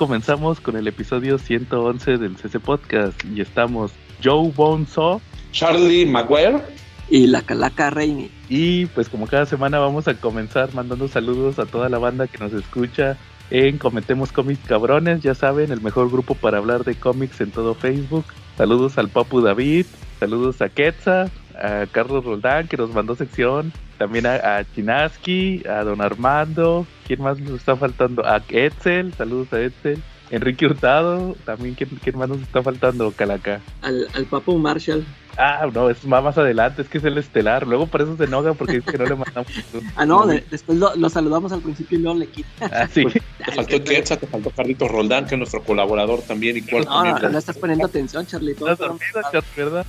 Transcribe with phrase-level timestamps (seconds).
[0.00, 3.92] Comenzamos con el episodio 111 del CC Podcast y estamos
[4.24, 5.20] Joe Bonzo,
[5.52, 6.62] Charlie Maguire
[7.10, 8.30] y la Calaca Reini.
[8.48, 12.38] Y pues como cada semana vamos a comenzar mandando saludos a toda la banda que
[12.38, 13.18] nos escucha
[13.50, 17.74] en Cometemos Cómics Cabrones, ya saben, el mejor grupo para hablar de cómics en todo
[17.74, 18.24] Facebook.
[18.56, 19.84] Saludos al Papu David,
[20.18, 21.30] saludos a Quetza,
[21.62, 27.20] a Carlos Roldán que nos mandó sección, también a, a Chinaski, a Don Armando, ¿quién
[27.20, 28.24] más nos está faltando?
[28.24, 30.02] A Etzel, saludos a Etzel.
[30.30, 33.12] Enrique Hurtado, también ¿quién, quién más nos está faltando?
[33.12, 33.60] Calaca.
[33.82, 35.04] Al, al Papu Marshall.
[35.36, 37.66] Ah, no, es más, más adelante, es que es el estelar.
[37.66, 39.52] Luego por eso se enoja porque dice que no le mandamos.
[39.96, 42.70] ah, no, de, después lo, lo, saludamos al principio y luego le quita.
[42.72, 43.04] Ah, sí.
[43.44, 46.56] Te faltó Quetza, te faltó Carlitos Roldán, que es nuestro colaborador también.
[46.56, 48.52] Y cuál no, no, no, estás poniendo atención, Charlie.
[48.52, 49.86] Estás dormido, Charlie, ¿verdad?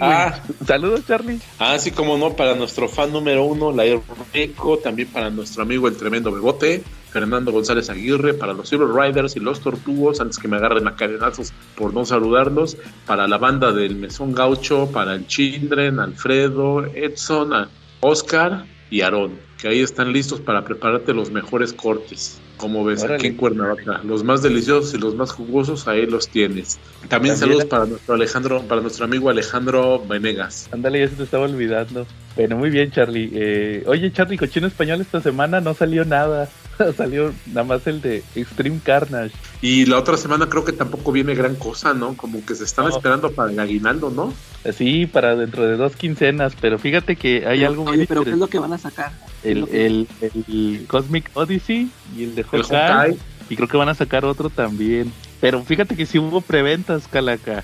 [0.00, 1.40] Ah, Saludos, Charlie.
[1.58, 3.84] Ah, sí, como no, para nuestro fan número uno, la
[4.32, 9.36] Eco, también para nuestro amigo el tremendo Bebote, Fernando González Aguirre, para los Silver Riders
[9.36, 13.72] y los Tortugos, antes que me agarren a cadenazos por no saludarlos, para la banda
[13.72, 17.68] del Mesón Gaucho, para el Children, Alfredo, Edson,
[18.00, 22.40] Oscar y Aarón, que ahí están listos para prepararte los mejores cortes.
[22.56, 23.16] Como ves Órale.
[23.16, 26.78] aquí en Cuernavaca, los más deliciosos y los más jugosos ahí los tienes.
[27.08, 30.68] También, También saludos para nuestro Alejandro, para nuestro amigo Alejandro Venegas.
[30.72, 32.06] Ándale, ya se te estaba olvidando.
[32.34, 33.30] Bueno, muy bien, Charlie.
[33.32, 36.48] Eh, oye, Charlie, Cochino Español esta semana no salió nada.
[36.96, 39.34] salió nada más el de Extreme Carnage.
[39.62, 42.16] Y la otra semana creo que tampoco viene gran cosa, ¿no?
[42.16, 42.96] Como que se están no.
[42.96, 44.32] esperando para el aguinaldo, ¿no?
[44.72, 48.24] Sí, para dentro de dos quincenas, pero fíjate que hay pero, algo muy oye, pero
[48.24, 49.12] ¿qué es lo que van a sacar?
[49.44, 53.18] El, el, el, Cosmic Odyssey y el de Hawkeye.
[53.48, 55.12] Y creo que van a sacar otro también.
[55.40, 57.62] Pero fíjate que si sí hubo preventas, Calaca.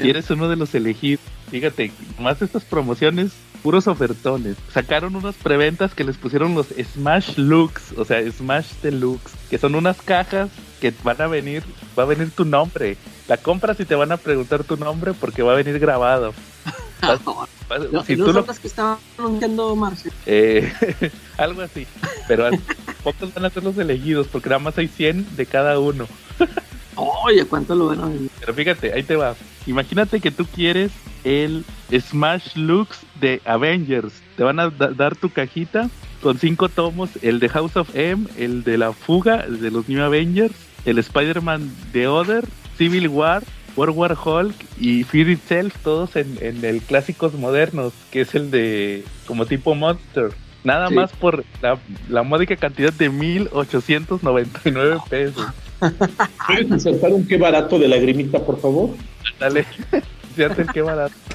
[0.00, 3.32] Si eres uno de los elegidos, fíjate, más estas promociones,
[3.62, 4.56] puros ofertones.
[4.72, 9.74] Sacaron unas preventas que les pusieron los Smash Looks, o sea, Smash Deluxe, que son
[9.74, 10.50] unas cajas
[10.80, 11.62] que van a venir,
[11.98, 12.96] va a venir tu nombre.
[13.28, 16.32] La compras y te van a preguntar tu nombre porque va a venir grabado.
[17.02, 18.44] No, si tú lo...
[18.44, 19.76] que estaban anunciando.
[20.26, 20.72] Eh,
[21.36, 21.86] algo así.
[22.28, 22.50] Pero
[23.02, 26.06] pocos van a ser los elegidos porque nada más hay 100 de cada uno.
[26.94, 28.10] Oye, ¿cuánto lo van a?
[28.40, 29.34] Pero fíjate, ahí te va.
[29.66, 30.92] Imagínate que tú quieres
[31.24, 34.12] el Smash Looks de Avengers.
[34.36, 35.88] Te van a da dar tu cajita
[36.22, 39.88] con cinco tomos, el de House of M, el de la fuga, el de los
[39.88, 40.54] New Avengers,
[40.84, 42.44] el Spider-Man de Other,
[42.78, 43.42] Civil War,
[43.76, 48.50] World War Hulk y Fear Itself, todos en, en, el clásicos modernos, que es el
[48.50, 50.30] de como tipo Monster.
[50.64, 50.94] Nada sí.
[50.94, 51.78] más por la,
[52.08, 55.46] la módica cantidad de 1899 pesos.
[56.46, 58.90] ¿Puedes insertar un qué barato de lagrimita, por favor?
[59.40, 59.64] Dale,
[60.28, 61.14] inserte el qué barato.
[61.28, 61.34] ¡Qué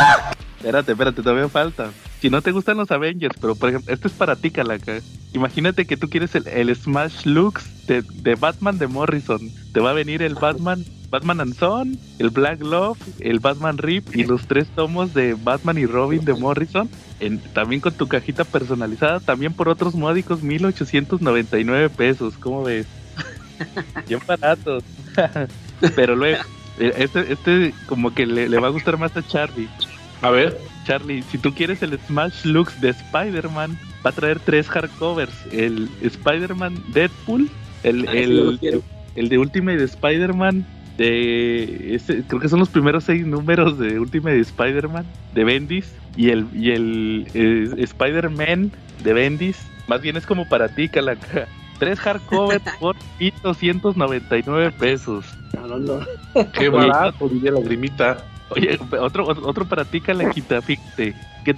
[0.00, 0.38] barato!
[0.58, 1.90] Espérate, espérate, todavía falta.
[2.20, 5.00] Si no te gustan los Avengers, pero por ejemplo, este es para ti, Calaca.
[5.34, 9.40] Imagínate que tú quieres el, Smash Looks de, de, Batman de Morrison.
[9.72, 14.16] Te va a venir el Batman, Batman and Son, el Black Love, el Batman Rip
[14.16, 16.88] y los tres tomos de Batman y Robin de Morrison.
[17.52, 22.34] También con tu cajita personalizada, también por otros módicos 1899 pesos.
[22.40, 22.86] ¿Cómo ves?
[24.08, 24.82] Bien baratos.
[25.94, 26.42] pero luego,
[26.78, 29.68] este, este como que le va a gustar más a Charlie.
[30.20, 30.58] A ver.
[30.88, 35.34] Charlie, si tú quieres el Smash Looks de Spider-Man, va a traer tres hardcovers.
[35.52, 37.50] El Spider-Man Deadpool,
[37.82, 38.82] el, Ah, el, el,
[39.14, 40.64] el, de Ultimate Spider-Man,
[40.96, 45.04] de ese, creo que son los primeros seis números de Ultimate Spider-Man,
[45.34, 48.72] de Bendis, y el, y el eh, Spider-Man
[49.04, 49.58] de Bendis.
[49.88, 51.48] Más bien es como para ti, Calaca.
[51.78, 55.26] Tres hardcovers por 1299 pesos.
[55.52, 56.06] No, no, no.
[56.52, 58.24] Qué barato, diría la grimita.
[58.50, 61.14] Oye, otro, otro para ti, Calaquita, fíjate.
[61.44, 61.54] ¿Qué,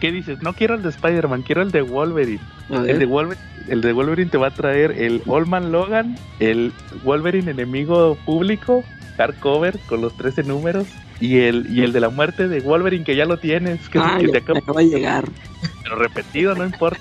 [0.00, 0.42] ¿Qué dices?
[0.42, 2.40] No quiero el de Spider-Man, quiero el de Wolverine.
[2.70, 3.44] El de Wolverine.
[3.68, 6.72] El de Wolverine te va a traer el Allman Logan, el
[7.04, 8.82] Wolverine enemigo público,
[9.16, 10.86] hardcover con los 13 números,
[11.20, 14.16] y el, y el de la muerte de Wolverine que ya lo tienes, que, ah,
[14.20, 14.60] que te acaba...
[14.60, 15.24] acaba de llegar.
[15.82, 17.00] Pero repetido, no importa.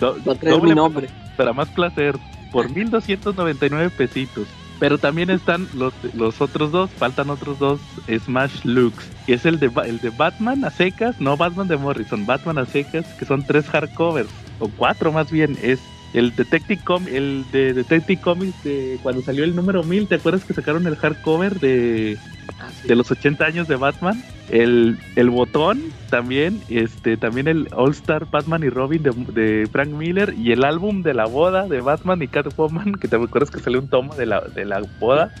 [0.00, 1.08] Do, no trae mi nombre.
[1.36, 2.16] Para más placer,
[2.52, 4.46] por 1299 pesitos.
[4.82, 9.60] Pero también están los, los otros dos, faltan otros dos Smash Looks, que es el
[9.60, 13.44] de, el de Batman a secas, no Batman de Morrison, Batman a secas, que son
[13.44, 15.78] tres hardcovers, o cuatro más bien, es
[16.14, 20.44] el Detective Com el de Detective Comics de cuando salió el número 1000, ¿te acuerdas
[20.44, 22.18] que sacaron el hardcover de,
[22.60, 24.22] ah, de los 80 años de Batman?
[24.50, 25.80] El, el botón
[26.10, 31.02] también, este, también el All Star Batman y Robin de, Frank Miller y el álbum
[31.02, 34.26] de la boda de Batman y Catwoman, que te acuerdas que salió un tomo de
[34.26, 35.32] la, de la boda,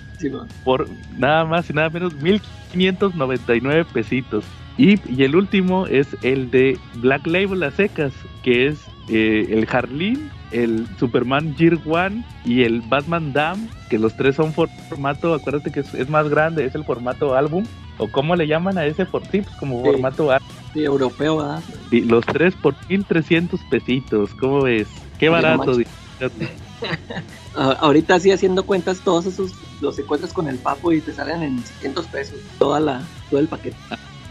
[0.64, 0.88] por
[1.18, 4.44] nada más y nada menos 1599 pesitos.
[4.78, 9.68] Y, y el último es el de Black Label a secas, que es eh, el
[9.70, 15.72] Harleen el Superman Year One y el Batman Dam, que los tres son formato, acuérdate
[15.72, 17.64] que es, más grande, es el formato álbum,
[17.98, 20.48] o cómo le llaman a ese por tips, como formato álbum.
[20.72, 21.62] Sí, europeo, ¿verdad?
[21.90, 24.88] Y los tres por 1300 pesitos, ¿cómo ves?
[25.18, 25.76] Qué barato.
[27.54, 31.58] Ahorita sí haciendo cuentas, todos esos los encuentras con el papo y te salen en
[31.64, 33.76] 600 pesos, toda la, todo el paquete.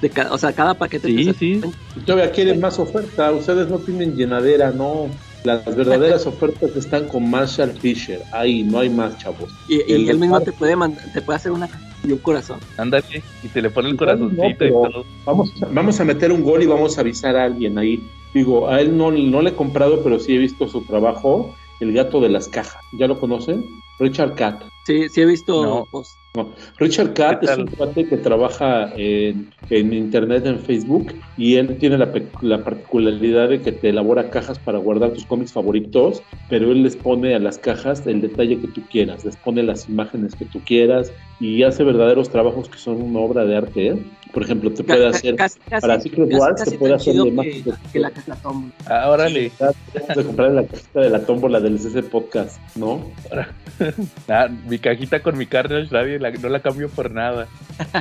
[0.01, 1.07] De o sea, cada paquete.
[1.07, 1.61] Sí, sí.
[2.05, 5.09] Todavía quieren más oferta, ustedes no tienen llenadera, no.
[5.43, 8.21] Las verdaderas ofertas están con Marshall Fisher.
[8.31, 9.51] Ahí no hay más, chavos.
[9.67, 10.75] Y, él mismo te puede
[11.13, 11.69] te puede hacer una
[12.03, 12.59] y un corazón.
[12.77, 15.05] Ándale, y te le pone el corazoncito y todo.
[15.25, 18.03] Vamos, vamos a meter un gol y vamos a avisar a alguien ahí.
[18.33, 21.55] Digo, a él no, no le he comprado, pero sí he visto su trabajo.
[21.79, 22.83] El gato de las cajas.
[22.93, 23.65] ¿Ya lo conocen?
[23.99, 24.63] Richard Cat.
[24.85, 25.87] Sí, sí he visto
[26.77, 32.09] Richard Cat es un cuate que trabaja en, internet, en Facebook, y él tiene la,
[32.41, 36.95] la, particularidad de que te elabora cajas para guardar tus cómics favoritos, pero él les
[36.95, 40.61] pone a las cajas el detalle que tú quieras, les pone las imágenes que tú
[40.61, 41.11] quieras
[41.41, 43.87] y hace verdaderos trabajos que son una obra de arte.
[43.87, 43.97] ¿eh?
[44.33, 45.35] Por ejemplo, te puede hacer
[45.81, 47.45] para Secret Wars, te puede hacer de más
[47.91, 48.73] que, la caja tómbola.
[48.85, 49.51] Ah, órale.
[50.15, 53.11] de comprar la cajita de la tómbola del CC Podcast, ¿no?
[54.29, 57.47] ah, mi cajita con mi carne nadie no la cambio por nada.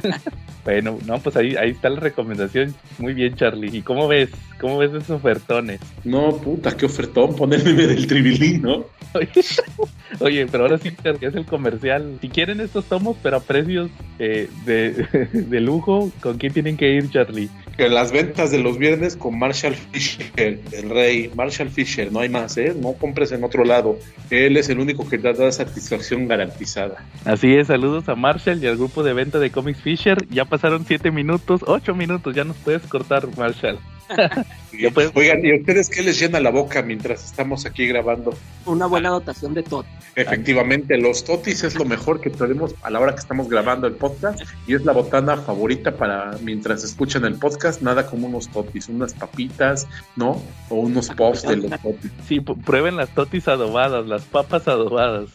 [0.64, 2.74] bueno, no, pues ahí, ahí está la recomendación.
[2.98, 3.76] Muy bien, Charlie.
[3.76, 4.30] ¿Y cómo ves?
[4.60, 5.80] ¿Cómo ves esos ofertones?
[6.04, 8.84] No, puta, qué ofertón, ponerme del tribilín, ¿no?
[10.20, 12.18] Oye, pero ahora sí es el comercial.
[12.20, 14.90] Si quieren estos tomos, pero a precios eh, de,
[15.32, 17.50] de, lujo, ¿con quién tienen que ir, Charlie?
[17.80, 21.30] Que las ventas de los viernes con Marshall Fisher, el rey.
[21.34, 22.74] Marshall Fisher, no hay más, ¿eh?
[22.78, 23.98] No compres en otro lado.
[24.28, 27.02] Él es el único que te da satisfacción garantizada.
[27.24, 30.18] Así es, saludos a Marshall y al grupo de venta de Comics Fisher.
[30.28, 33.78] Ya pasaron siete minutos, ocho minutos, ya nos puedes cortar, Marshall.
[35.14, 38.34] Oigan, ¿y a ustedes qué les llena la boca mientras estamos aquí grabando?
[38.66, 39.86] Una buena dotación de tot.
[40.16, 43.94] Efectivamente, los totis es lo mejor que tenemos a la hora que estamos grabando el
[43.94, 48.88] podcast y es la botana favorita para mientras escuchan el podcast, nada como unos totis,
[48.88, 49.86] unas papitas,
[50.16, 50.42] ¿no?
[50.68, 52.12] O unos puffs de los totis.
[52.26, 55.30] Sí, prueben las totis adobadas, las papas adobadas.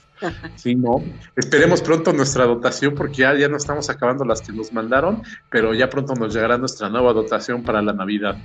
[0.55, 1.03] Sí, no.
[1.35, 5.73] Esperemos pronto nuestra dotación porque ya, ya no estamos acabando las que nos mandaron, pero
[5.73, 8.37] ya pronto nos llegará nuestra nueva dotación para la Navidad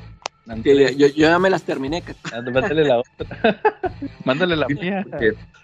[0.65, 2.03] yo, ya me las terminé.
[2.33, 3.61] Ah, mándale la otra.
[4.25, 5.05] Mándale la mía.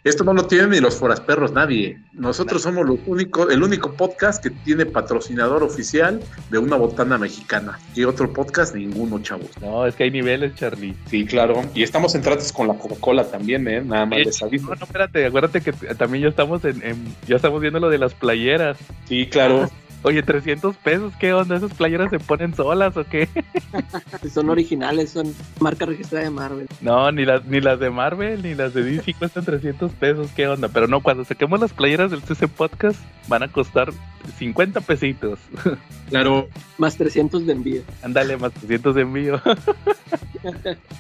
[0.05, 1.99] Esto no lo tienen ni los perros nadie.
[2.13, 7.79] Nosotros somos los único, el único podcast que tiene patrocinador oficial de una botana mexicana.
[7.95, 9.51] Y otro podcast, ninguno, chavos.
[9.61, 10.95] No, es que hay niveles, Charlie.
[11.07, 11.63] Sí, claro.
[11.75, 13.83] Y estamos en tratos con la Coca-Cola también, ¿eh?
[13.83, 14.69] Nada más les aviso.
[14.69, 16.81] No, no, espérate, acuérdate que también ya estamos en,
[17.27, 18.79] ya estamos viendo lo de las playeras.
[19.09, 19.69] Sí, claro.
[20.03, 21.57] Oye, 300 pesos, ¿qué onda?
[21.57, 23.29] ¿Esas playeras se ponen solas o qué?
[24.33, 26.69] son originales, son marca registrada de Marvel.
[26.81, 30.47] No, ni las, ni las de Marvel ni las de DC cuestan 300 pesos, ¿qué
[30.47, 30.69] onda?
[30.69, 33.93] Pero no, cuando saquemos las playeras del CC Podcast van a costar
[34.39, 35.39] 50 pesitos.
[36.09, 36.49] Claro.
[36.79, 37.83] Más 300 de envío.
[38.01, 39.43] Ándale, más 300 de envío.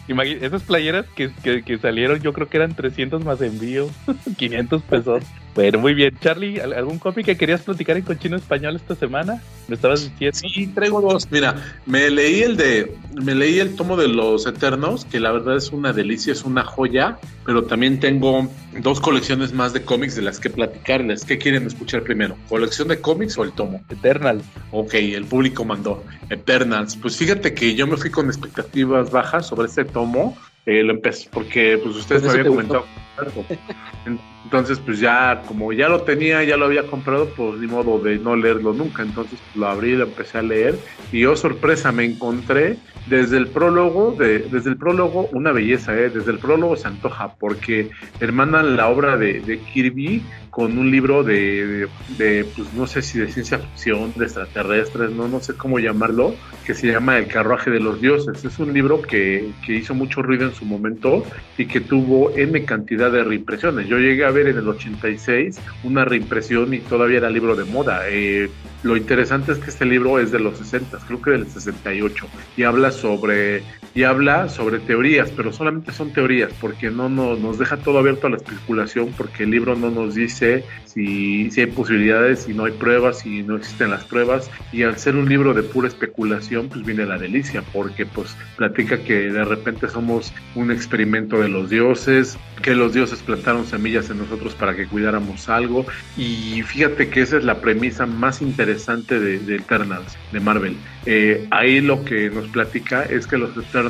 [0.40, 1.30] esas playeras que,
[1.62, 3.88] que, salieron, yo creo que eran 300 más envío,
[4.36, 5.22] 500 pesos.
[5.56, 6.14] Bueno, muy bien.
[6.20, 9.42] Charlie, ¿algún cómic que querías platicar en cochino español esta semana?
[9.68, 10.38] ¿Me estabas diciendo?
[10.38, 11.26] Sí, traigo dos.
[11.30, 15.56] Mira, me leí el de, me leí el tomo de los Eternos, que la verdad
[15.56, 18.50] es una delicia, es una joya, pero también tengo
[18.82, 21.24] dos colecciones más de cómics de las que platicarles.
[21.24, 22.36] ¿Qué quieren escuchar primero?
[22.50, 23.80] ¿Colección de cómics o el tomo?
[23.88, 24.42] Eternal.
[24.72, 26.04] Ok, el público mandó.
[26.28, 26.96] Eternals.
[26.96, 30.36] Pues fíjate que yo me fui con expectativas bajas sobre este tomo.
[30.66, 32.84] Eh, lo empecé porque pues ustedes me habían comentado.
[34.46, 38.16] Entonces, pues ya, como ya lo tenía, ya lo había comprado, pues ni modo de
[38.16, 39.02] no leerlo nunca.
[39.02, 40.78] Entonces pues, lo abrí lo empecé a leer.
[41.10, 42.76] Y yo, oh, sorpresa, me encontré
[43.06, 46.10] desde el prólogo, de, desde el prólogo, una belleza, ¿eh?
[46.10, 51.22] Desde el prólogo se antoja, porque hermanan la obra de, de Kirby con un libro
[51.22, 51.86] de,
[52.16, 56.34] de, pues no sé si de ciencia ficción, de extraterrestres, no, no sé cómo llamarlo,
[56.64, 58.42] que se llama El carruaje de los dioses.
[58.42, 61.24] Es un libro que, que hizo mucho ruido en su momento
[61.58, 63.86] y que tuvo N cantidad de reimpresiones.
[63.86, 68.02] Yo llegué a ver en el 86 una reimpresión y todavía era libro de moda.
[68.08, 68.50] Eh,
[68.82, 72.26] lo interesante es que este libro es de los 60, creo que del 68,
[72.56, 73.62] y habla sobre
[73.96, 78.30] y habla sobre teorías, pero solamente son teorías, porque no, nos deja todo abierto a
[78.30, 82.72] la especulación, porque el libro no nos dice si, si hay posibilidades, si no hay
[82.72, 86.84] pruebas, si no existen las pruebas, y al ser un libro de pura especulación, pues
[86.84, 92.36] viene la delicia, porque pues platica que de repente somos un experimento de los dioses,
[92.60, 95.86] que los dioses plantaron semillas en nosotros para que cuidáramos algo,
[96.18, 100.76] y fíjate que esa es la premisa más interesante de, de Eternals, de Marvel.
[101.06, 103.85] Eh, ahí lo que nos platica es que los Eternals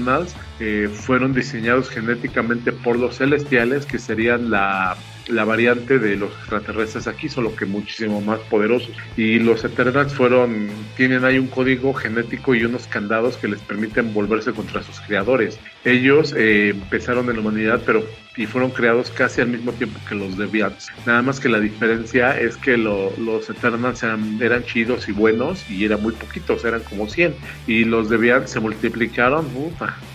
[0.60, 4.96] eh, fueron diseñados genéticamente por los celestiales, que serían la,
[5.28, 8.90] la, variante de los extraterrestres aquí, solo que muchísimo más poderosos.
[9.16, 14.12] Y los Eternals fueron, tienen ahí un código genético y unos candados que les permiten
[14.12, 15.58] volverse contra sus creadores.
[15.84, 18.04] Ellos eh, empezaron en la humanidad, pero
[18.36, 20.88] y fueron creados casi al mismo tiempo que los Deviants.
[21.06, 25.84] Nada más que la diferencia es que los Eternals eran, eran, chidos y buenos y
[25.84, 27.34] eran muy poquitos, eran como 100.
[27.66, 29.46] Y los Deviants se multiplicaron,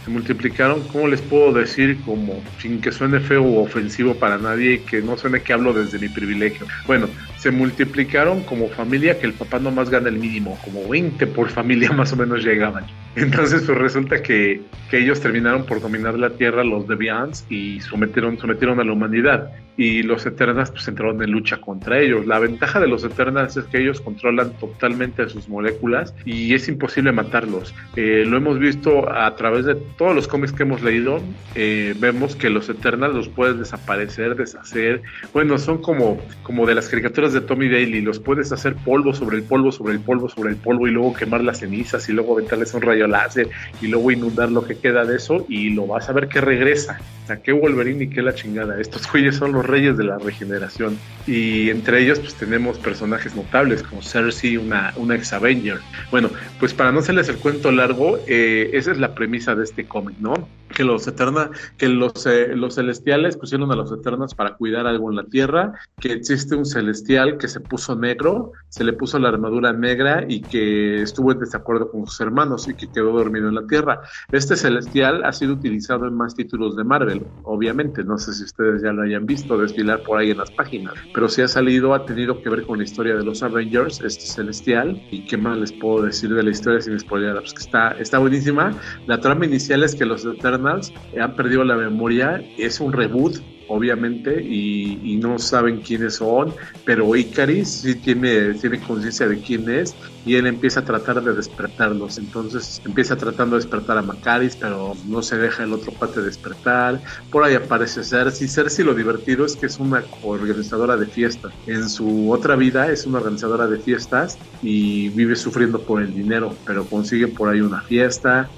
[0.06, 2.00] se multiplicaron, ¿cómo les puedo decir?
[2.06, 5.74] Como sin que suene feo o ofensivo para nadie y que no suene que hablo
[5.74, 6.66] desde mi privilegio.
[6.86, 7.10] Bueno,
[7.42, 11.92] se multiplicaron como familia que el papá nomás gana el mínimo, como 20 por familia
[12.00, 12.86] más o menos llegaban.
[13.16, 18.38] Entonces pues resulta que, que ellos terminaron por dominar la tierra, los Deviants, y sometieron,
[18.38, 22.28] sometieron a la humanidad y los Eternals pues entraron en lucha contra ellos.
[22.28, 27.12] La ventaja de los Eternals es que ellos controlan totalmente sus moléculas y es imposible
[27.12, 27.74] matarlos.
[27.96, 31.20] Eh, lo hemos visto a través de todos los cómics que hemos leído.
[31.56, 35.02] Eh, vemos que los Eternals los puedes desaparecer, deshacer.
[35.34, 38.02] Bueno, son como, como de las caricaturas de Tommy Daly.
[38.02, 41.14] Los puedes hacer polvo sobre el polvo, sobre el polvo, sobre el polvo y luego
[41.14, 43.50] quemar las cenizas y luego aventarles un rayo láser
[43.82, 47.00] y luego inundar lo que queda de eso y lo vas a ver que regresa.
[47.24, 48.80] O sea, qué Wolverine y qué la chingada.
[48.80, 50.98] Estos güeyes son los reyes de la regeneración.
[51.28, 55.80] Y entre ellos, pues tenemos personajes notables como Cersei, una, una ex Avenger.
[56.10, 59.86] Bueno, pues para no hacerles el cuento largo, eh, esa es la premisa de este
[59.86, 60.48] cómic, ¿no?
[60.76, 65.10] Que los Eterna, que los, eh, los celestiales pusieron a los Eternas para cuidar algo
[65.10, 69.30] en la tierra, que existe un celestial que se puso negro, se le puso la
[69.30, 73.56] armadura negra y que estuvo en desacuerdo con sus hermanos y que quedó dormido en
[73.56, 74.02] la tierra.
[74.32, 78.82] Este celestial ha sido utilizado en más títulos de Marvel, obviamente, no sé si ustedes
[78.82, 80.94] ya lo hayan visto, desfilar por ahí en las páginas.
[81.14, 84.26] Pero si ha salido, ha tenido que ver con la historia de los Avengers, este
[84.26, 85.02] celestial.
[85.12, 87.36] ¿Y qué más les puedo decir de la historia sin spoiler?
[87.40, 88.74] Pues que está, está buenísima.
[89.08, 90.24] La trama inicial es que los
[90.62, 92.42] Eternals han perdido la memoria.
[92.58, 93.38] Es un reboot
[93.72, 96.54] obviamente, y, no saben quiénes son,
[96.84, 101.34] pero Icaris sí tiene, tiene conciencia de quién es y él empieza a tratar de
[101.34, 102.18] despertarlos.
[102.18, 107.02] Entonces empieza tratando de despertar a Macaris, pero no se deja el otro pate despertar.
[107.32, 108.48] Por ahí aparece Cersei.
[108.48, 111.54] Cersei lo divertido es que es una organizadora de fiestas.
[111.68, 116.56] En su otra vida es una organizadora de fiestas y vive sufriendo por el dinero,
[116.66, 118.50] pero consigue por ahí una fiesta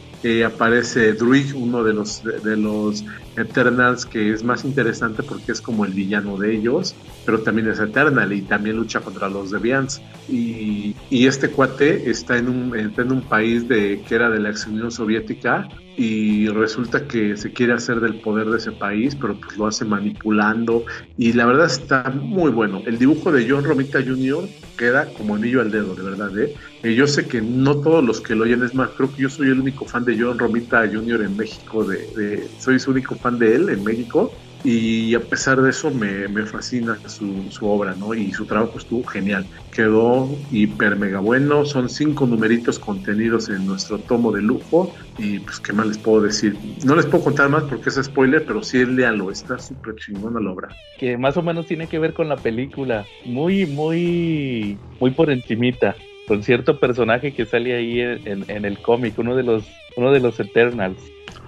[0.45, 3.03] aparece Druig, uno de los, de, los
[3.37, 7.79] Eternals que es más interesante porque es como el villano de ellos, pero también es
[7.79, 10.01] Eternal y también lucha contra los Deviants.
[10.29, 14.49] Y, y este cuate está en un, en un país de, que era de la
[14.49, 19.35] ex Unión Soviética y resulta que se quiere hacer del poder de ese país, pero
[19.35, 20.85] pues lo hace manipulando
[21.17, 22.81] y la verdad está muy bueno.
[22.85, 24.47] El dibujo de John Romita Jr.
[24.77, 26.37] queda como anillo al dedo, de verdad.
[26.37, 26.55] ¿eh?
[26.83, 26.95] ¿eh?
[26.95, 29.47] yo sé que no todos los que lo oyen, es más, creo que yo soy
[29.49, 31.21] el único fan de John Romita Jr.
[31.21, 34.31] en México, de, soy su único fan de él en México
[34.65, 38.13] y a pesar de eso me, me fascina su, su, obra, ¿no?
[38.13, 39.45] Y su trabajo estuvo genial.
[39.73, 41.65] Quedó hiper mega bueno.
[41.65, 44.95] Son cinco numeritos contenidos en nuestro tomo de lujo.
[45.17, 46.55] Y pues, ¿qué más les puedo decir?
[46.85, 49.31] No les puedo contar más porque es spoiler, pero sí léanlo.
[49.31, 50.69] Está súper chingona la obra.
[50.97, 53.05] Que más o menos tiene que ver con la película.
[53.25, 55.97] Muy, muy, muy por encimita.
[56.25, 59.65] Con cierto personaje que sale ahí en, en, el cómic, uno de los,
[59.97, 60.99] uno de los Eternals.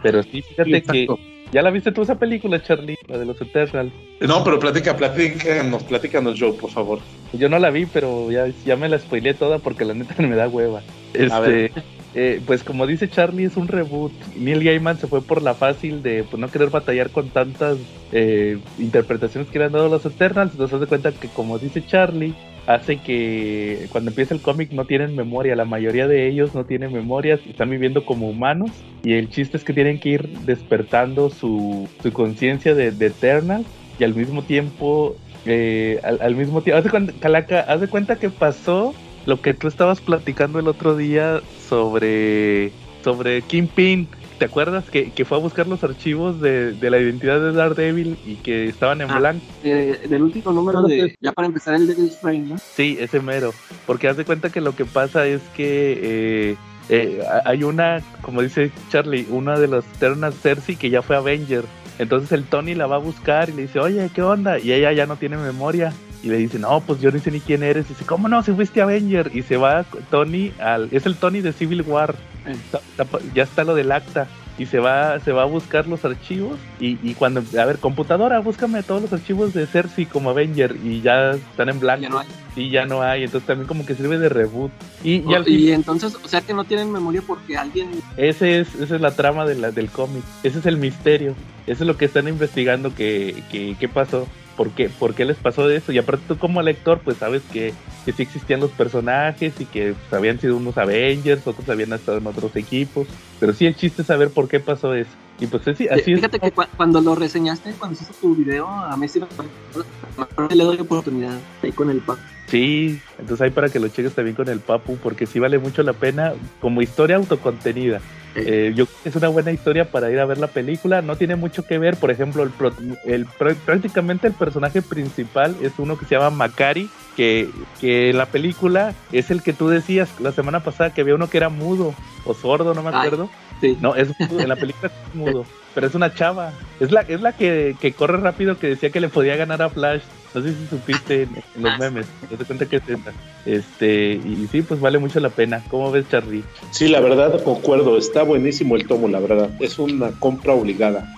[0.04, 1.08] Pero sí, fíjate que
[1.56, 2.98] ¿Ya la viste tú esa película, Charlie?
[3.08, 3.94] La de los Eternals.
[4.20, 7.00] No, pero platica, platícanos, platícanos, Joe, por favor.
[7.32, 10.36] Yo no la vi, pero ya, ya me la spoileé toda porque la neta me
[10.36, 10.82] da hueva.
[11.14, 11.72] Este,
[12.14, 14.12] eh, pues como dice Charlie, es un reboot.
[14.36, 17.78] Neil Gaiman se fue por la fácil de pues, no querer batallar con tantas
[18.12, 20.52] eh, interpretaciones que le han dado los Eternals.
[20.52, 22.36] Entonces se cuenta que como dice Charlie,
[22.68, 26.94] hace que cuando empieza el cómic no tienen memoria, la mayoría de ellos no tienen
[26.94, 28.72] memorias, están viviendo como humanos
[29.04, 33.66] y el chiste es que tienen que ir despertando su, su conciencia de, de, Eternal
[34.00, 38.94] y al mismo tiempo, eh, al, mismo tiempo, haz de, cuenta, Calaca, cuenta que pasó
[39.26, 42.72] lo que tú estabas platicando el otro día sobre,
[43.04, 44.08] sobre Kingpin
[44.38, 48.18] ¿Te acuerdas que, que fue a buscar los archivos de, de, la identidad de Daredevil
[48.26, 49.46] y que estaban en Ah, blanco?
[49.64, 51.16] Eh, del último número de.
[51.22, 52.58] Ya para empezar el Devil's Reign, ¿no?
[52.58, 53.54] Sí, ese mero.
[53.86, 56.56] Porque haz de cuenta que lo que pasa es que eh,
[56.90, 61.64] eh, hay una, como dice Charlie, una de las ternas Cersei que ya fue Avenger.
[61.98, 64.60] Entonces el Tony la va a buscar y le dice, oye, ¿qué onda?
[64.60, 65.94] Y ella ya no tiene memoria.
[66.24, 67.86] Y le dice, no, pues yo no sé ni quién eres.
[67.86, 68.44] Y dice, ¿cómo no?
[68.44, 69.32] Si fuiste Avenger.
[69.34, 70.90] Y se va Tony al.
[70.92, 72.16] Es el Tony de Civil War.
[72.48, 74.28] Está- está- ya está lo del acta.
[74.58, 76.58] Y se va, se va a buscar los archivos.
[76.80, 80.78] Y, y cuando, a ver, computadora, búscame todos los archivos de Cersei como Avenger.
[80.82, 82.04] Y ya están en blanco.
[82.04, 82.28] Ya no hay.
[82.56, 83.24] Sí, ya no hay.
[83.26, 84.72] Entonces también como que sirve de reboot.
[85.04, 87.90] Y, y al Oh, y entonces, o sea que no tienen memoria porque alguien.
[88.16, 90.24] ese es, esa es la trama de la, del cómic.
[90.44, 91.36] Ese es el misterio.
[91.68, 94.26] Eso es lo que están investigando que, que, qué pasó.
[94.56, 94.90] ¿Por qué?
[94.90, 95.92] ¿Por qué les pasó de eso?
[95.92, 97.74] Y aparte tú como lector pues sabes que,
[98.06, 102.20] que sí existían los personajes y que pues, habían sido unos Avengers, otros habían estado
[102.20, 103.08] en otros equipos.
[103.40, 105.12] Pero sí el chiste es saber por qué pasó eso.
[105.40, 106.20] Y pues sí, así es.
[106.20, 110.64] Fíjate que cua- cuando lo reseñaste, cuando hiciste tu video, a mí sí me le
[110.64, 112.20] doy oportunidad ahí con el pack.
[112.48, 115.84] Sí, entonces hay para que lo cheques también con el Papu, porque sí vale mucho
[115.84, 118.00] la pena como historia autocontenida.
[118.36, 121.02] Eh, yo creo que es una buena historia para ir a ver la película.
[121.02, 122.74] No tiene mucho que ver, por ejemplo, el, pro-
[123.06, 127.50] el pr- prácticamente el personaje principal es uno que se llama Macari, que,
[127.80, 131.30] que en la película es el que tú decías la semana pasada que había uno
[131.30, 131.94] que era mudo
[132.26, 132.96] o sordo, no me Ay.
[132.96, 133.30] acuerdo.
[133.62, 133.78] Sí.
[133.80, 136.52] No, es mudo, en la película es mudo, pero es una chava.
[136.82, 139.70] Es la, es la que, que corre rápido que decía que le podía ganar a
[139.70, 140.02] Flash.
[140.36, 142.08] No sé si supiste en, en los memes.
[142.28, 143.14] Te das cuenta que es esa.
[143.46, 145.64] Este, y sí, pues vale mucho la pena.
[145.70, 146.44] ¿Cómo ves, Charlie?
[146.72, 147.98] Sí, la verdad, concuerdo.
[147.98, 149.50] Está buenísimo el tomo, la verdad.
[149.62, 151.16] Es una compra obligada.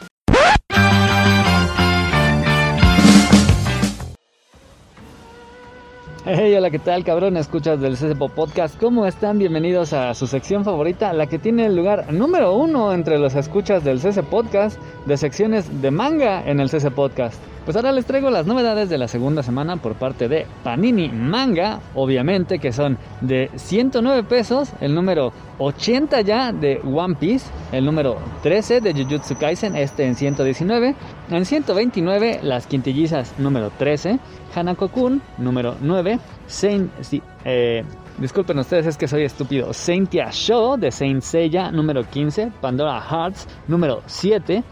[6.24, 7.38] Hey, hola, ¿qué tal, cabrón?
[7.38, 8.80] Escuchas del CCPO Podcast.
[8.80, 9.40] ¿Cómo están?
[9.40, 13.84] Bienvenidos a su sección favorita, la que tiene el lugar número uno entre los escuchas
[13.84, 17.42] del CC Podcast de secciones de manga en el CC Podcast.
[17.68, 21.82] Pues ahora les traigo las novedades de la segunda semana por parte de Panini Manga,
[21.96, 28.20] obviamente que son de 109 pesos, el número 80 ya de One Piece, el número
[28.42, 30.96] 13 de Jujutsu Kaisen, este en 119,
[31.30, 34.18] en 129 las quintillizas número 13,
[34.56, 36.90] Hanako-kun número 9, Saint,
[37.44, 37.84] eh,
[38.18, 43.46] disculpen ustedes es que soy estúpido, Saintia Show de Saint Seiya número 15, Pandora Hearts
[43.68, 44.64] número 7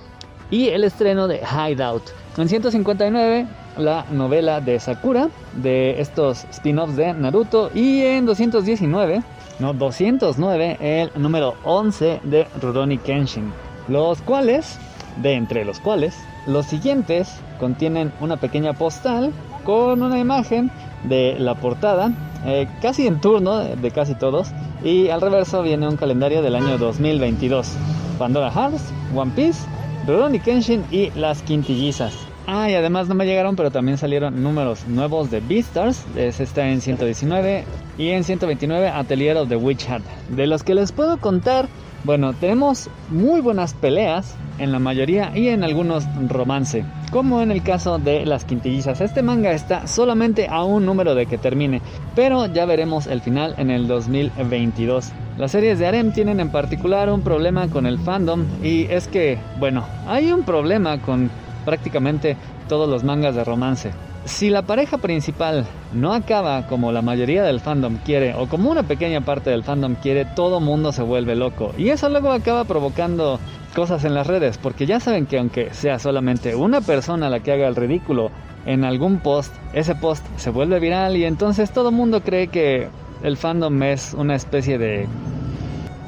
[0.49, 2.24] y el estreno de Hideout.
[2.37, 9.23] En 159 la novela de Sakura de estos spin-offs de Naruto y en 219
[9.59, 13.53] no, 209 el número 11 de Rurouni Kenshin,
[13.87, 14.77] los cuales,
[15.21, 16.13] de entre los cuales,
[16.45, 19.31] los siguientes contienen una pequeña postal
[19.63, 20.71] con una imagen
[21.05, 22.11] de la portada,
[22.45, 24.49] eh, casi en turno de, casi todos,
[24.83, 27.71] y al reverso viene un calendario del año 2022.
[28.19, 29.59] Pandora Hearts, One Piece,
[30.07, 32.13] Rurouni Kenshin y Las Quintillizas.
[32.47, 36.05] Ah, y además no me llegaron, pero también salieron números nuevos de Beastars.
[36.15, 37.63] Ese está en 119
[37.97, 40.03] y en 129 Atelier of the Witch Hat.
[40.29, 41.67] De los que les puedo contar,
[42.03, 47.63] bueno, tenemos muy buenas peleas en la mayoría y en algunos romance, como en el
[47.63, 49.01] caso de las quintillizas.
[49.01, 51.81] Este manga está solamente a un número de que termine,
[52.15, 55.13] pero ya veremos el final en el 2022.
[55.37, 59.37] Las series de Harem tienen en particular un problema con el fandom y es que,
[59.59, 61.29] bueno, hay un problema con
[61.65, 62.37] prácticamente
[62.69, 63.91] todos los mangas de romance.
[64.23, 68.83] Si la pareja principal no acaba como la mayoría del fandom quiere o como una
[68.83, 71.73] pequeña parte del fandom quiere, todo mundo se vuelve loco.
[71.77, 73.37] Y eso luego acaba provocando
[73.75, 77.51] cosas en las redes, porque ya saben que aunque sea solamente una persona la que
[77.51, 78.31] haga el ridículo
[78.65, 82.87] en algún post, ese post se vuelve viral y entonces todo mundo cree que
[83.25, 85.07] el fandom es una especie de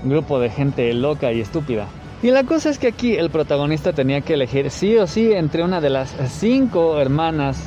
[0.03, 1.87] grupo de gente loca y estúpida.
[2.21, 5.63] Y la cosa es que aquí el protagonista tenía que elegir sí o sí entre
[5.63, 7.63] una de las cinco hermanas.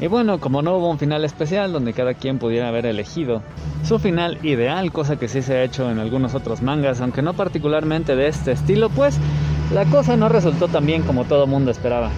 [0.00, 3.42] Y bueno, como no hubo un final especial donde cada quien pudiera haber elegido
[3.82, 7.34] su final ideal, cosa que sí se ha hecho en algunos otros mangas, aunque no
[7.34, 9.18] particularmente de este estilo, pues
[9.74, 12.10] la cosa no resultó tan bien como todo mundo esperaba.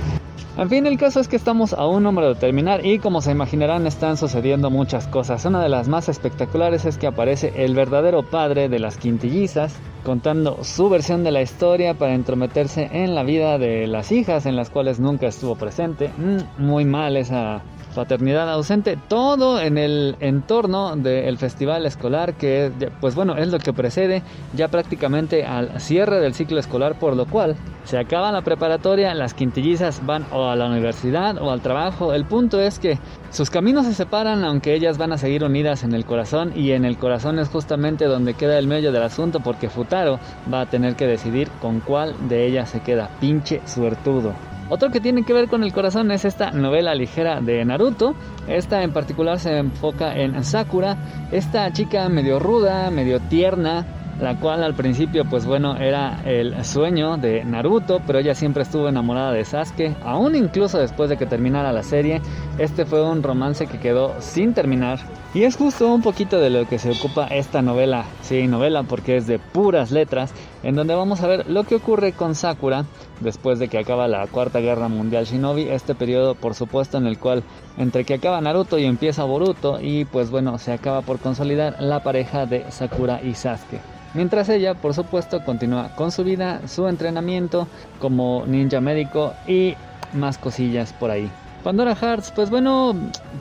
[0.58, 3.30] En fin, el caso es que estamos a un número de terminar y como se
[3.30, 5.44] imaginarán están sucediendo muchas cosas.
[5.44, 10.64] Una de las más espectaculares es que aparece el verdadero padre de las quintillizas contando
[10.64, 14.68] su versión de la historia para entrometerse en la vida de las hijas en las
[14.68, 16.10] cuales nunca estuvo presente.
[16.18, 17.62] Mm, muy mal esa
[17.98, 23.72] paternidad ausente, todo en el entorno del festival escolar que pues bueno es lo que
[23.72, 24.22] precede
[24.54, 29.34] ya prácticamente al cierre del ciclo escolar por lo cual se acaba la preparatoria, las
[29.34, 33.00] quintillizas van o a la universidad o al trabajo, el punto es que
[33.32, 36.84] sus caminos se separan aunque ellas van a seguir unidas en el corazón y en
[36.84, 40.20] el corazón es justamente donde queda el medio del asunto porque Futaro
[40.54, 44.34] va a tener que decidir con cuál de ellas se queda pinche suertudo.
[44.70, 48.14] Otro que tiene que ver con el corazón es esta novela ligera de Naruto.
[48.46, 50.96] Esta en particular se enfoca en Sakura,
[51.32, 53.86] esta chica medio ruda, medio tierna,
[54.20, 58.88] la cual al principio pues bueno era el sueño de Naruto, pero ella siempre estuvo
[58.88, 62.20] enamorada de Sasuke, aún incluso después de que terminara la serie,
[62.58, 64.98] este fue un romance que quedó sin terminar
[65.34, 69.16] y es justo un poquito de lo que se ocupa esta novela, sí, novela porque
[69.16, 72.86] es de puras letras, en donde vamos a ver lo que ocurre con Sakura
[73.20, 77.18] después de que acaba la Cuarta Guerra Mundial Shinobi, este periodo por supuesto en el
[77.18, 77.42] cual
[77.76, 82.02] entre que acaba Naruto y empieza Boruto y pues bueno, se acaba por consolidar la
[82.02, 83.80] pareja de Sakura y Sasuke.
[84.14, 87.68] Mientras ella, por supuesto, continúa con su vida, su entrenamiento
[88.00, 89.74] como ninja médico y
[90.14, 91.30] más cosillas por ahí.
[91.64, 92.94] Pandora Hearts, pues bueno,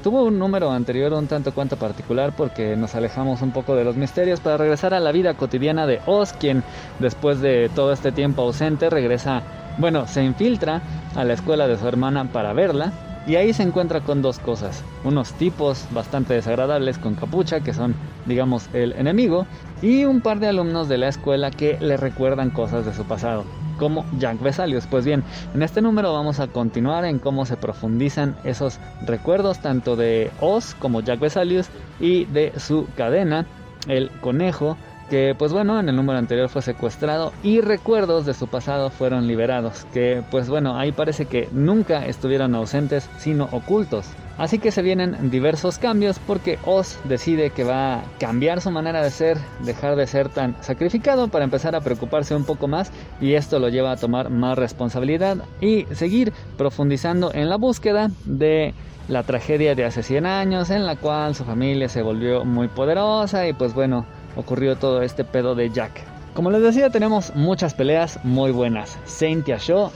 [0.03, 3.95] tuvo un número anterior un tanto cuanto particular porque nos alejamos un poco de los
[3.95, 4.39] misterios.
[4.39, 6.63] Para regresar a la vida cotidiana de Oz, quien
[6.99, 9.43] después de todo este tiempo ausente regresa,
[9.77, 10.81] bueno, se infiltra
[11.15, 12.91] a la escuela de su hermana para verla.
[13.27, 14.83] Y ahí se encuentra con dos cosas.
[15.03, 17.93] Unos tipos bastante desagradables con capucha, que son,
[18.25, 19.45] digamos, el enemigo,
[19.81, 23.43] y un par de alumnos de la escuela que le recuerdan cosas de su pasado,
[23.77, 24.87] como Jack Vesalius.
[24.87, 29.95] Pues bien, en este número vamos a continuar en cómo se profundizan esos recuerdos tanto
[29.95, 31.67] de Oz como Jack Vesalius
[31.99, 33.45] y de su cadena,
[33.87, 34.77] el conejo,
[35.09, 39.27] que pues bueno, en el número anterior fue secuestrado y recuerdos de su pasado fueron
[39.27, 44.07] liberados, que pues bueno, ahí parece que nunca estuvieron ausentes, sino ocultos.
[44.37, 49.01] Así que se vienen diversos cambios porque Oz decide que va a cambiar su manera
[49.01, 53.33] de ser, dejar de ser tan sacrificado para empezar a preocuparse un poco más y
[53.33, 58.75] esto lo lleva a tomar más responsabilidad y seguir profundizando en la búsqueda de
[59.07, 63.47] la tragedia de hace 100 años en la cual su familia se volvió muy poderosa
[63.47, 64.05] y pues bueno,
[64.37, 66.17] ocurrió todo este pedo de Jack.
[66.37, 68.99] Como les decía, tenemos muchas peleas muy buenas.
[69.05, 69.89] Saintia Show,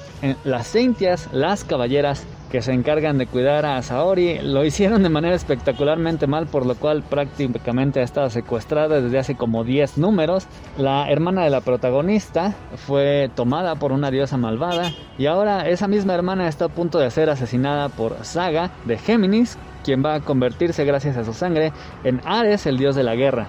[0.43, 5.36] las Saintias, las caballeras que se encargan de cuidar a Saori, lo hicieron de manera
[5.36, 10.47] espectacularmente mal, por lo cual prácticamente ha estado secuestrada desde hace como 10 números.
[10.80, 12.56] La hermana de la protagonista
[12.88, 17.12] fue tomada por una diosa malvada y ahora esa misma hermana está a punto de
[17.12, 21.71] ser asesinada por Saga de Géminis, quien va a convertirse gracias a su sangre
[22.04, 23.47] en Ares, el dios de la guerra.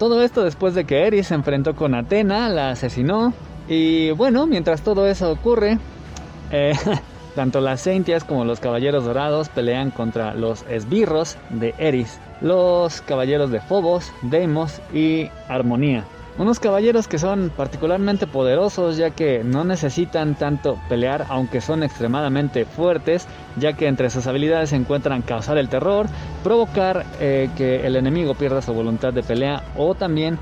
[0.00, 3.34] Todo esto después de que Eris se enfrentó con Atena, la asesinó.
[3.68, 5.78] Y bueno, mientras todo eso ocurre,
[6.50, 6.72] eh,
[7.34, 13.50] tanto las Centias como los Caballeros Dorados pelean contra los esbirros de Eris, los Caballeros
[13.50, 16.06] de Phobos, Deimos y Armonía.
[16.40, 22.64] Unos caballeros que son particularmente poderosos ya que no necesitan tanto pelear aunque son extremadamente
[22.64, 26.06] fuertes ya que entre sus habilidades se encuentran causar el terror,
[26.42, 30.38] provocar eh, que el enemigo pierda su voluntad de pelea o también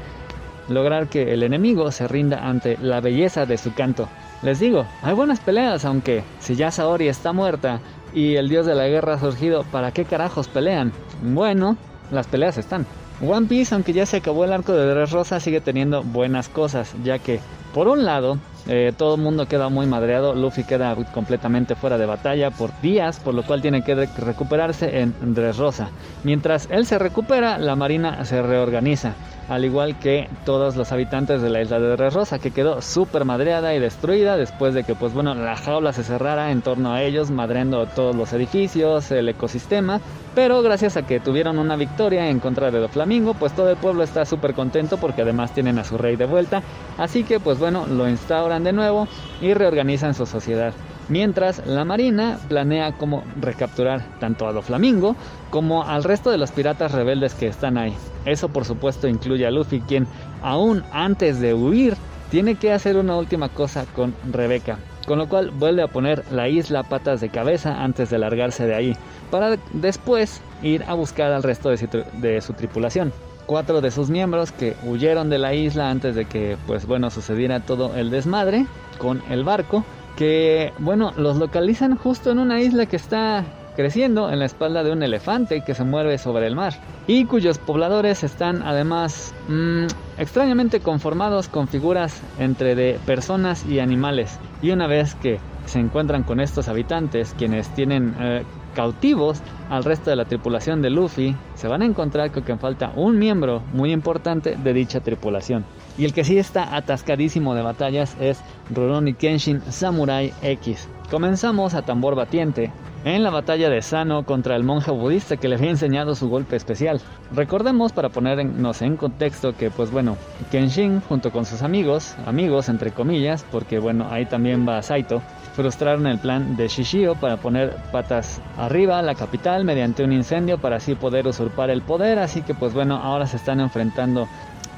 [0.69, 4.09] lograr que el enemigo se rinda ante la belleza de su canto.
[4.43, 7.81] Les digo, hay buenas peleas aunque si ya Saori está muerta
[8.15, 10.93] y el dios de la guerra ha surgido, ¿para qué carajos pelean?
[11.25, 11.77] Bueno,
[12.13, 12.87] las peleas están.
[13.21, 17.19] One Piece, aunque ya se acabó el arco de Dressrosa, sigue teniendo buenas cosas, ya
[17.19, 17.41] que,
[17.75, 22.07] por un lado, eh, todo el mundo queda muy madreado, Luffy queda completamente fuera de
[22.07, 25.89] batalla por días, por lo cual tiene que recuperarse en Dressrosa.
[26.23, 29.15] Mientras él se recupera, la marina se reorganiza
[29.49, 33.75] al igual que todos los habitantes de la isla de Rosa, que quedó súper madreada
[33.75, 37.31] y destruida después de que, pues bueno, la jaula se cerrara en torno a ellos,
[37.31, 40.01] madreando todos los edificios, el ecosistema,
[40.35, 44.03] pero gracias a que tuvieron una victoria en contra de Flamingo, pues todo el pueblo
[44.03, 46.63] está súper contento porque además tienen a su rey de vuelta,
[46.99, 49.09] así que pues bueno, lo instauran de nuevo
[49.41, 50.75] y reorganizan su sociedad
[51.09, 55.17] mientras la Marina planea cómo recapturar tanto a Doflamingo
[55.51, 57.95] como al resto de los piratas rebeldes que están ahí.
[58.25, 60.07] Eso por supuesto incluye a Luffy, quien
[60.43, 61.97] aún antes de huir
[62.31, 66.49] tiene que hacer una última cosa con Rebeca, con lo cual vuelve a poner la
[66.49, 68.97] isla patas de cabeza antes de largarse de ahí,
[69.31, 71.89] para después ir a buscar al resto de su,
[72.21, 73.13] de su tripulación
[73.47, 77.61] cuatro de sus miembros que huyeron de la isla antes de que pues bueno sucediera
[77.61, 78.67] todo el desmadre
[78.99, 79.87] con el barco
[80.19, 83.45] que, bueno, los localizan justo en una isla que está
[83.77, 86.75] creciendo en la espalda de un elefante que se mueve sobre el mar
[87.07, 89.87] y cuyos pobladores están además mm,
[90.19, 94.41] extrañamente conformados con figuras entre de personas y animales.
[94.61, 98.43] Y una vez que se encuentran con estos habitantes, quienes tienen eh,
[98.75, 102.91] cautivos al resto de la tripulación de Luffy, se van a encontrar con que falta
[102.97, 105.65] un miembro muy importante de dicha tripulación.
[105.99, 110.89] Y el que sí está atascadísimo de batallas es Rurouni Kenshin Samurai X.
[111.11, 112.71] Comenzamos a tambor batiente
[113.05, 116.57] en la batalla de Sano contra el monje budista que le había enseñado su golpe
[116.57, 117.01] especial.
[117.33, 120.17] Recordemos para ponernos en contexto que pues bueno,
[120.51, 125.23] Kenshin junto con sus amigos, amigos entre comillas, porque bueno, ahí también va Saito,
[125.55, 130.59] frustraron el plan de Shishio para poner patas arriba a la capital mediante un incendio
[130.59, 134.29] para así poder usurpar el poder, así que pues bueno, ahora se están enfrentando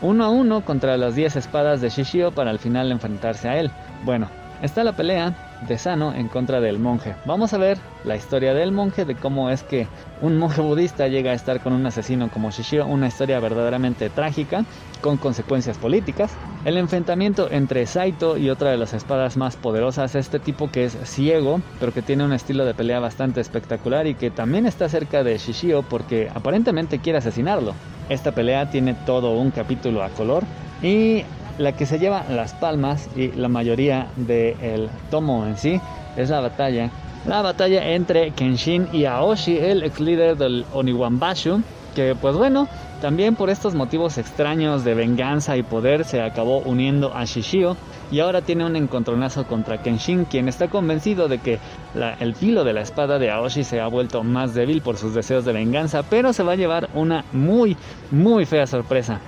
[0.02, 3.70] uno a uno contra las 10 espadas de Shishio para al final enfrentarse a él.
[4.04, 4.28] Bueno,
[4.62, 5.34] está la pelea
[5.66, 7.14] de Sano en contra del monje.
[7.24, 9.86] Vamos a ver la historia del monje, de cómo es que
[10.22, 14.64] un monje budista llega a estar con un asesino como Shishio, una historia verdaderamente trágica,
[15.00, 16.32] con consecuencias políticas.
[16.64, 20.96] El enfrentamiento entre Saito y otra de las espadas más poderosas, este tipo que es
[21.04, 25.22] ciego, pero que tiene un estilo de pelea bastante espectacular y que también está cerca
[25.24, 27.74] de Shishio porque aparentemente quiere asesinarlo.
[28.08, 30.44] Esta pelea tiene todo un capítulo a color
[30.82, 31.22] y
[31.60, 35.80] la que se lleva las palmas y la mayoría del tomo en sí
[36.16, 36.90] es la batalla.
[37.26, 41.60] La batalla entre Kenshin y Aoshi, el ex líder del Oniwanbashu,
[41.94, 42.66] que pues bueno,
[43.02, 47.76] también por estos motivos extraños de venganza y poder se acabó uniendo a Shishio
[48.10, 51.58] y ahora tiene un encontronazo contra Kenshin, quien está convencido de que
[52.20, 55.44] el filo de la espada de Aoshi se ha vuelto más débil por sus deseos
[55.44, 57.76] de venganza, pero se va a llevar una muy,
[58.10, 59.20] muy fea sorpresa.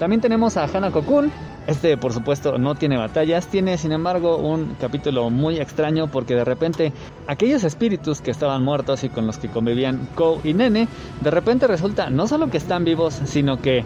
[0.00, 1.30] También tenemos a Hanako Kun,
[1.66, 6.46] este, por supuesto, no tiene batallas, tiene sin embargo un capítulo muy extraño porque de
[6.46, 6.94] repente
[7.26, 10.88] aquellos espíritus que estaban muertos y con los que convivían Kou y Nene,
[11.20, 13.84] de repente resulta no solo que están vivos, sino que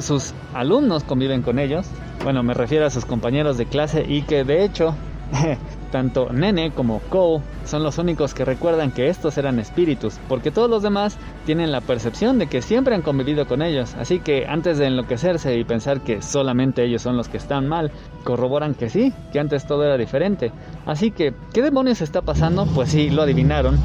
[0.00, 1.86] sus alumnos conviven con ellos.
[2.22, 4.94] Bueno, me refiero a sus compañeros de clase y que de hecho
[5.92, 10.68] Tanto Nene como Kou son los únicos que recuerdan que estos eran espíritus, porque todos
[10.68, 14.78] los demás tienen la percepción de que siempre han convivido con ellos, así que antes
[14.78, 17.90] de enloquecerse y pensar que solamente ellos son los que están mal,
[18.24, 20.52] corroboran que sí, que antes todo era diferente.
[20.86, 22.66] Así que, ¿qué demonios está pasando?
[22.66, 23.78] Pues sí, lo adivinaron.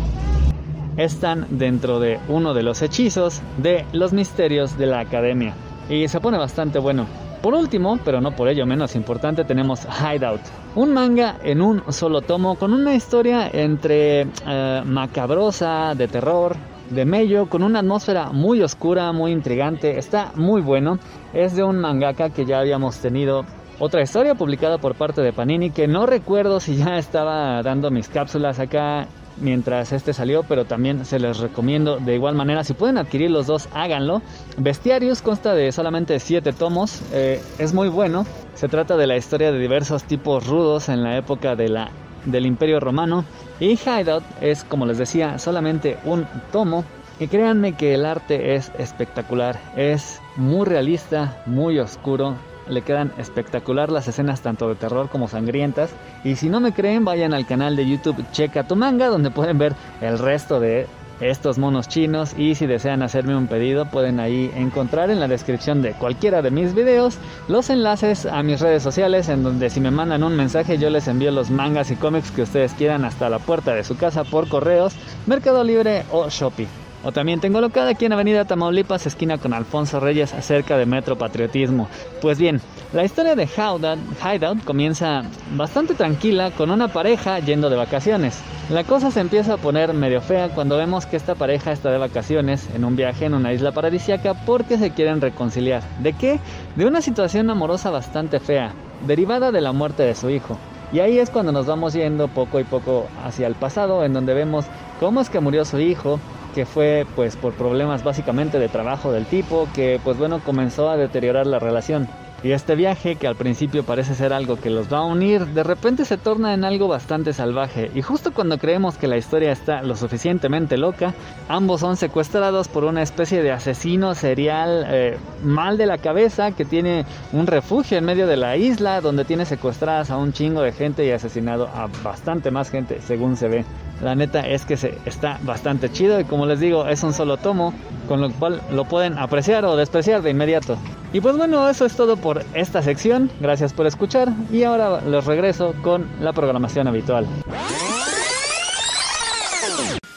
[0.97, 5.53] Están dentro de uno de los hechizos de los misterios de la academia.
[5.89, 7.07] Y se pone bastante bueno.
[7.43, 10.39] Por último, pero no por ello menos importante, tenemos Hideout,
[10.75, 16.55] un manga en un solo tomo con una historia entre eh, macabrosa, de terror,
[16.89, 20.99] de mello, con una atmósfera muy oscura, muy intrigante, está muy bueno.
[21.33, 23.43] Es de un mangaka que ya habíamos tenido
[23.77, 28.07] otra historia publicada por parte de Panini que no recuerdo si ya estaba dando mis
[28.07, 32.63] cápsulas acá mientras este salió, pero también se les recomiendo de igual manera.
[32.63, 34.21] Si pueden adquirir los dos, háganlo.
[34.57, 38.25] Bestiarius consta de solamente 7 tomos, eh, es muy bueno.
[38.55, 41.91] Se trata de la historia de diversos tipos rudos en la época de la,
[42.25, 43.25] del Imperio Romano.
[43.59, 46.83] Y Hideout es, como les decía, solamente un tomo.
[47.19, 52.35] Y créanme que el arte es espectacular, es muy realista, muy oscuro,
[52.67, 55.91] le quedan espectacular las escenas tanto de terror como sangrientas.
[56.23, 59.57] Y si no me creen, vayan al canal de YouTube Checa tu manga, donde pueden
[59.57, 60.87] ver el resto de
[61.19, 62.33] estos monos chinos.
[62.37, 66.51] Y si desean hacerme un pedido, pueden ahí encontrar en la descripción de cualquiera de
[66.51, 70.77] mis videos los enlaces a mis redes sociales, en donde si me mandan un mensaje,
[70.77, 73.97] yo les envío los mangas y cómics que ustedes quieran hasta la puerta de su
[73.97, 74.95] casa por correos,
[75.25, 76.82] Mercado Libre o Shopee.
[77.03, 81.17] O también tengo locada aquí en Avenida Tamaulipas, esquina con Alfonso Reyes, cerca de Metro
[81.17, 81.89] Patriotismo.
[82.21, 82.61] Pues bien,
[82.93, 88.41] la historia de Hideout comienza bastante tranquila con una pareja yendo de vacaciones.
[88.69, 91.97] La cosa se empieza a poner medio fea cuando vemos que esta pareja está de
[91.97, 95.83] vacaciones en un viaje en una isla paradisiaca porque se quieren reconciliar.
[95.99, 96.39] ¿De qué?
[96.77, 98.71] De una situación amorosa bastante fea,
[99.05, 100.57] derivada de la muerte de su hijo.
[100.93, 104.33] Y ahí es cuando nos vamos yendo poco y poco hacia el pasado, en donde
[104.33, 104.65] vemos
[104.99, 106.19] cómo es que murió su hijo,
[106.53, 110.97] que fue pues por problemas básicamente de trabajo del tipo, que pues bueno comenzó a
[110.97, 112.07] deteriorar la relación.
[112.43, 115.63] Y este viaje, que al principio parece ser algo que los va a unir, de
[115.63, 117.89] repente se torna en algo bastante salvaje.
[117.95, 121.13] Y justo cuando creemos que la historia está lo suficientemente loca,
[121.47, 126.65] ambos son secuestrados por una especie de asesino serial eh, mal de la cabeza que
[126.65, 130.73] tiene un refugio en medio de la isla donde tiene secuestradas a un chingo de
[130.73, 133.65] gente y asesinado a bastante más gente según se ve.
[134.01, 137.37] La neta es que se, está bastante chido y como les digo es un solo
[137.37, 137.73] tomo,
[138.09, 140.77] con lo cual lo pueden apreciar o despreciar de inmediato.
[141.13, 143.29] Y pues bueno, eso es todo por esta sección.
[143.39, 147.27] Gracias por escuchar y ahora los regreso con la programación habitual.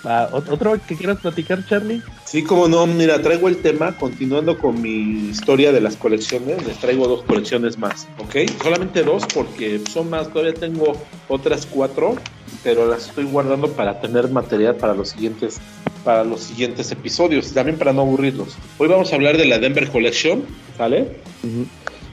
[0.08, 2.00] Ah, ¿ot- ¿Otro que quieras platicar, Charlie?
[2.24, 6.76] Sí, como no, mira, traigo el tema, continuando con mi historia de las colecciones, les
[6.78, 8.36] traigo dos colecciones más, ¿ok?
[8.62, 10.92] Solamente dos porque son más, todavía tengo
[11.26, 12.14] otras cuatro,
[12.62, 15.58] pero las estoy guardando para tener material para los siguientes
[16.04, 18.54] para los siguientes episodios, también para no aburrirlos.
[18.78, 20.44] Hoy vamos a hablar de la Denver Collection,
[20.78, 21.16] ¿sale?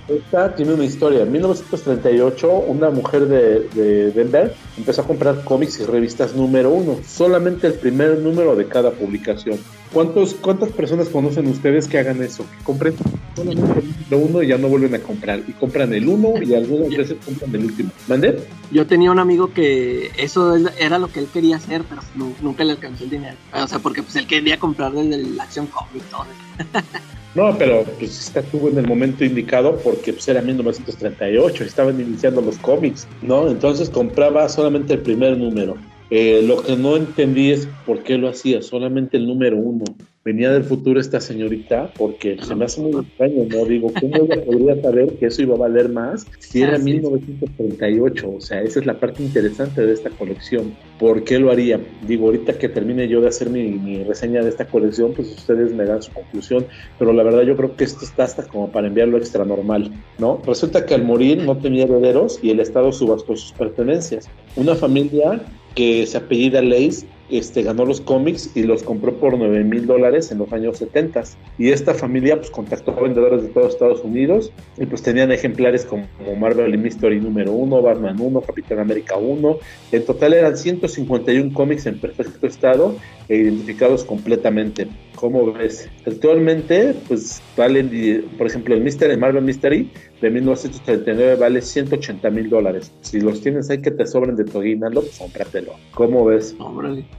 [0.08, 1.24] Esta tiene una historia.
[1.24, 6.98] En 1938, una mujer de, de Denver empezó a comprar cómics y revistas número uno,
[7.08, 9.58] solamente el primer número de cada publicación.
[9.93, 12.43] ¿Cuántos, ¿Cuántas personas conocen ustedes que hagan eso?
[12.58, 12.95] Que compren
[13.36, 15.41] solamente el número uno y ya no vuelven a comprar.
[15.47, 17.91] Y compran el uno y algunas veces compran el último.
[18.08, 18.39] ¿Mande?
[18.71, 22.34] Yo tenía un amigo que eso es- era lo que él quería hacer, pero nu-
[22.41, 23.36] nunca le alcanzó el dinero.
[23.53, 26.25] O sea, porque pues él quería comprar desde la Action Comics, todo.
[27.36, 32.41] No, pero pues está estuvo en el momento indicado porque pues, era 1938, estaban iniciando
[32.41, 33.49] los cómics, ¿no?
[33.49, 35.75] Entonces compraba solamente el primer número.
[36.15, 39.84] Eh, lo que no entendí es por qué lo hacía, solamente el número uno.
[40.26, 43.66] Venía del futuro esta señorita porque se me hace muy extraño, ¿no?
[43.66, 47.02] Digo, ¿cómo ella podría saber que eso iba a valer más si era Así es.
[47.02, 48.32] 1938?
[48.34, 50.78] O sea, esa es la parte interesante de esta colección.
[50.98, 51.78] ¿Por qué lo haría?
[52.08, 55.74] Digo, ahorita que termine yo de hacer mi, mi reseña de esta colección, pues ustedes
[55.74, 56.66] me dan su conclusión,
[56.98, 60.42] pero la verdad yo creo que esto está hasta como para enviarlo extra normal, ¿no?
[60.48, 64.30] Resulta que al morir no tenía herederos y el Estado subastó sus pertenencias.
[64.56, 65.42] Una familia
[65.76, 67.06] que se apellida Leis
[67.38, 71.24] este, ganó los cómics y los compró por 9 mil dólares en los años 70.
[71.58, 75.86] Y esta familia pues contactó a vendedores de todos Estados Unidos y pues tenían ejemplares
[75.86, 76.06] como
[76.39, 79.58] Marvel Mystery número 1, Batman 1, Capitán América 1.
[79.91, 82.96] En total eran 151 cómics en perfecto estado
[83.30, 84.88] e identificados completamente.
[85.15, 85.89] ¿Cómo ves?
[86.06, 87.89] Actualmente, pues valen,
[88.38, 89.89] por ejemplo, el Mystery, el Marvel Mystery
[90.21, 92.91] de 1939 vale 180 mil dólares.
[93.02, 95.73] Si los tienes ahí que te sobren de tu aguinaldo, pues cómpratelo.
[95.93, 96.56] ¿Cómo ves?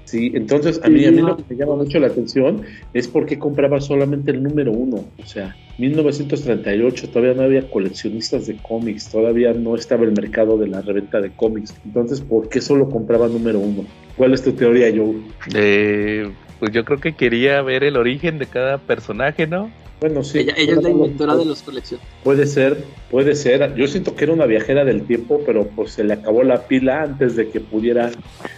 [0.04, 1.28] Sí, entonces a Sí, mí, a mí no.
[1.28, 5.04] lo que me llama mucho la atención es por qué compraba solamente el número uno.
[5.22, 10.68] O sea, 1938 todavía no había coleccionistas de cómics, todavía no estaba el mercado de
[10.68, 11.74] la reventa de cómics.
[11.84, 13.84] Entonces, ¿por qué solo compraba número uno?
[14.16, 15.16] ¿Cuál es tu teoría, Joe?
[15.54, 16.30] Eh,
[16.64, 19.70] pues yo creo que quería ver el origen de cada personaje, ¿no?
[20.00, 20.38] Bueno, sí.
[20.38, 22.06] ella, ella es la inventora de los colecciones.
[22.22, 23.74] Puede ser, puede ser.
[23.74, 27.02] Yo siento que era una viajera del tiempo, pero pues se le acabó la pila
[27.02, 28.10] antes de que pudiera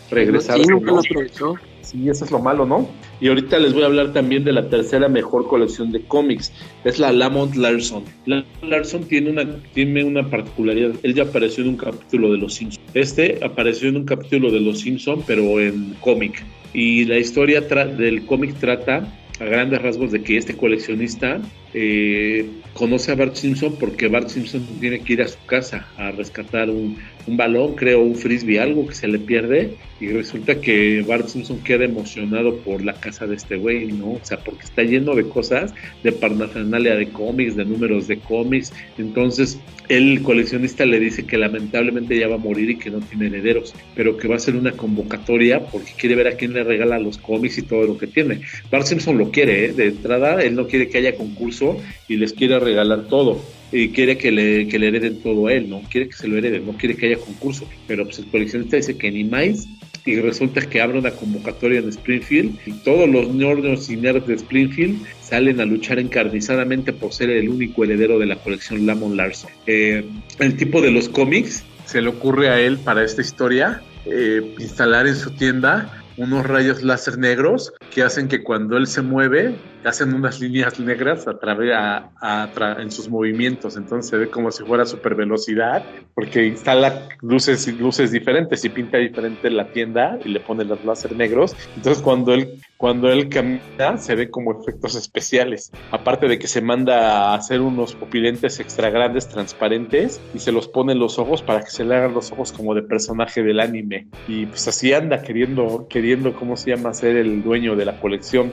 [0.08, 0.56] regresar.
[0.56, 1.56] Sí, nunca lo aprovechó.
[1.80, 2.88] Sí, eso es lo malo, ¿no?
[3.20, 6.52] Y ahorita les voy a hablar también de la tercera mejor colección de cómics.
[6.84, 8.04] Es la Lamont Larson.
[8.26, 10.92] Lamont Larson tiene una, tiene una particularidad.
[11.02, 12.84] Él ya apareció en un capítulo de Los Simpsons.
[12.94, 16.44] Este apareció en un capítulo de Los Simpsons, pero en cómic.
[16.78, 21.40] Y la historia del cómic trata a grandes rasgos de que este coleccionista
[21.74, 26.10] eh, conoce a Bart Simpson porque Bart Simpson tiene que ir a su casa a
[26.10, 26.96] rescatar un,
[27.26, 29.74] un balón, creo, un frisbee, algo que se le pierde.
[29.98, 34.12] Y resulta que Bart Simpson queda emocionado por la casa de este güey, ¿no?
[34.12, 38.74] O sea, porque está lleno de cosas, de parnafernalia de cómics, de números de cómics.
[38.98, 43.28] Entonces, el coleccionista le dice que lamentablemente ya va a morir y que no tiene
[43.28, 46.98] herederos, pero que va a hacer una convocatoria porque quiere ver a quién le regala
[46.98, 48.40] los cómics y todo lo que tiene.
[48.70, 49.72] Bart Simpson lo quiere, ¿eh?
[49.72, 51.76] de entrada, él no quiere que haya concurso
[52.08, 53.40] y les quiere regalar todo.
[53.72, 55.82] Y quiere que le, que le hereden todo a él, ¿no?
[55.90, 57.68] Quiere que se lo hereden, no quiere que haya concurso.
[57.88, 59.66] Pero pues el coleccionista dice que ni más
[60.06, 64.34] y resulta que abre una convocatoria en Springfield y todos los nerds y nerds de
[64.34, 69.50] Springfield salen a luchar encarnizadamente por ser el único heredero de la colección Lamont Larson.
[69.66, 70.04] Eh,
[70.38, 75.08] el tipo de los cómics se le ocurre a él para esta historia eh, instalar
[75.08, 79.54] en su tienda unos rayos láser negros que hacen que cuando él se mueve
[79.86, 83.76] hacen unas líneas negras a través a- a tra- en sus movimientos.
[83.76, 88.98] Entonces se ve como si fuera super velocidad porque instala luces luces diferentes y pinta
[88.98, 91.54] diferente la tienda y le pone los láser negros.
[91.76, 95.72] Entonces cuando él cuando él camina se ve como efectos especiales.
[95.90, 100.68] Aparte de que se manda a hacer unos pupilentes extra grandes transparentes y se los
[100.68, 103.60] pone en los ojos para que se le hagan los ojos como de personaje del
[103.60, 104.08] anime.
[104.28, 108.52] Y pues así anda queriendo queriendo cómo se llama ser el dueño de la colección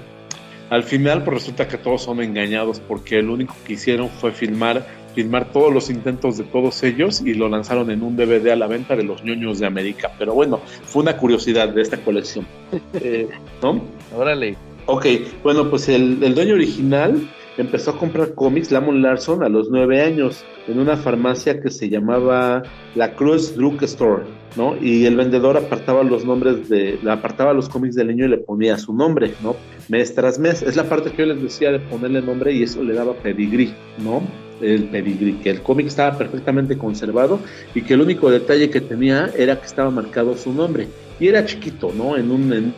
[0.74, 4.84] al final pues resulta que todos son engañados porque lo único que hicieron fue filmar
[5.14, 8.66] filmar todos los intentos de todos ellos y lo lanzaron en un DVD a la
[8.66, 12.48] venta de los ñoños de América pero bueno fue una curiosidad de esta colección
[12.94, 13.28] Eh,
[13.62, 13.82] ¿no?
[14.16, 14.56] Órale.
[14.86, 15.06] Ok,
[15.44, 17.22] bueno, pues el, el dueño original
[17.58, 21.90] empezó a comprar cómics, Lamont Larson, a los nueve años, en una farmacia que se
[21.90, 22.64] llamaba
[22.96, 24.24] La Cruz Drug Store,
[24.56, 24.76] ¿no?
[24.82, 28.78] Y el vendedor apartaba los nombres de, apartaba los cómics del niño y le ponía
[28.78, 29.56] su nombre, ¿no?
[29.90, 30.62] Mes tras mes.
[30.62, 33.74] Es la parte que yo les decía de ponerle nombre y eso le daba pedigrí,
[34.00, 34.22] ¿no?
[34.62, 37.40] El pedigrí, que el cómic estaba perfectamente conservado
[37.76, 40.88] y que el único detalle que tenía era que estaba marcado su nombre.
[41.20, 42.16] Y era chiquito, ¿no?
[42.18, 42.74] En un, en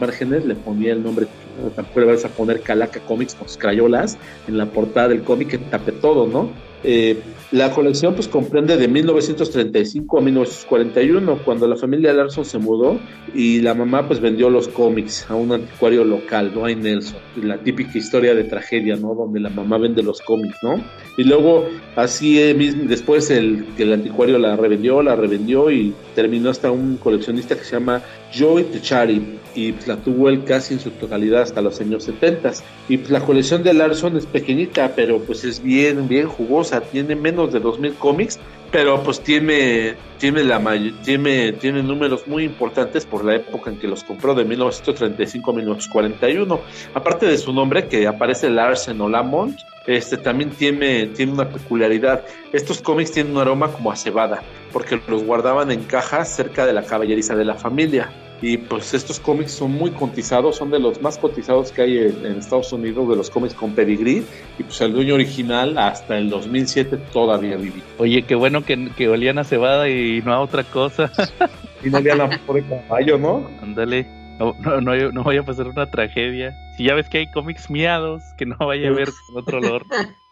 [0.00, 1.26] márgenes le ponía el nombre,
[1.74, 5.92] tampoco vas a poner Calaca Comics con crayolas en la portada del cómic que tape
[5.92, 6.50] todo, ¿no?
[6.84, 7.18] Eh,
[7.52, 12.98] la colección pues comprende de 1935 a 1941, cuando la familia Larson se mudó
[13.34, 16.64] y la mamá pues vendió los cómics a un anticuario local, ¿no?
[16.64, 19.14] Hay Nelson, la típica historia de tragedia, ¿no?
[19.14, 20.82] Donde la mamá vende los cómics, ¿no?
[21.16, 26.70] Y luego así eh, después el, el anticuario la revendió, la revendió y terminó hasta
[26.70, 28.02] un coleccionista que se llama
[28.32, 32.52] Joy Techari y la tuvo él casi en su totalidad hasta los años 70.
[32.88, 37.16] Y pues la colección de Larson es pequeñita, pero pues es bien, bien jugosa, tiene
[37.16, 38.38] menos de 2000 cómics,
[38.70, 40.60] pero pues tiene, tiene, la
[41.04, 45.54] tiene, tiene números muy importantes por la época en que los compró, de 1935 a
[45.54, 46.60] 1941.
[46.94, 52.24] Aparte de su nombre, que aparece Larsen o Lamont, este también tiene, tiene una peculiaridad.
[52.52, 54.42] Estos cómics tienen un aroma como a cebada,
[54.72, 58.10] porque los guardaban en cajas cerca de la caballeriza de la familia.
[58.42, 62.26] Y pues estos cómics son muy cotizados, son de los más cotizados que hay en,
[62.36, 64.22] Estados Unidos, de los cómics con pedigree.
[64.58, 67.82] Y pues el dueño original hasta el 2007 todavía vivía.
[67.98, 71.10] Oye, qué bueno que, que olían a cebada y no a otra cosa.
[71.84, 73.50] y no olían a de caballo, ¿no?
[73.62, 74.06] Ándale.
[74.38, 76.54] No, no, no, no, vaya a pasar una tragedia.
[76.76, 79.86] Si ya ves que hay cómics miados, que no vaya a haber otro olor.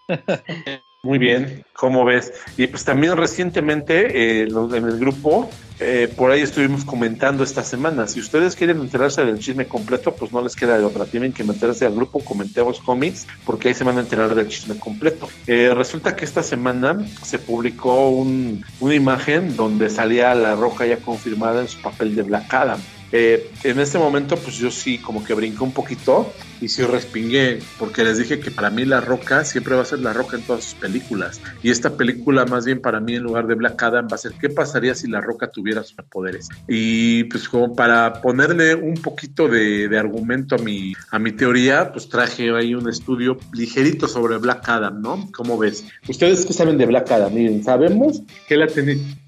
[1.05, 2.33] Muy bien, ¿cómo ves?
[2.57, 8.09] Y pues también recientemente eh, en el grupo, eh, por ahí estuvimos comentando esta semana,
[8.09, 11.45] si ustedes quieren enterarse del chisme completo, pues no les queda de otra, tienen que
[11.45, 15.29] meterse al grupo Comentemos Comics, porque ahí se van a enterar del chisme completo.
[15.47, 20.97] Eh, resulta que esta semana se publicó un, una imagen donde salía La Roca ya
[20.97, 22.81] confirmada en su papel de Black Adam.
[23.17, 27.61] Eh, en este momento, pues yo sí como que brinqué un poquito y sí respingué,
[27.79, 30.43] porque les dije que para mí La Roca siempre va a ser La Roca en
[30.43, 31.41] todas sus películas.
[31.62, 34.33] Y esta película, más bien para mí, en lugar de Black Adam, va a ser
[34.41, 36.49] ¿qué pasaría si La Roca tuviera superpoderes?
[36.67, 42.09] Y pues como para ponerle un poquito de, argumento a mi, a mi teoría, pues
[42.09, 45.31] traje ahí un estudio ligerito sobre Black Adam, ¿no?
[45.37, 45.85] ¿Cómo ves?
[46.09, 48.67] Ustedes qué saben de Black Adam, miren, sabemos que él ha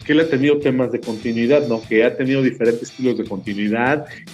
[0.07, 1.83] que él ha tenido temas de continuidad, ¿no?
[1.83, 3.76] Que ha tenido diferentes estilos de continuidad,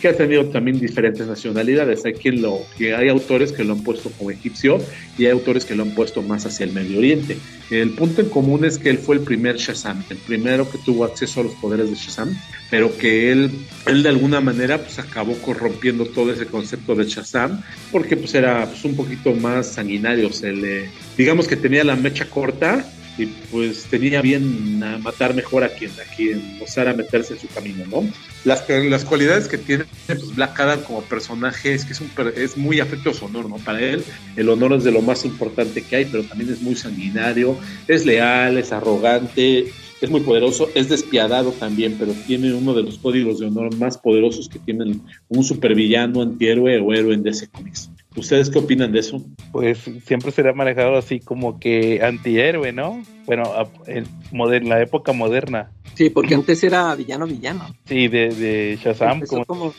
[0.00, 2.04] que ha tenido también diferentes nacionalidades.
[2.04, 4.78] Hay quien lo, que hay autores que lo han puesto como egipcio
[5.18, 7.36] y hay autores que lo han puesto más hacia el Medio Oriente.
[7.70, 11.04] El punto en común es que él fue el primer Shazam, el primero que tuvo
[11.04, 12.36] acceso a los poderes de Shazam,
[12.70, 13.50] pero que él,
[13.86, 18.66] él de alguna manera pues acabó corrompiendo todo ese concepto de Shazam, porque pues era
[18.66, 22.84] pues, un poquito más sanguinario, se le, digamos que tenía la mecha corta
[23.18, 27.84] y pues tenía bien matar mejor a quien, a quien osara meterse en su camino,
[27.86, 28.08] ¿no?
[28.44, 32.56] Las, las cualidades que tiene pues, Black Adam como personaje es que es, un, es
[32.56, 33.56] muy afecto a su honor, ¿no?
[33.56, 34.02] Para él
[34.36, 37.56] el honor es de lo más importante que hay, pero también es muy sanguinario,
[37.86, 42.98] es leal, es arrogante, es muy poderoso, es despiadado también, pero tiene uno de los
[42.98, 44.96] códigos de honor más poderosos que tiene
[45.28, 47.91] un supervillano, antihéroe o héroe en DC Comics.
[48.16, 49.22] ¿Ustedes qué opinan de eso?
[49.52, 53.02] Pues siempre será manejado así como que antihéroe, ¿no?
[53.26, 53.44] Bueno,
[53.86, 55.70] en la época moderna.
[55.94, 57.74] Sí, porque antes era villano villano.
[57.84, 59.20] Sí, de, de Shazam.
[59.46, 59.72] Como,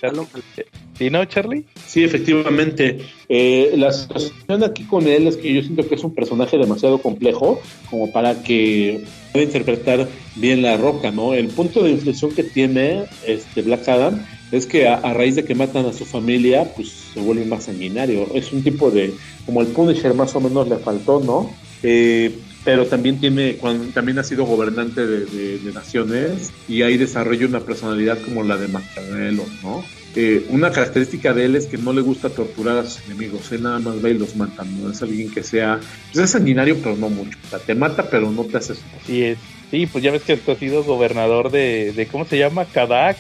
[0.98, 1.66] ¿Sí, no, Charlie?
[1.88, 3.00] Sí, efectivamente.
[3.28, 7.00] Eh, la situación aquí con él es que yo siento que es un personaje demasiado
[7.00, 7.60] complejo
[7.90, 11.34] como para que pueda interpretar bien la roca, ¿no?
[11.34, 14.24] El punto de inflexión que tiene este Black Adam
[14.54, 18.28] es que a, raíz de que matan a su familia, pues se vuelve más sanguinario.
[18.36, 19.12] Es un tipo de,
[19.48, 21.52] como el Punisher más o menos le faltó, ¿no?
[21.82, 22.32] Eh,
[22.64, 23.58] pero también tiene,
[23.94, 29.44] también ha sido gobernante de, naciones y ahí desarrolla una personalidad como la de Maquiavelo,
[29.64, 29.84] ¿no?
[30.16, 33.64] Eh, una característica de él es que no le gusta torturar a sus enemigos, él
[33.64, 35.80] nada más va y los mata, no es alguien que sea,
[36.12, 39.24] pues es sanguinario pero no mucho, o sea, te mata pero no te hace Así
[39.24, 39.40] es.
[39.74, 42.66] Sí, pues ya ves que ha sido gobernador de, de ¿cómo se llama?
[42.66, 43.18] Kadak,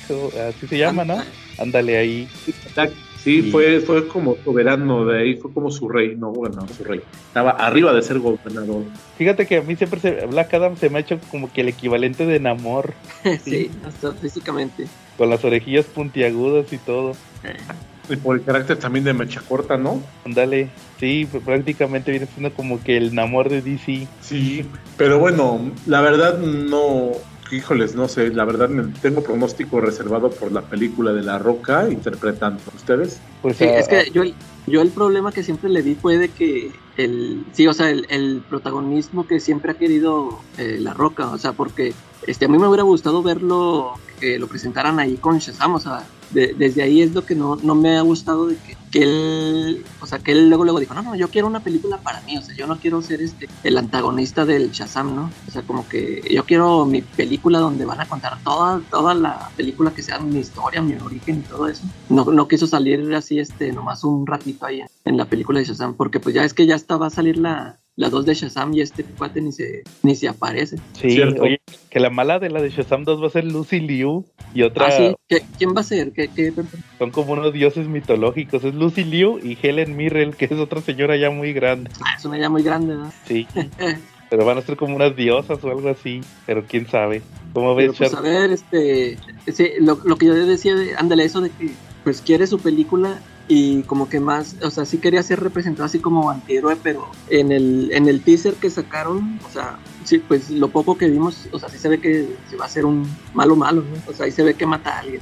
[0.47, 1.17] así se llama, ¿no?
[1.57, 2.27] Ándale ahí.
[3.17, 7.01] Sí, fue, fue como soberano de ahí, fue como su rey, no gobernador, su rey.
[7.25, 8.83] Estaba arriba de ser gobernador.
[9.17, 11.69] Fíjate que a mí siempre se, Black Adam se me ha hecho como que el
[11.69, 12.93] equivalente de Namor.
[13.43, 14.85] sí, hasta físicamente.
[15.17, 17.15] Con las orejillas puntiagudas y todo.
[18.09, 20.01] Y por el carácter también de mecha corta, ¿no?
[20.25, 24.07] Ándale, sí, pues prácticamente viene siendo como que el Namor de DC.
[24.21, 24.65] Sí,
[24.97, 27.11] pero bueno, la verdad no,
[27.51, 28.69] híjoles, no sé, la verdad
[29.01, 32.61] tengo pronóstico reservado por la película de La Roca interpretando.
[32.75, 33.19] ¿Ustedes?
[33.41, 34.23] Pues sí, es que yo,
[34.67, 38.43] yo el problema que siempre le vi fue de que el, sí, o sea, el,
[38.49, 41.93] protagonismo que siempre ha querido eh, La Roca, o sea, porque
[42.27, 46.05] este, a mí me hubiera gustado verlo que lo presentaran ahí con Shazam, o sea,
[46.33, 50.07] desde ahí es lo que no, no me ha gustado de que, que, él, o
[50.07, 52.41] sea, que él luego, luego dijo, no, no, yo quiero una película para mí, o
[52.41, 55.29] sea, yo no quiero ser este, el antagonista del Shazam, ¿no?
[55.47, 59.51] O sea, como que yo quiero mi película donde van a contar toda, toda la
[59.55, 61.83] película que sea mi historia, mi origen y todo eso.
[62.09, 65.95] No, no quiso salir así, este, nomás un ratito ahí en la película de Shazam,
[65.95, 68.73] porque pues ya es que ya está, va a salir la, la 2 de Shazam
[68.73, 70.77] y este cuate ni se, ni se aparece.
[70.93, 74.25] Sí, oye, que la mala de la de Shazam 2 va a ser Lucy Liu
[74.53, 74.87] y otra...
[74.87, 75.15] Ah, sí.
[75.57, 76.11] ¿Quién va a ser?
[76.13, 76.53] ¿Qué, qué...
[76.97, 78.63] Son como unos dioses mitológicos.
[78.63, 81.91] Es Lucy Liu y Helen Mirrell, que es otra señora ya muy grande.
[82.01, 83.11] Ah, es una ya muy grande, ¿no?
[83.25, 83.47] Sí.
[84.29, 87.21] pero van a ser como unas diosas o algo así, pero quién sabe.
[87.53, 89.19] ¿Cómo ves, pues, a ver, este,
[89.79, 91.69] lo, lo, que yo decía, de, ándale, eso de que
[92.03, 95.99] pues quiere su película y como que más, o sea, sí quería ser representado así
[95.99, 100.69] como antihéroe, pero en el, en el teaser que sacaron, o sea, sí, pues lo
[100.69, 103.55] poco que vimos, o sea, sí se ve que se va a ser un malo
[103.55, 104.11] malo, ¿no?
[104.11, 105.21] O sea, ahí se ve que mata a alguien.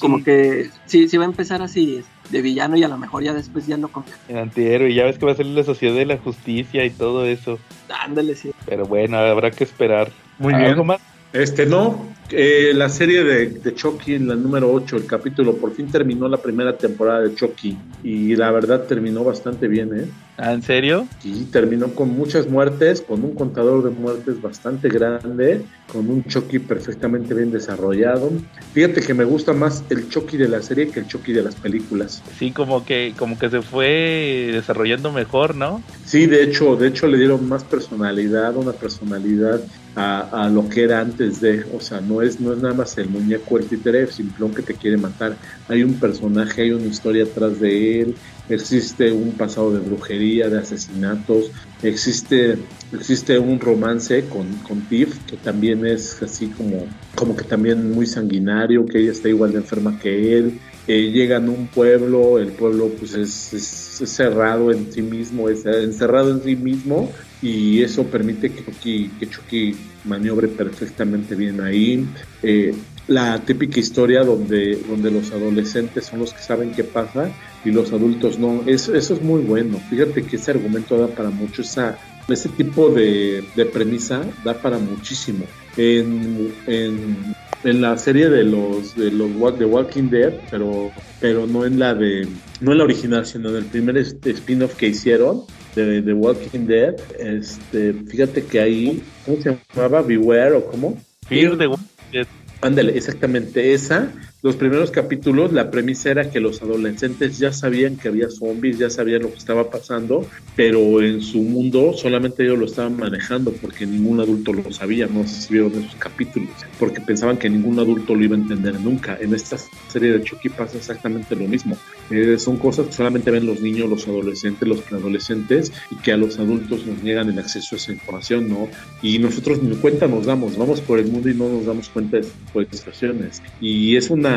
[0.00, 3.32] Como que sí, sí va a empezar así de villano y a lo mejor ya
[3.32, 4.20] después ya lo convierte.
[4.28, 6.90] En antihéroe, y ya ves que va a ser la sociedad de la justicia y
[6.90, 7.58] todo eso.
[7.88, 8.52] Ándale, sí.
[8.66, 10.10] Pero bueno, habrá que esperar.
[10.38, 10.66] Muy bien.
[10.66, 11.00] ¿Algo más?
[11.34, 15.88] Este, no, eh, la serie de, de, Chucky, la número 8, el capítulo, por fin
[15.88, 20.08] terminó la primera temporada de Chucky y la verdad terminó bastante bien, ¿eh?
[20.36, 21.08] ¿Ah, ¿En serio?
[21.18, 25.62] Sí, terminó con muchas muertes, con un contador de muertes bastante grande,
[25.92, 28.30] con un Chucky perfectamente bien desarrollado.
[28.72, 31.56] Fíjate que me gusta más el Chucky de la serie que el Chucky de las
[31.56, 32.22] películas.
[32.38, 35.82] Sí, como que, como que se fue desarrollando mejor, ¿no?
[36.04, 39.60] Sí, de hecho, de hecho le dieron más personalidad, una personalidad
[39.96, 43.08] a, lo que era antes de, o sea, no es, no es nada más el
[43.08, 45.36] muñeco, el títere simplón que te quiere matar,
[45.68, 48.16] hay un personaje, hay una historia atrás de él,
[48.48, 51.50] existe un pasado de brujería, de asesinatos,
[51.82, 52.58] existe,
[52.92, 58.06] existe un romance con, con Tiff, que también es así como, como que también muy
[58.06, 62.48] sanguinario, que ella está igual de enferma que él, eh, llegan a un pueblo, el
[62.48, 67.10] pueblo pues es, es, cerrado en sí mismo, es encerrado en sí mismo
[67.44, 69.76] y eso permite que Chucky, que Chucky
[70.06, 72.06] maniobre perfectamente bien ahí.
[72.42, 72.74] Eh,
[73.06, 77.30] la típica historia donde, donde los adolescentes son los que saben qué pasa
[77.62, 78.62] y los adultos no.
[78.64, 79.78] Eso, eso es muy bueno.
[79.90, 81.60] Fíjate que ese argumento da para mucho.
[81.60, 81.98] Esa,
[82.30, 85.44] ese tipo de, de premisa da para muchísimo.
[85.76, 90.90] En, en, en, la serie de los de los de Walking Dead, pero
[91.20, 92.26] pero no en la de
[92.62, 95.42] no en la original, sino en el primer spin-off que hicieron
[95.82, 96.94] de The Walking Dead.
[97.18, 100.02] Este, fíjate que ahí ¿cómo se llamaba?
[100.02, 101.00] Beware o cómo?
[101.28, 102.26] Fear the Walking Dead.
[102.60, 104.10] Ándale, exactamente esa.
[104.44, 108.90] Los primeros capítulos, la premisa era que los adolescentes ya sabían que había zombies, ya
[108.90, 113.86] sabían lo que estaba pasando, pero en su mundo solamente ellos lo estaban manejando porque
[113.86, 118.22] ningún adulto lo sabía, no si vieron esos capítulos, porque pensaban que ningún adulto lo
[118.22, 119.16] iba a entender nunca.
[119.18, 119.56] En esta
[119.88, 121.78] serie de Chucky pasa exactamente lo mismo.
[122.10, 126.18] Eh, son cosas que solamente ven los niños, los adolescentes, los preadolescentes y que a
[126.18, 128.68] los adultos nos niegan el acceso a esa información, ¿no?
[129.00, 132.18] Y nosotros ni cuenta nos damos, vamos por el mundo y no nos damos cuenta
[132.18, 132.26] de
[132.56, 133.42] estas situaciones.
[133.58, 134.33] Y es una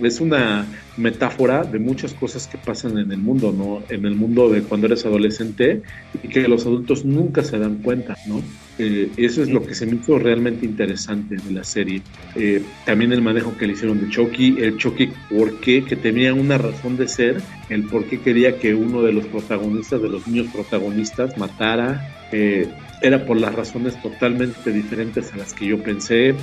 [0.00, 3.82] es una metáfora de muchas cosas que pasan en el mundo, ¿no?
[3.94, 5.82] En el mundo de cuando eres adolescente
[6.22, 8.42] y que los adultos nunca se dan cuenta, ¿no?
[8.78, 12.02] Eh, eso es lo que se me hizo realmente interesante de la serie.
[12.34, 15.84] Eh, también el manejo que le hicieron de Chucky, el Chucky, ¿por qué?
[15.84, 20.00] Que tenía una razón de ser, el por qué quería que uno de los protagonistas,
[20.02, 22.28] de los niños protagonistas, matara.
[22.32, 22.68] Eh,
[23.02, 26.34] era por las razones totalmente diferentes a las que yo pensé.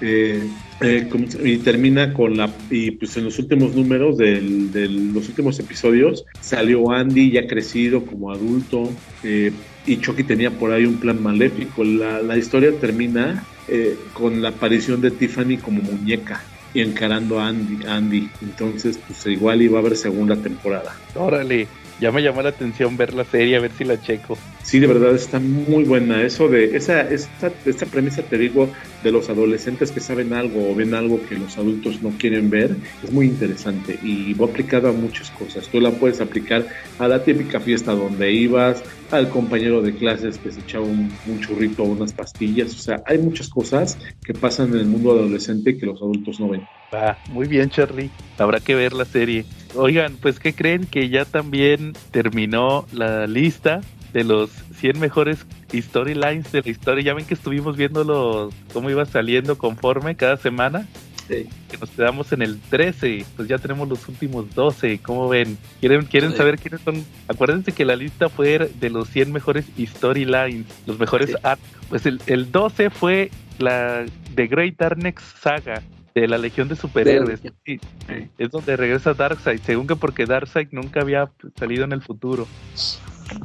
[0.00, 0.46] Eh,
[0.80, 1.08] eh,
[1.42, 4.40] y termina con la y pues en los últimos números de
[4.88, 8.90] los últimos episodios salió Andy ya crecido como adulto
[9.22, 9.52] eh,
[9.86, 11.84] y Chucky tenía por ahí un plan maléfico.
[11.84, 13.44] La, la historia termina
[14.12, 16.42] con la aparición de Tiffany como muñeca
[16.74, 18.28] y encarando a Andy, Andy.
[18.42, 20.96] entonces pues igual iba a haber segunda temporada.
[21.14, 21.66] Órale
[22.00, 24.36] ya me llamó la atención ver la serie, a ver si la checo.
[24.62, 26.22] Sí, de verdad está muy buena.
[26.22, 28.68] Eso de esa esta, esta premisa te digo
[29.02, 32.76] de los adolescentes que saben algo o ven algo que los adultos no quieren ver
[33.02, 35.68] es muy interesante y va aplicado a muchas cosas.
[35.68, 36.66] Tú la puedes aplicar
[36.98, 41.40] a la típica fiesta donde ibas, al compañero de clases que se echaba un, un
[41.40, 42.74] churrito o unas pastillas.
[42.74, 46.48] O sea, hay muchas cosas que pasan en el mundo adolescente que los adultos no
[46.48, 46.66] ven.
[46.92, 48.10] Ah, muy bien, Charlie.
[48.38, 49.44] Habrá que ver la serie.
[49.74, 50.86] Oigan, pues ¿qué creen?
[50.86, 53.80] Que ya también terminó la lista
[54.12, 57.04] de los 100 mejores storylines de la historia.
[57.04, 60.86] Ya ven que estuvimos viendo cómo iba saliendo conforme cada semana.
[61.28, 61.48] Sí.
[61.68, 65.00] Que nos quedamos en el 13, pues ya tenemos los últimos 12.
[65.02, 65.58] ¿Cómo ven?
[65.80, 67.04] ¿Quieren, quieren saber quiénes son?
[67.26, 71.66] Acuérdense que la lista fue de los 100 mejores storylines, los mejores arcos.
[71.88, 74.04] Pues el, el 12 fue la
[74.36, 75.82] The Great Arnex Saga,
[76.20, 77.40] de la Legión de Superhéroes.
[77.64, 78.28] Sí, Sí.
[78.38, 82.46] es donde regresa Darkseid, según que porque Darkseid nunca había salido en el futuro.
[82.74, 83.00] Es,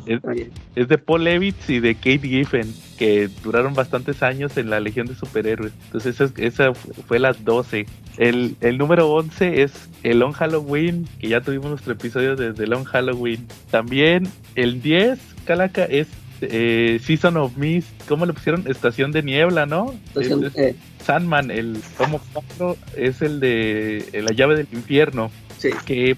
[0.05, 0.51] Está bien.
[0.75, 5.07] es de Paul Levitz y de Kate Giffen, que duraron bastantes años en la Legión
[5.07, 5.73] de Superhéroes.
[5.85, 7.87] Entonces esa, esa fue las 12.
[8.17, 12.85] El, el número 11 es el Long Halloween, que ya tuvimos nuestro episodio desde Long
[12.85, 13.47] Halloween.
[13.69, 16.07] También el 10, Calaca, es
[16.41, 17.89] eh, Season of Mist.
[18.07, 18.63] ¿Cómo le pusieron?
[18.67, 19.93] Estación de niebla, ¿no?
[20.15, 25.31] Entonces, Es- es eh, Sandman, el tomo 4 es el de La llave del infierno
[25.57, 25.69] sí.
[25.85, 26.15] que,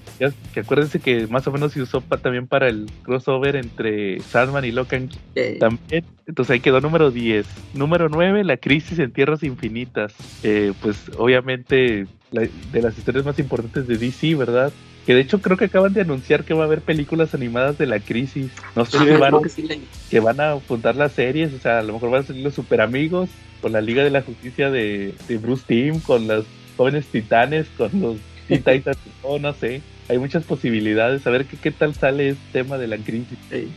[0.53, 4.65] que acuérdense que más o menos se usó pa- también para el crossover entre Sandman
[4.65, 6.05] y Locan eh, también.
[6.27, 7.45] Entonces ahí quedó número 10.
[7.73, 10.13] Número 9, La crisis en tierras infinitas.
[10.43, 14.71] Eh, pues obviamente la- de las historias más importantes de DC, ¿verdad?
[15.05, 17.85] Que de hecho creo que acaban de anunciar que va a haber películas animadas de
[17.87, 18.51] la crisis.
[18.75, 19.67] No sé Ah, si van, creo que sí
[20.09, 22.53] que van a juntar las series, o sea, a lo mejor van a salir los
[22.53, 23.29] super amigos
[23.61, 26.45] con la Liga de la Justicia de, de Bruce Timm, con los
[26.77, 29.81] jóvenes titanes, con los Titans, oh, no sé.
[30.09, 33.37] Hay muchas posibilidades, a ver qué, qué tal sale este tema de la crisis.
[33.49, 33.69] Sí.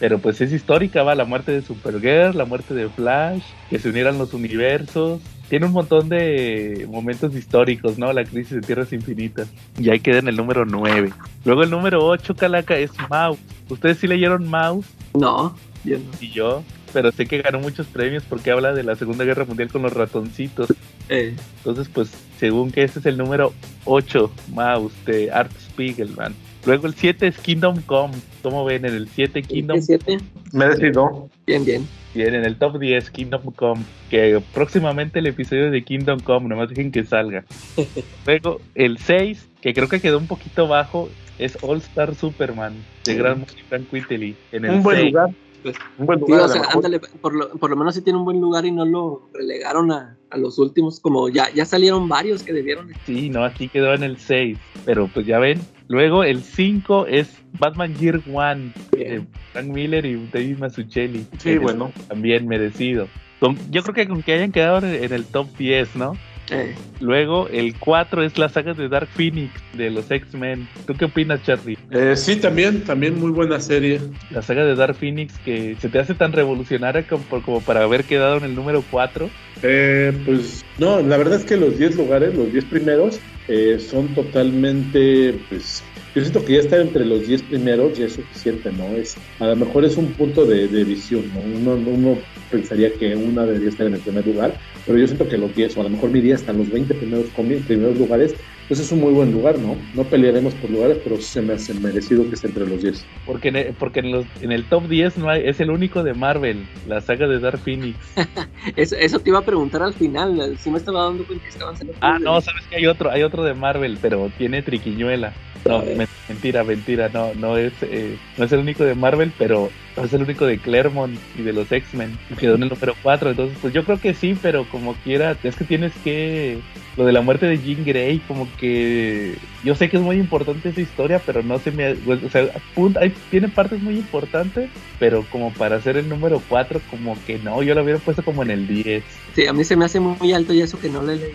[0.00, 3.88] Pero pues es histórica, va la muerte de Supergirl, la muerte de Flash, que se
[3.90, 5.20] unieran los universos.
[5.48, 8.12] Tiene un montón de momentos históricos, ¿no?
[8.12, 9.48] La crisis de Tierras Infinitas.
[9.78, 11.12] Y ahí queda en el número 9.
[11.44, 13.38] Luego el número 8, Calaca, es Mouse.
[13.68, 14.86] ¿Ustedes sí leyeron Mouse?
[15.14, 16.04] No, yo no.
[16.20, 19.70] y yo, pero sé que ganó muchos premios porque habla de la Segunda Guerra Mundial
[19.70, 20.72] con los ratoncitos.
[21.08, 23.52] Eh, Entonces, pues, según que ese es el número
[23.84, 26.34] 8, Mouse, de Art Spiegelman.
[26.64, 28.14] Luego el 7 es Kingdom Come.
[28.42, 28.86] ¿Cómo ven?
[28.86, 30.18] En el 7 Kingdom siete?
[30.52, 31.28] Merecido.
[31.46, 31.82] Bien, bien.
[31.82, 31.88] Bien,
[32.22, 33.82] en el top 10 Kingdom Come.
[34.10, 37.44] Que próximamente el episodio de Kingdom Come, nomás dejen que salga.
[38.26, 41.08] Luego el 6, que creo que quedó un poquito bajo,
[41.38, 43.18] es All Star Superman, de Sí.
[43.18, 44.36] Gran Frank Whiteley.
[44.52, 45.12] En el Un buen 6.
[45.12, 45.30] lugar.
[45.62, 46.42] Pues, Un buen Sí, lugar.
[46.44, 48.84] o sea, ándale, por lo, por lo menos sí tiene un buen lugar y no
[48.84, 52.92] lo relegaron a, a los últimos, como ya, ya salieron varios que debieron.
[53.06, 54.58] Sí, no, aquí quedó en el 6.
[54.84, 55.58] Pero pues ya ven.
[55.88, 57.28] Luego el 5 es
[57.58, 59.28] Batman Year One, de Bien.
[59.52, 61.26] Frank Miller y David Mazzucchelli.
[61.38, 61.92] Sí, bueno.
[62.08, 63.08] También merecido.
[63.40, 66.16] Con- yo creo que con que hayan quedado en, en el top 10, ¿no?
[66.50, 70.68] Eh, Luego el 4 es la saga de Dark Phoenix, de los X-Men.
[70.86, 71.78] ¿Tú qué opinas, Charlie?
[71.90, 74.00] Eh, sí, también, también muy buena serie.
[74.30, 78.04] La saga de Dark Phoenix que se te hace tan revolucionaria como, como para haber
[78.04, 79.28] quedado en el número 4.
[79.62, 83.18] Eh, pues no, la verdad es que los 10 lugares, los 10 primeros,
[83.48, 85.82] eh, son totalmente, pues,
[86.14, 88.86] yo siento que ya estar entre los 10 primeros ya es suficiente, ¿no?
[88.96, 91.40] Es, a lo mejor es un punto de, de visión, ¿no?
[91.40, 92.18] Uno, uno
[92.50, 95.76] pensaría que una debería estar en el primer lugar, pero yo siento que los 10,
[95.76, 97.26] o a lo mejor mi día hasta los 20 primeros,
[97.66, 98.34] primeros lugares,
[98.68, 99.76] pues es un muy buen lugar, ¿no?
[99.94, 103.06] No pelearemos por lugares, pero se me hace merecido que esté entre los 10.
[103.26, 106.02] Porque, en el, porque en, los, en el top 10 no hay, es el único
[106.02, 107.98] de Marvel, la saga de Dark Phoenix.
[108.76, 111.76] eso, eso te iba a preguntar al final, si me estaba dando cuenta que estaban
[111.76, 111.98] saliendo.
[112.00, 115.34] Ah, no, sabes que hay otro, hay otro de Marvel, pero tiene triquiñuela.
[115.66, 115.82] No,
[116.28, 120.22] mentira, mentira, no, no es, eh, no es el único de Marvel, pero es el
[120.22, 122.18] único de Claremont y de los X-Men.
[122.30, 125.36] y Quedó en el número 4, entonces pues yo creo que sí, pero como quiera,
[125.42, 126.58] es que tienes que,
[126.96, 130.68] lo de la muerte de Jean Grey, como que, yo sé que es muy importante
[130.68, 134.68] esa historia, pero no se me, pues, o sea, punto, hay, tiene partes muy importantes,
[134.98, 138.42] pero como para ser el número 4, como que no, yo lo hubiera puesto como
[138.42, 139.04] en el 10.
[139.34, 141.34] Sí, a mí se me hace muy alto y eso que no le leí.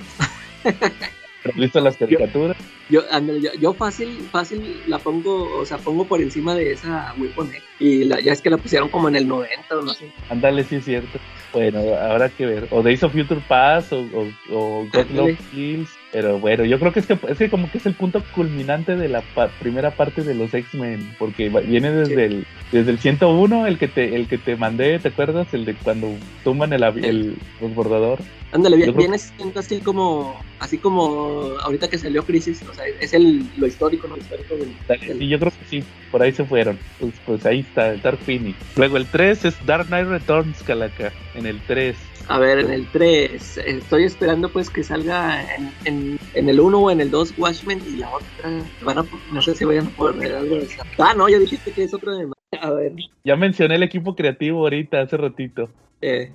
[1.49, 2.57] ¿Has visto las caricaturas?
[2.89, 3.01] Yo,
[3.41, 7.63] yo, yo fácil, fácil la pongo, o sea, pongo por encima de esa Weapon X.
[7.79, 10.11] Y la, ya es que la pusieron como en el 90 o no sé.
[10.29, 11.19] Ándale, sí es cierto.
[11.53, 12.67] Bueno, habrá que ver.
[12.71, 15.09] O Days of Future Past o, o, o God.
[15.11, 15.89] Love Kills.
[16.11, 18.95] Pero bueno, yo creo que es que es que como que es el punto culminante
[18.95, 21.15] de la pa- primera parte de los X-Men.
[21.19, 22.21] Porque viene desde Sí.
[22.21, 25.53] el desde el 101, el que te el que te mandé, ¿te acuerdas?
[25.53, 26.09] El de cuando
[26.43, 28.19] tumban el, avi- el transbordador.
[28.51, 33.13] Ándale, creo- viene siendo así como, así como ahorita que salió Crisis, o sea, es
[33.13, 34.15] el, lo histórico, ¿no?
[34.15, 36.79] Lo histórico del, Dale, del- Sí, yo creo que sí, por ahí se fueron.
[36.99, 38.57] Pues, pues ahí está, el Dark Phoenix.
[38.75, 41.13] Luego el 3 es Dark Knight Returns, Calaca.
[41.35, 41.95] En el 3.
[42.29, 46.79] A ver, en el 3, estoy esperando pues que salga en, en, en el 1
[46.79, 49.89] o en el 2 Watchmen y la otra, van a, no sé si vayan a
[49.89, 50.83] poner algo de esa.
[50.99, 52.27] Ah, no, ya dijiste que es otro de
[52.61, 55.69] A ver, Ya mencioné el equipo creativo ahorita, hace ratito.
[56.01, 56.31] eh,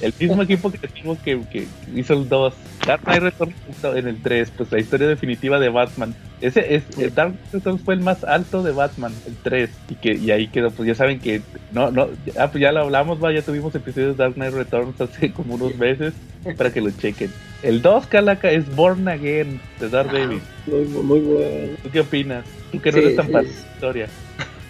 [0.00, 2.54] El mismo equipo creativo que, que hizo el 2.
[2.86, 3.54] Dark Knight Returns
[3.84, 6.14] en el 3, pues la historia definitiva de Batman.
[6.40, 9.70] Ese es, el Dark Knight Returns fue el más alto de Batman, el 3.
[9.90, 11.42] Y que y ahí quedó, pues ya saben que
[11.72, 12.08] no, no,
[12.38, 15.54] ah, pues ya lo hablamos, va, ya tuvimos episodios de Dark Knight Returns hace como
[15.56, 16.14] unos meses
[16.56, 17.30] para que lo chequen.
[17.62, 20.38] El 2, Calaca, es Born Again de Dark David.
[20.66, 21.76] muy, muy, muy bueno.
[21.82, 22.44] ¿Tú qué opinas?
[22.72, 23.32] Tú que no Sí, eres tan sí.
[23.32, 24.08] fan de la historia.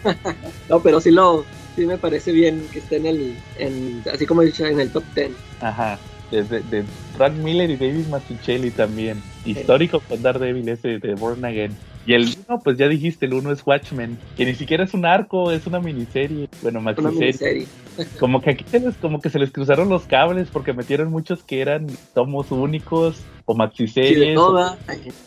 [0.68, 1.44] No, pero sí lo,
[1.74, 5.04] sí me parece bien que esté en el, en, así como dicho, en el top
[5.14, 5.36] 10.
[5.58, 6.00] Ajá.
[6.30, 9.22] De, de- Frank Miller y David Mazzucchelli también.
[9.42, 11.80] Histórico con Daredevil ese de Born Again.
[12.06, 15.04] Y el uno, pues ya dijiste, el uno es Watchmen, que ni siquiera es un
[15.04, 16.48] arco, es una miniserie.
[16.62, 17.18] Bueno, maxiserie.
[17.18, 17.66] miniserie.
[18.18, 21.42] Como que aquí se les, como que se les cruzaron los cables porque metieron muchos
[21.42, 24.78] que eran tomos únicos o Sí, maxiseries toda.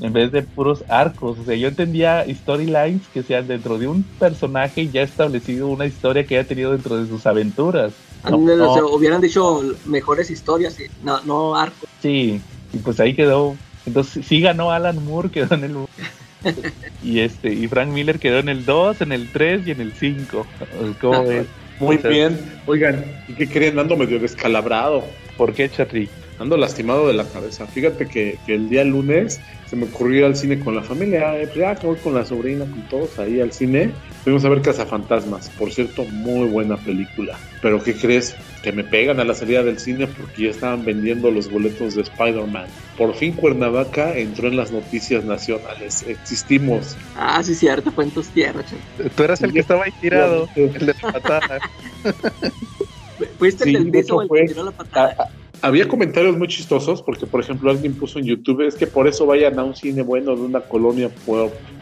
[0.02, 1.38] en vez de puros arcos.
[1.38, 6.26] O sea, yo entendía storylines que sean dentro de un personaje ya establecido una historia
[6.26, 7.94] que haya tenido dentro de sus aventuras.
[8.24, 11.86] No, Ándale, no, o sea, hubieran dicho mejores historias, y no, no arco.
[12.02, 13.56] sí, y pues ahí quedó.
[13.86, 15.76] Entonces sí ganó Alan Moore, quedó en el
[17.04, 19.94] y este y Frank Miller quedó en el 2, en el 3 y en el
[19.94, 20.48] 5.
[21.02, 21.48] ¿Cómo ves?
[21.80, 22.40] Muy O sea, bien.
[22.66, 23.80] Oigan, ¿y qué creen?
[23.80, 25.04] Ando medio descalabrado.
[25.38, 26.10] ¿Por qué, Charlie?
[26.44, 27.66] Ando lastimado de la cabeza.
[27.68, 31.40] Fíjate que, que el día lunes se me ocurrió ir al cine con la familia.
[31.40, 33.92] eh, pues ya voy con la sobrina, con todos ahí al cine.
[34.26, 35.50] Fuimos a ver Cazafantasmas.
[35.52, 37.40] Por cierto, muy buena película.
[37.62, 38.36] Pero ¿qué crees?
[38.62, 42.02] Que me pegan a la salida del cine porque ya estaban vendiendo los boletos de
[42.02, 42.66] Spider-Man.
[42.98, 46.04] Por fin Cuernavaca entró en las noticias nacionales.
[46.06, 46.98] Existimos.
[47.16, 48.66] Ah, sí, cierto, fue en tus tierras.
[49.16, 50.62] Tú eras el que estaba ahí tirado, Sí.
[50.62, 51.60] el de la patada.
[53.40, 55.30] Fuiste Sí, el del hecho el fue- que tiró la patada.
[55.64, 59.26] Había comentarios muy chistosos porque, por ejemplo, alguien puso en YouTube, es que por eso
[59.26, 61.10] vayan a un cine bueno de una colonia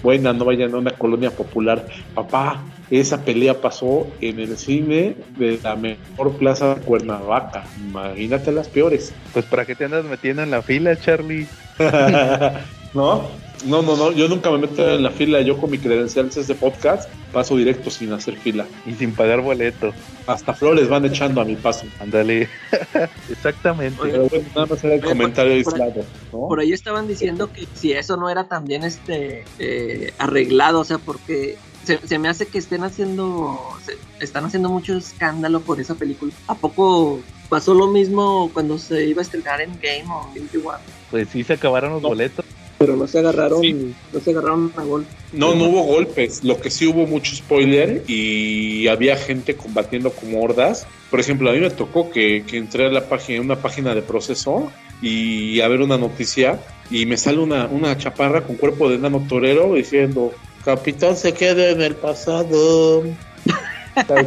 [0.03, 1.87] buena, no vayan a una colonia popular.
[2.13, 7.63] Papá, esa pelea pasó en el cine de la mejor plaza de Cuernavaca.
[7.79, 9.15] Imagínate las peores.
[9.33, 11.47] Pues para qué te andas metiendo en la fila, Charlie.
[12.93, 13.23] ¿No?
[13.65, 16.41] No, no, no, yo nunca me meto en la fila, yo con mi credencial de
[16.41, 18.65] este podcast paso directo sin hacer fila.
[18.85, 19.93] Y sin pagar boleto.
[20.27, 21.85] Hasta flores van echando a mi paso.
[21.99, 22.49] Ándale.
[23.29, 24.01] Exactamente.
[24.01, 26.39] Oye, Pero bueno, nada más era el Oye, comentario por- por- aislado, ¿no?
[26.47, 30.97] Por ahí estaban diciendo que si eso no era también este eh, arreglado, o sea,
[30.97, 35.95] porque se, se me hace que estén haciendo, se- están haciendo mucho escándalo por esa
[35.95, 36.33] película.
[36.47, 40.79] ¿A poco pasó lo mismo cuando se iba a estrenar en Game o Infinity War?
[41.09, 42.09] Pues sí se acabaron los No.
[42.09, 42.45] boletos.
[42.81, 43.93] Pero no se agarraron, Sí.
[44.13, 45.05] no se agarraron a gol.
[45.33, 46.43] No, no hubo golpes.
[46.43, 50.85] Lo que sí hubo mucho spoiler y había gente combatiendo como hordas.
[51.09, 54.01] Por ejemplo, a mí me tocó que, que entré a la página, una página de
[54.01, 54.71] proceso
[55.01, 56.59] y a ver una noticia
[56.89, 60.31] y me sale una, una chaparra con cuerpo de nano torero diciendo
[60.63, 63.03] Capitán se queda en el pasado.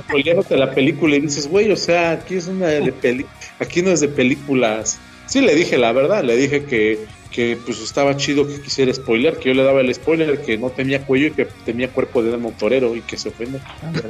[0.07, 3.25] Spoileándote la película y dices, güey, o sea, aquí es una de peli
[3.59, 4.99] aquí no es de películas.
[5.27, 6.99] Sí, le dije la verdad, le dije que,
[7.35, 10.71] que pues estaba chido que quisiera spoiler, que yo le daba el spoiler, que no
[10.71, 13.61] tenía cuello y que tenía cuerpo de nano torero y que se ofende.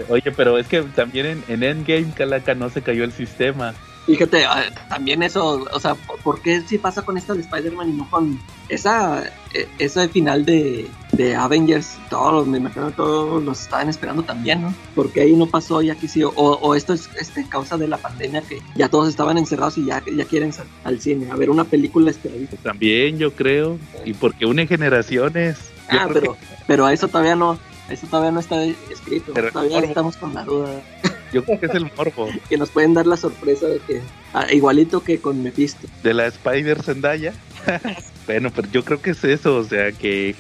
[0.09, 3.75] Oye, pero es que también en, en Endgame, Calaca, no se cayó el sistema.
[4.05, 7.89] Fíjate, ah, también eso, o sea, ¿por- ¿por qué si pasa con esta de Spider-Man
[7.89, 10.87] y no con esa, eh, ese final de,
[11.17, 11.97] de Avengers?
[12.11, 14.75] Todos, me imagino que todos los estaban esperando también, ¿no?
[14.95, 17.97] Porque ahí no pasó y aquí sí, o, o esto es este, causa de la
[17.99, 21.51] pandemia que ya todos estaban encerrados y ya, ya quieren salir al cine a ver
[21.51, 22.57] una película esperadita.
[22.63, 23.79] También yo creo.
[24.05, 25.57] Y porque une generaciones.
[25.89, 26.37] Ah, pero,
[26.67, 27.59] pero eso todavía no,
[27.91, 30.81] eso todavía no está escrito, Pero- todavía estamos con la duda.
[31.03, 34.01] que- yo creo que es el morbo Que nos pueden dar la sorpresa de que,
[34.33, 35.89] ah, igualito que con Mephisto.
[36.03, 37.33] de la Spider Zendaya.
[38.27, 40.35] bueno, pero yo creo que es eso, o sea, que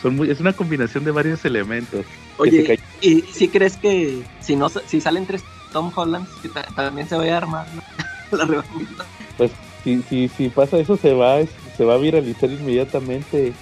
[0.00, 2.04] son muy, es una combinación de varios elementos.
[2.38, 2.78] Oye.
[3.00, 7.16] ¿y si crees que si no si salen tres Tom Holland, que ta- también se
[7.16, 7.66] vaya a armar
[8.30, 9.04] la, la revancha?
[9.82, 11.40] Si, si, si pasa eso, se va,
[11.76, 13.52] se va a viralizar inmediatamente.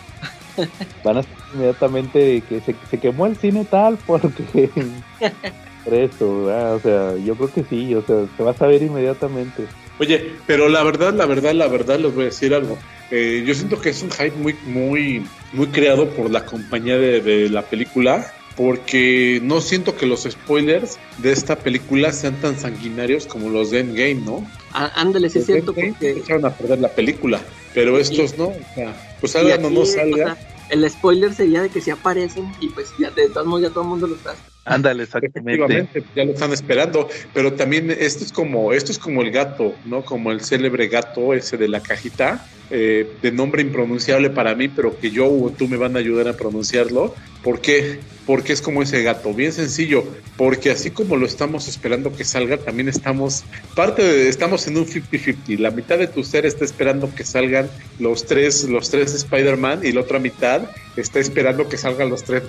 [1.05, 4.71] Van a estar inmediatamente que se, se quemó el cine tal porque
[5.85, 6.75] por eso, ¿verdad?
[6.75, 9.65] o sea, yo creo que sí, o sea, se va a saber inmediatamente.
[10.01, 12.77] Oye, pero la verdad, la verdad, la verdad, les voy a decir algo.
[13.13, 17.21] Eh, yo siento que es un hype muy, muy, muy creado por la compañía de,
[17.21, 23.27] de la película, porque no siento que los spoilers de esta película sean tan sanguinarios
[23.27, 24.47] como los de Endgame, ¿no?
[24.73, 27.41] Á- Ándale, sí es cierto, Endgame porque echaron a perder la película,
[27.75, 30.37] pero estos no, o sea, pues y salgan o no o sea,
[30.71, 33.83] el spoiler sería de que si aparecen y pues ya de todos modos ya todo
[33.83, 34.35] el mundo lo está.
[34.65, 35.53] Ándale, exactamente.
[35.53, 39.75] Efectivamente, ya lo están esperando, pero también esto es como esto es como el gato,
[39.87, 40.05] ¿no?
[40.05, 44.99] Como el célebre gato ese de la cajita, eh, de nombre impronunciable para mí, pero
[44.99, 47.15] que yo o tú me van a ayudar a pronunciarlo.
[47.43, 47.99] ¿Por qué?
[48.27, 50.05] Porque es como ese gato, bien sencillo,
[50.37, 53.45] porque así como lo estamos esperando que salga, también estamos
[53.75, 57.69] parte de, estamos en un 50-50, la mitad de tu ser está esperando que salgan
[57.99, 60.63] los tres los tres Spider-Man y la otra mitad
[60.97, 62.45] está esperando que salgan los tres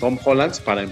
[0.00, 0.82] Tom Hollands para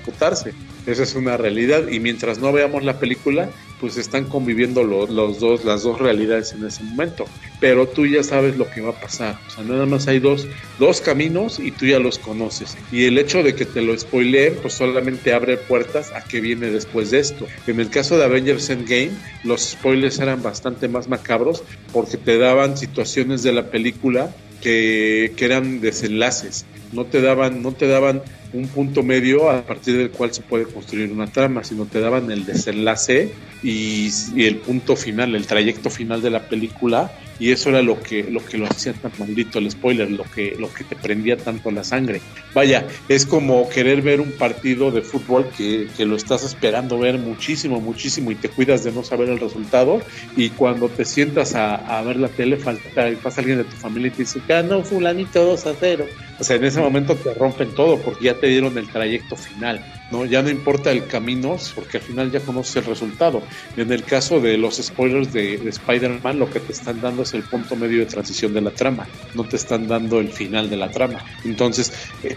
[0.87, 5.41] Esa es una realidad y mientras no veamos la película, pues están conviviendo los, los
[5.41, 7.25] dos, las dos realidades en ese momento.
[7.61, 9.39] Pero tú ya sabes lo que va a pasar.
[9.47, 10.47] O sea, nada más hay dos,
[10.79, 12.77] dos caminos y tú ya los conoces.
[12.93, 16.41] Y el hecho hecho de que te lo spoileen, pues solamente abre puertas a que
[16.41, 17.47] viene después de esto.
[17.69, 19.13] En el caso de Avengers Endgame,
[19.45, 25.45] los spoilers eran bastante más macabros porque te daban situaciones de la película que, que
[25.45, 26.67] eran desenlaces.
[26.93, 28.23] No te daban, no te daban
[28.53, 32.31] un punto medio a partir del cual se puede construir una trama, sino te daban
[32.31, 33.33] el desenlace
[33.63, 38.01] y, y, el punto final, el trayecto final de la película, y eso era lo
[38.01, 41.37] que lo que lo hacía tan maldito el spoiler, lo que lo que te prendía
[41.37, 42.21] tanto la sangre.
[42.55, 47.19] Vaya, es como querer ver un partido de fútbol que, que lo estás esperando ver
[47.19, 50.01] muchísimo, muchísimo y te cuidas de no saber el resultado
[50.37, 52.91] y cuando te sientas a, a ver la tele falta,
[53.23, 56.07] pasa alguien de tu familia y te dice, no fulanito 2 a 0.
[56.41, 60.00] O sea, en ese momento te rompen todo porque ya te dieron el trayecto final.
[60.11, 60.25] ¿No?
[60.25, 63.43] Ya no importa el camino, porque al final ya conoces el resultado.
[63.77, 67.35] En el caso de los spoilers de, de Spider-Man, lo que te están dando es
[67.35, 70.77] el punto medio de transición de la trama, no te están dando el final de
[70.77, 71.25] la trama.
[71.45, 71.93] Entonces,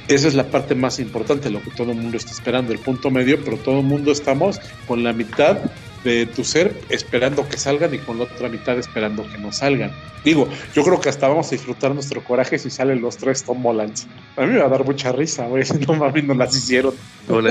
[0.08, 3.12] esa es la parte más importante, lo que todo el mundo está esperando, el punto
[3.12, 5.58] medio, pero todo el mundo estamos con la mitad
[6.04, 9.92] de tu ser esperando que salgan y con la otra mitad esperando que no salgan.
[10.24, 13.66] Digo, yo creo que hasta vamos a disfrutar nuestro coraje si salen los tres Tom
[13.66, 14.08] Hollands.
[14.38, 16.94] A mí me va a dar mucha risa, güey, no mami no las hicieron.
[17.30, 17.42] O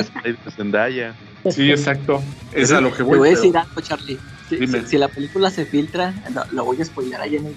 [0.54, 1.14] Zendaya.
[1.50, 2.22] Sí, exacto.
[2.52, 3.12] Es a lo que voy.
[3.12, 4.18] Te voy a decir algo, Charlie.
[4.48, 4.80] Si, Dime.
[4.82, 7.54] si- si la película se filtra, lo, lo voy a spoiler ahí en el...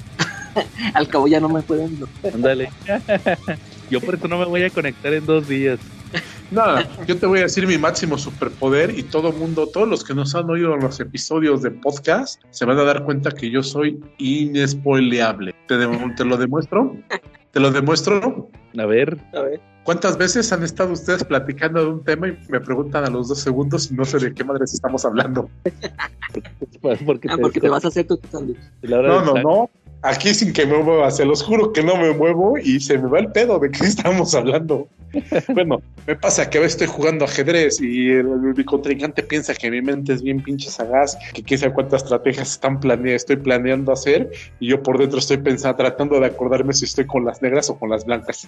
[0.94, 2.00] Al cabo ya no me pueden...
[2.34, 2.70] Ándale.
[3.90, 5.80] Yo por eso no me voy a conectar en dos días.
[6.52, 10.14] Nada, yo te voy a decir mi máximo superpoder y todo mundo, todos los que
[10.14, 13.64] nos han oído en los episodios de podcast, se van a dar cuenta que yo
[13.64, 15.56] soy inespoileable.
[15.68, 16.96] ¿Te, de- te lo demuestro?
[17.52, 18.50] ¿Te lo demuestro?
[18.78, 19.62] A ver, A ver.
[19.84, 23.40] ¿Cuántas veces han estado ustedes platicando de un tema y me preguntan a los dos
[23.40, 25.48] segundos y no sé de qué madres estamos hablando?
[27.06, 28.58] porque, Ah, porque te vas a hacer tu sándwich.
[28.82, 29.70] No, no, no.
[30.06, 33.08] Aquí sin que me mueva, se los juro que no me muevo y se me
[33.08, 34.88] va el pedo de qué estamos hablando.
[35.54, 39.72] Bueno, me pasa que a veces estoy jugando ajedrez y el, mi contrincante piensa que
[39.72, 43.92] mi mente es bien pinche sagaz, que quién sabe cuántas estrategias están plane estoy planeando
[43.92, 44.30] hacer
[44.60, 47.80] y yo por dentro estoy pensando, tratando de acordarme si estoy con las negras o
[47.80, 48.48] con las blancas.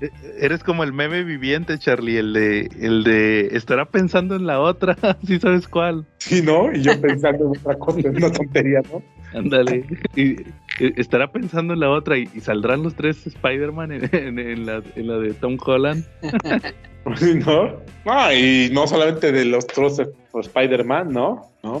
[0.00, 4.60] Eh, Eres como el meme viviente, Charlie, el de, el de estará pensando en la
[4.60, 4.96] otra,
[5.26, 6.06] si sabes cuál.
[6.18, 6.72] Sí, ¿no?
[6.72, 9.00] Y yo pensando en otra cosa, en una tontería, ¿no?
[9.34, 9.84] Ándale.
[10.16, 10.40] Y,
[10.80, 14.66] eh, estará pensando en la otra y, y saldrán los tres Spider-Man en, en- en
[14.66, 16.04] la, en la de Tom Holland.
[17.16, 17.80] Sí, ¿No?
[18.04, 21.46] Ah, y no solamente de los trozos por Spider-Man, ¿no?
[21.62, 21.80] ¿No?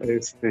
[0.00, 0.50] Este,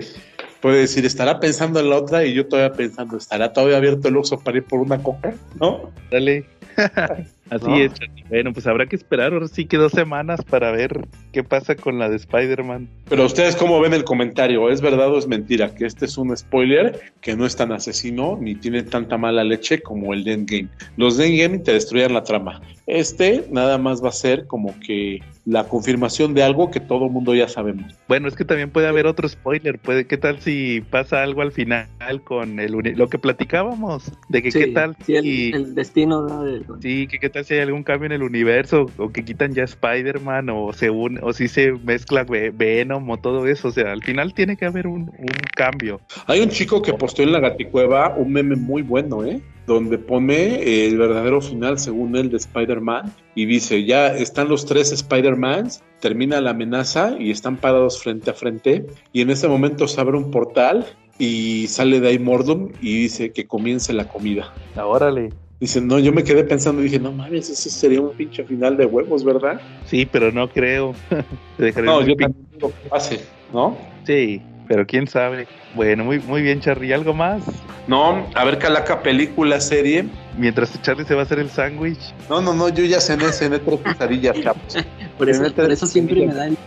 [0.62, 4.18] puede decir, estará pensando en la otra y yo todavía pensando, ¿estará todavía abierto el
[4.18, 5.34] Oxxo para ir por una coca?
[5.60, 5.90] ¿No?
[6.12, 6.46] Dale.
[7.52, 7.76] Así ¿No?
[7.76, 7.92] es.
[8.30, 12.00] Bueno, pues habrá que esperar ahora sí que dos semanas para ver qué pasa con
[12.00, 12.88] la de Spider-Man.
[13.10, 15.76] Pero ustedes cómo ven el comentario, ¿es verdad o es mentira?
[15.76, 19.82] Que este es un spoiler que no es tan asesino ni tiene tanta mala leche
[19.82, 20.70] como el de Endgame.
[20.96, 22.62] Los de Endgame te destruían la trama.
[22.88, 27.34] Este nada más va a ser como que la confirmación de algo que todo mundo
[27.36, 27.94] ya sabemos.
[28.08, 29.78] Bueno, es que también puede haber otro spoiler.
[29.80, 31.88] Puede, ¿Qué tal si pasa algo al final
[32.24, 34.12] con el lo que platicábamos?
[34.30, 36.44] De que Sí, qué tal sí, el, si, el destino ¿no?
[36.44, 39.54] de- sí, que qué tal si hay algún cambio en el universo o que quitan
[39.54, 43.70] ya Spider-Man o se une, o si se mezcla Ve- Venom o todo eso.
[43.70, 46.00] O sea, al final tiene que haber un, un cambio.
[46.28, 49.42] Hay un chico que posteó en la gaticueva un meme muy bueno, ¿eh?
[49.68, 53.14] Donde pone el verdadero final, según él, de Spider-Man.
[53.36, 58.34] Y dice, ya están los tres Spider-Mans, termina la amenaza y están parados frente a
[58.34, 58.86] frente.
[59.14, 60.86] Y en ese momento se abre un portal
[61.20, 64.52] y sale de ahí Mordum y dice que comience la comida.
[64.76, 65.30] Órale.
[65.62, 68.76] Dice, no, yo me quedé pensando y dije, no mames, ese sería un pinche final
[68.78, 69.62] de huevos, ¿verdad?
[69.86, 70.96] Sí, pero no creo.
[71.60, 73.22] No, yo también digo que pase,
[73.54, 73.78] ¿no?
[74.04, 75.46] Sí, pero quién sabe.
[75.76, 76.92] Bueno, muy, muy bien, Charlie.
[76.92, 77.44] ¿Algo más?
[77.86, 80.06] No, a ver, Calaca, película, serie.
[80.36, 82.16] Mientras Charlie se va a hacer el sándwich.
[82.28, 84.78] No, no, no, yo ya cené, cené tres quesadillas, chavos.
[85.20, 86.58] Por eso, por eso siempre me da el...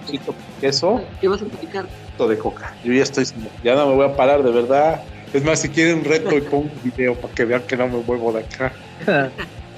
[0.60, 1.88] queso, ¿Qué vas a platicar?
[2.28, 2.72] de coca.
[2.84, 3.24] Yo ya estoy,
[3.64, 5.02] ya no me voy a parar, de verdad.
[5.34, 7.88] Es más, si quieren un reto y pongo un video para que vean que no
[7.88, 8.72] me muevo de acá.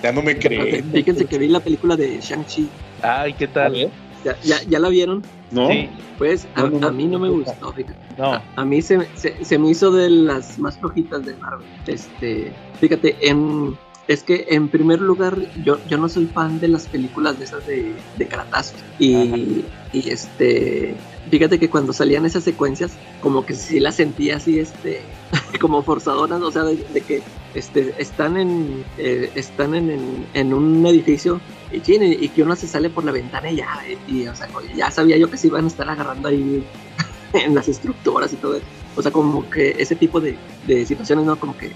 [0.02, 0.84] Ya no me creen.
[0.92, 2.68] Fíjense que vi la película de Shang-Chi.
[3.00, 3.74] Ay, ¿qué tal?
[4.22, 5.22] ¿Ya, ya, ya la vieron?
[5.50, 5.68] ¿No?
[5.70, 5.88] Sí,
[6.18, 6.86] Pues a, No, no, no.
[6.88, 7.96] a mí no me gustó, fíjate.
[8.18, 8.34] no.
[8.34, 11.66] A, a mí se, se, se me hizo de las más flojitas de Marvel.
[11.86, 13.74] Este, fíjate, en,
[14.06, 17.66] es que en primer lugar yo, yo no soy fan de las películas de esas
[17.66, 18.76] de, de caratazos.
[18.98, 20.94] Y, y este,
[21.30, 25.00] fíjate que cuando salían esas secuencias, como que sí las sentía así, este,
[25.60, 27.22] como forzadoras, o sea, de, que
[27.54, 31.40] este, están en, eh, están en, en, un edificio
[31.72, 34.90] y, y, que uno se sale por la ventana y ya, y, o sea, ya
[34.90, 36.64] sabía yo que se iban a estar agarrando ahí
[37.32, 38.66] en las estructuras y todo eso.
[38.96, 41.38] O sea, como que ese tipo de, de situaciones, ¿no?
[41.38, 41.70] Como que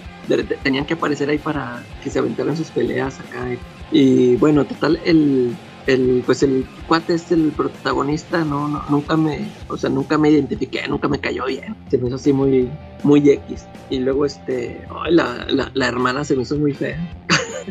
[0.63, 3.47] tenían que aparecer ahí para que se aventaran sus peleas acá.
[3.91, 5.55] Y bueno, total, el,
[5.87, 10.29] el pues el cuate es el protagonista, no, no, nunca me, o sea, nunca me
[10.29, 11.75] identifiqué, nunca me cayó bien.
[11.89, 12.69] Se me hizo así muy,
[13.03, 13.65] muy X.
[13.89, 16.97] Y luego este, ay, la, la, la hermana se me hizo muy fea.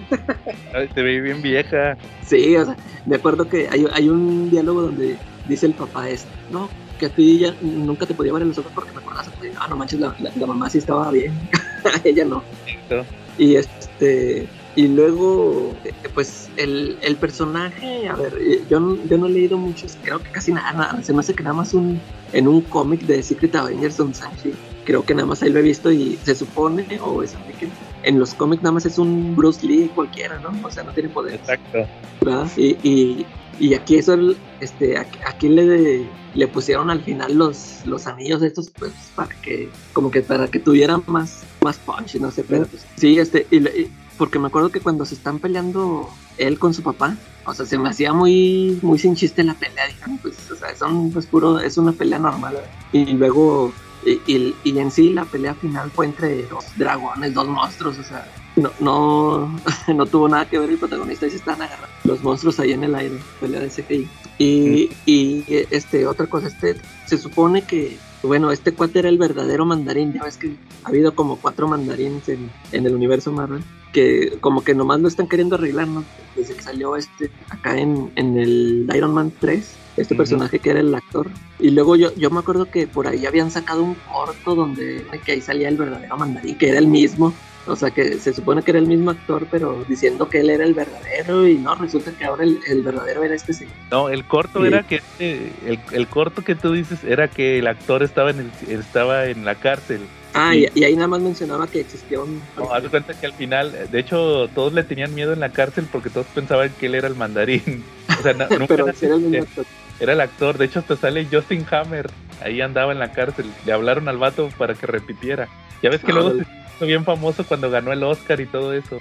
[0.73, 1.97] Ay, te ve bien vieja.
[2.25, 5.17] Sí, o sea, me acuerdo que hay, hay un diálogo donde
[5.49, 8.59] dice el papá este, no, que a ti ya nunca te podía ver en los
[8.59, 11.33] ojos porque me acordás, ah, no manches, la, la, la mamá sí estaba bien,
[12.05, 12.45] ella no.
[12.67, 13.05] Exacto.
[13.37, 19.19] Y este y luego eh, pues el, el personaje, a ver, eh, yo, no- yo
[19.19, 21.75] no he leído muchos, creo que casi nada, nada, se me hace que nada más
[21.75, 22.01] un
[22.33, 24.53] en un cómic de Secret Avengers Don Sanchi,
[24.85, 27.69] creo que nada más ahí lo he visto y se supone o es que
[28.05, 30.51] en los cómics nada más es un Bruce Lee cualquiera, ¿no?
[30.65, 31.35] O sea, no tiene poder.
[31.35, 31.79] Exacto.
[32.25, 32.47] ¿verdad?
[32.57, 33.27] Y, y,
[33.59, 34.17] y aquí eso,
[34.61, 39.71] este, aquí, aquí le, le pusieron al final los, los anillos estos, pues, para que,
[39.93, 43.61] como que para que tuviera más, más punch, no sé, pero pues, sí, este, y,
[43.61, 43.91] le- y-
[44.21, 46.07] porque me acuerdo que cuando se están peleando
[46.37, 47.17] él con su papá,
[47.47, 50.57] o sea, se me hacía muy, muy sin chiste la pelea, dije, "No, pues, o
[50.57, 52.59] sea, son, pues, puro, es una pelea normal,
[52.93, 53.73] y luego,
[54.05, 58.05] y, y, y en sí la pelea final fue entre dos dragones, dos monstruos, o
[58.05, 59.59] sea, no, no,
[59.95, 62.85] no tuvo nada que ver el protagonista y se están agarrando los monstruos ahí en
[62.85, 64.07] el aire, pelea de CGI.
[64.37, 69.65] Y, y este, otra cosa, este, se supone que, bueno, este cuate era el verdadero
[69.65, 70.55] mandarín, ya ves que
[70.85, 73.63] ha habido como cuatro mandarines en, en el universo Marvel,
[73.93, 76.05] que como que nomás lo están queriendo arreglar, ¿no?
[76.37, 80.81] Desde que salió este, acá en, en el Iron Man 3, este personaje que era
[80.81, 81.29] el actor.
[81.59, 85.33] Y luego yo, yo me acuerdo que por ahí habían sacado un corto donde que
[85.33, 87.33] ahí salía el verdadero mandarín, que era el mismo.
[87.67, 90.65] O sea, que se supone que era el mismo actor, pero diciendo que él era
[90.65, 93.75] el verdadero y no, resulta que ahora el, el verdadero era este señor.
[93.91, 94.67] No, el corto Sí.
[94.67, 98.41] era que este- el, el corto que tú dices era que el actor estaba en
[98.41, 100.01] el, estaba en la cárcel.
[100.33, 102.41] Ah, y, y ahí nada más mencionaba que existía un...
[102.57, 105.51] No, haz de cuenta que al final, de hecho, todos le tenían miedo en la
[105.51, 107.83] cárcel porque todos pensaban que él era el mandarín.
[108.19, 109.65] O sea, no- nunca pero era, el mismo actor.
[109.99, 110.57] era el actor.
[110.59, 112.11] De hecho, hasta sale Justin Hammer.
[112.43, 113.47] Ahí andaba en la cárcel.
[113.67, 115.49] Le hablaron al vato para que repitiera.
[115.83, 116.45] Ya ves que Ah, luego vale.
[116.45, 116.51] se
[116.81, 118.99] hizo bien famoso cuando ganó el Oscar y todo eso.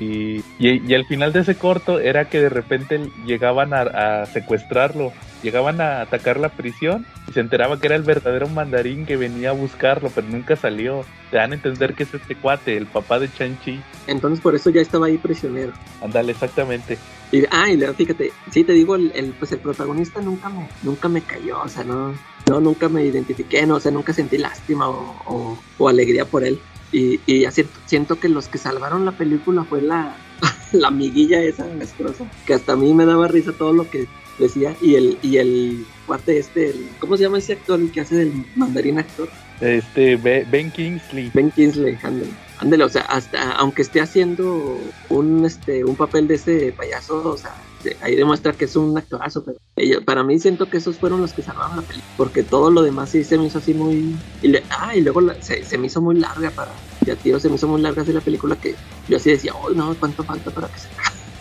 [0.00, 4.26] Y, y, y al final de ese corto era que de repente llegaban a, a
[4.26, 9.18] secuestrarlo, llegaban a atacar la prisión y se enteraba que era el verdadero mandarín que
[9.18, 11.04] venía a buscarlo, pero nunca salió.
[11.30, 13.80] Te dan a entender que es este cuate, el papá de Chan-Chi.
[14.06, 15.72] Entonces por eso ya estaba ahí prisionero.
[16.00, 16.96] Ándale, exactamente.
[17.30, 20.66] Y, ah, y luego fíjate, sí te digo, el, el, pues el protagonista nunca me,
[20.82, 22.14] nunca me cayó, o sea, no,
[22.48, 26.44] no, nunca me identifiqué, no, o sea, nunca sentí lástima o, o, o alegría por
[26.44, 26.58] él.
[26.92, 27.50] Y, y ya
[27.86, 30.14] siento, que los que salvaron la película fue la,
[30.72, 34.06] la amiguilla esa asquerosa, que hasta a mí me daba risa todo lo que
[34.38, 38.00] decía, y el, y el cuate este, el- ¿cómo se llama ese actor, el que
[38.02, 39.28] hace del mandarín actor?
[39.60, 41.30] Este, Be- Ben Kingsley.
[41.32, 42.30] Ben Kingsley, ándale.
[42.58, 44.78] Ándale, o sea, hasta aunque esté haciendo
[45.08, 47.54] un este un papel de ese payaso, o sea,
[48.00, 49.58] ahí demuestra que es un actorazo, pero
[50.04, 53.10] para mí siento que esos fueron los que salvaron la película, porque todo lo demás
[53.10, 55.86] sí se me hizo así muy y le- ah, y luego la- se, se me
[55.86, 56.72] hizo muy larga para
[57.04, 58.74] ya tío, se me hizo muy larga así la película que
[59.08, 60.88] yo así decía, "Uy, no, cuánto falta para que se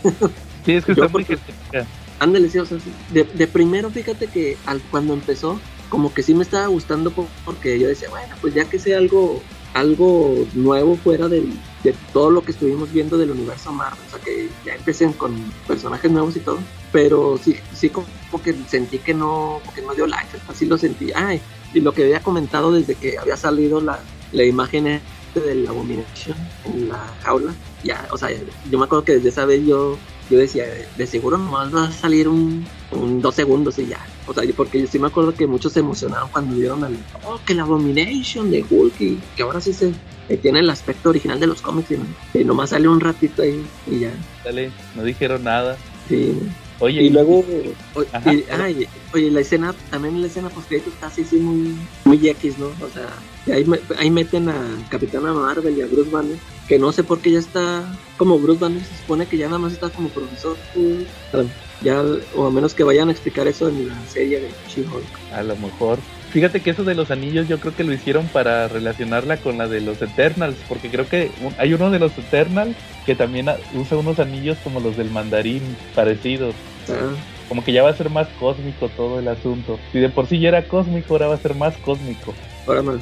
[0.66, 1.38] Sí, es que Yo está muy porque-
[1.72, 1.92] genérica.
[2.20, 2.92] Ándale, sí, o sea, sí.
[3.10, 7.30] de, de primero fíjate que al, cuando empezó, como que sí me estaba gustando po-
[7.44, 9.42] porque yo decía, bueno, pues ya que sea algo,
[9.74, 11.50] algo nuevo fuera del,
[11.84, 15.34] de todo lo que estuvimos viendo del universo Marvel, o sea, que ya empecen con
[15.68, 16.60] personajes nuevos y todo,
[16.92, 18.08] pero sí, sí como
[18.44, 21.12] que sentí que no, que no dio like, así lo sentí.
[21.14, 21.42] Ay,
[21.74, 24.00] y lo que había comentado desde que había salido la,
[24.32, 27.54] la imagen este del Abomination en la jaula,
[27.84, 28.30] ya, o sea,
[28.70, 29.98] yo me acuerdo que desde esa vez yo
[30.32, 30.66] yo decía,
[30.98, 34.00] de seguro nomás va a salir un, un dos segundos y ya.
[34.26, 37.38] O sea, porque yo sí me acuerdo que muchos se emocionaron cuando vieron al, oh,
[37.46, 39.92] que la Abomination de Hulk y que ahora sí se
[40.32, 43.42] eh, tiene el aspecto original de los cómics y, no- y nomás sale un ratito
[43.42, 44.14] ahí y ya.
[44.46, 45.78] Dale, no dijeron nada.
[46.08, 46.38] Sí.
[46.80, 47.46] Oye, Y luego,
[47.94, 48.34] o- Ajá.
[48.34, 51.76] y- oye, la escena, también la escena post está así, sí, muy,
[52.06, 52.68] muy X, ¿no?
[52.68, 53.08] O sea,
[53.54, 53.64] ahí,
[54.00, 57.40] ahí meten a Capitana Marvel y a Bruce Banner, que no sé por qué ya
[57.40, 57.86] está
[58.18, 61.46] como Bruce Banner, se supone que ya nada más está como profesor, pues,
[61.82, 62.04] ya,
[62.36, 65.34] o a menos que vayan a explicar eso en la serie de She-Hulk.
[65.34, 66.00] A lo mejor.
[66.32, 69.68] Fíjate que eso de los anillos yo creo que lo hicieron para relacionarla con la
[69.68, 72.76] de los Eternals, porque creo que un- hay uno de los Eternals
[73.06, 75.62] que también usa unos anillos como los del mandarín
[75.94, 76.56] parecidos.
[76.90, 77.14] Ah,
[77.50, 79.78] Como que ya va a ser más cósmico todo el asunto.
[79.92, 82.34] Si de por sí ya era cósmico, ahora va a ser más cósmico.
[82.66, 83.02] ahora más,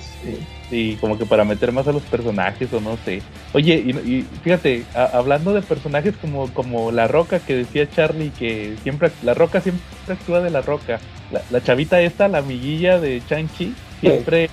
[0.71, 3.21] Y como que para meter más a los personajes o no sé.
[3.53, 8.31] Oye, y, y fíjate, a- hablando de personajes como, como La Roca que decía Charlie
[8.31, 10.99] que siempre, La Roca siempre actúa de La Roca.
[11.31, 14.49] La, la chavita esta, la amiguilla de Chang-Chi, siempre,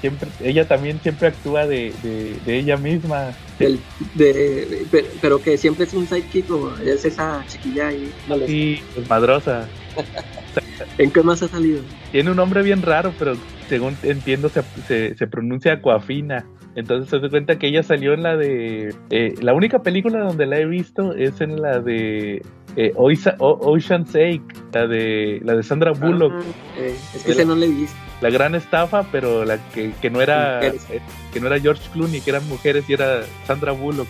[0.00, 3.32] siempre, ella también siempre actúa de, de, ella misma.
[3.58, 3.80] El,
[4.14, 4.86] de,
[5.20, 8.12] pero, que siempre es un sidekick o es esa chiquilla ahí.
[8.46, 9.68] Sí, madrosa.
[10.98, 11.80] ¿En qué más ha salido?
[12.12, 13.36] Tiene un nombre bien raro, pero
[13.68, 16.44] según entiendo se, se, se pronuncia Aquafina.
[16.74, 18.94] Entonces se da cuenta que ella salió en la de...
[19.10, 22.42] Eh, la única película donde la he visto es en la de
[22.76, 24.42] eh, Ocean's Sake,
[24.72, 26.32] la de, la de Sandra Bullock.
[26.76, 27.96] Eh, es que ese no le he visto.
[28.20, 30.74] La gran estafa, pero la que, que no era eh,
[31.32, 34.08] que no era George Clooney, que eran mujeres y era Sandra Bullock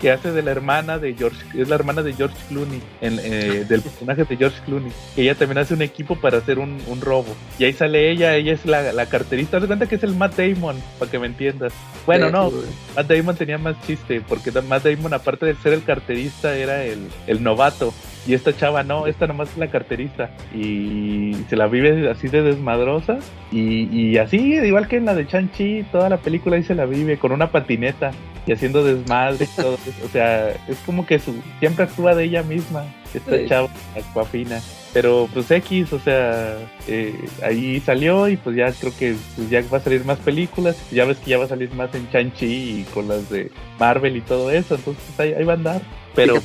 [0.00, 3.82] que, hace de la hermana de George, es la hermana de George Clooney, eh, del
[3.82, 7.36] personaje de George Clooney, que ella también hace un equipo para hacer un, robo.
[7.58, 10.36] Y ahí sale ella, ella es la, la carterista, haz cuenta que es el Matt
[10.36, 11.72] Damon, para que me entiendas.
[12.06, 12.52] Bueno, no,
[12.96, 17.08] Matt Damon tenía más chiste, porque Matt Damon, aparte de ser el carterista, era el,
[17.26, 17.92] el novato.
[18.26, 20.30] Y esta chava no, esta nomás es la carterista.
[20.54, 23.18] Y se la vive así de desmadrosa.
[23.50, 26.86] Y, y así, igual que en la de Chanchi, toda la película ahí se la
[26.86, 28.10] vive con una patineta
[28.48, 32.42] y haciendo desmadre y todo O sea, es como que su, siempre actúa de ella
[32.42, 34.60] misma, esta chava, Aquafina.
[34.94, 36.56] Pero pues X, o sea,
[36.86, 40.76] eh, ahí salió y pues ya creo que pues, ya va a salir más películas.
[40.90, 44.16] Ya ves que ya va a salir más en Chanchi y con las de Marvel
[44.16, 44.74] y todo eso.
[44.74, 45.82] Entonces pues, ahí, va a andar.
[46.14, 46.36] Pero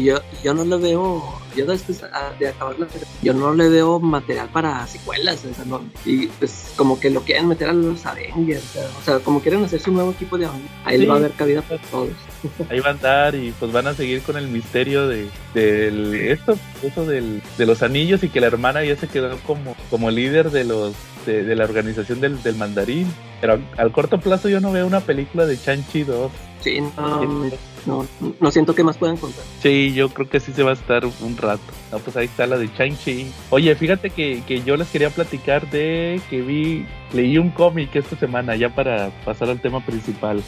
[0.00, 2.86] yo, yo no lo veo yo después ah, de acabar la
[3.22, 7.22] yo no le veo material para secuelas, o sea, no, y pues como que lo
[7.22, 10.72] quieren meter a los Avengers, o sea, como quieren hacer su nuevo equipo de Avengers,
[10.84, 12.10] ahí va a haber cabida para todos.
[12.70, 16.56] Ahí va a andar y pues van a seguir con el misterio de del esto,
[16.84, 20.52] eso del, de los anillos y que la hermana ya se quedó como, como líder
[20.52, 20.94] de los
[21.26, 23.12] de, la organización del, del mandarín.
[23.40, 26.30] Pero al corto plazo yo no veo una película de Chanchi 2.
[26.60, 27.46] Sí, no,
[27.86, 28.06] no,
[28.40, 29.44] no siento que más puedan contar.
[29.60, 31.62] Sí, yo creo que sí se va a estar un rato.
[31.92, 33.30] No, pues ahí está la de Shang-Chi.
[33.50, 38.16] Oye, fíjate que, que, yo les quería platicar de que vi, leí un cómic esta
[38.16, 40.42] semana, ya para pasar al tema principal.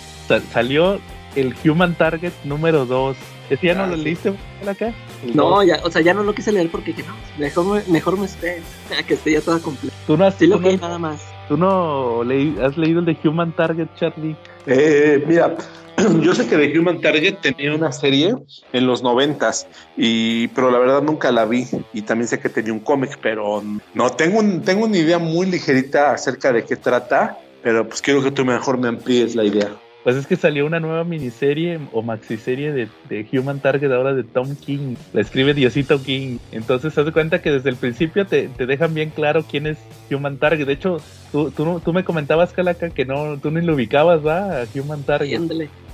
[0.53, 0.99] salió
[1.37, 3.17] el Human Target número 2.
[3.51, 4.33] ¿Ese ya no lo ah, leíste
[4.69, 4.95] acá?
[5.35, 8.27] No, ya, o sea, ya no lo quise leer porque no, mejor me, mejor me
[8.99, 9.95] a que esté ya toda completa.
[10.07, 11.21] Tú no has, sí, lo que nada más.
[11.49, 14.37] ¿Tú no has leído el de Human Target, Charlie?
[14.67, 15.57] Eh, mira,
[16.23, 18.35] yo sé que The Human Target tenía una serie
[18.73, 21.67] en los noventas, y, pero la verdad nunca la vi.
[21.93, 23.63] Y también sé que tenía un cómic, pero
[23.95, 28.23] no, tengo, un, tengo una idea muy ligerita acerca de qué trata, pero pues quiero
[28.23, 29.71] que tú mejor me amplíes la idea.
[30.03, 34.25] Pues es que salió una nueva miniserie o maxiserie de, de Human Target ahora de
[34.25, 34.95] Tom King.
[35.13, 36.39] La escribe Diosito King.
[36.53, 39.77] Entonces, haz de cuenta que desde el principio te, te dejan bien claro quién es
[40.11, 40.67] Human Target.
[40.67, 44.63] De hecho, tú, tú, tú me comentabas, Calaca, que no, tú ni lo ubicabas, ¿va?
[44.63, 45.39] A Human Target.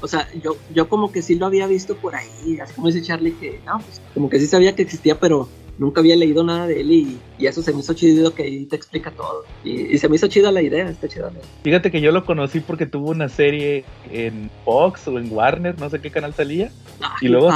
[0.01, 2.61] o sea, yo, yo como que sí lo había visto por ahí.
[2.63, 5.49] Así como dice Charlie, que no, pues como que sí sabía que existía, pero
[5.79, 8.77] nunca había leído nada de él y, eso se me hizo chido que ahí te
[8.77, 9.45] explica todo.
[9.63, 11.31] Y, se me hizo chida la idea, está chida.
[11.63, 15.91] Fíjate que yo lo conocí porque tuvo una serie en Fox o en Warner, no
[15.91, 16.71] sé qué canal salía.
[17.01, 17.51] Ah, y luego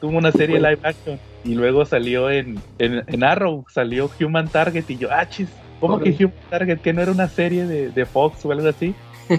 [0.00, 1.18] tuvo una serie live action.
[1.44, 5.48] Y luego salió en, en, Arrow, salió Human Target y yo, ah, chis,
[5.80, 6.78] ¿cómo que Human Target?
[6.78, 8.94] Que no era una serie de, de Fox o algo así.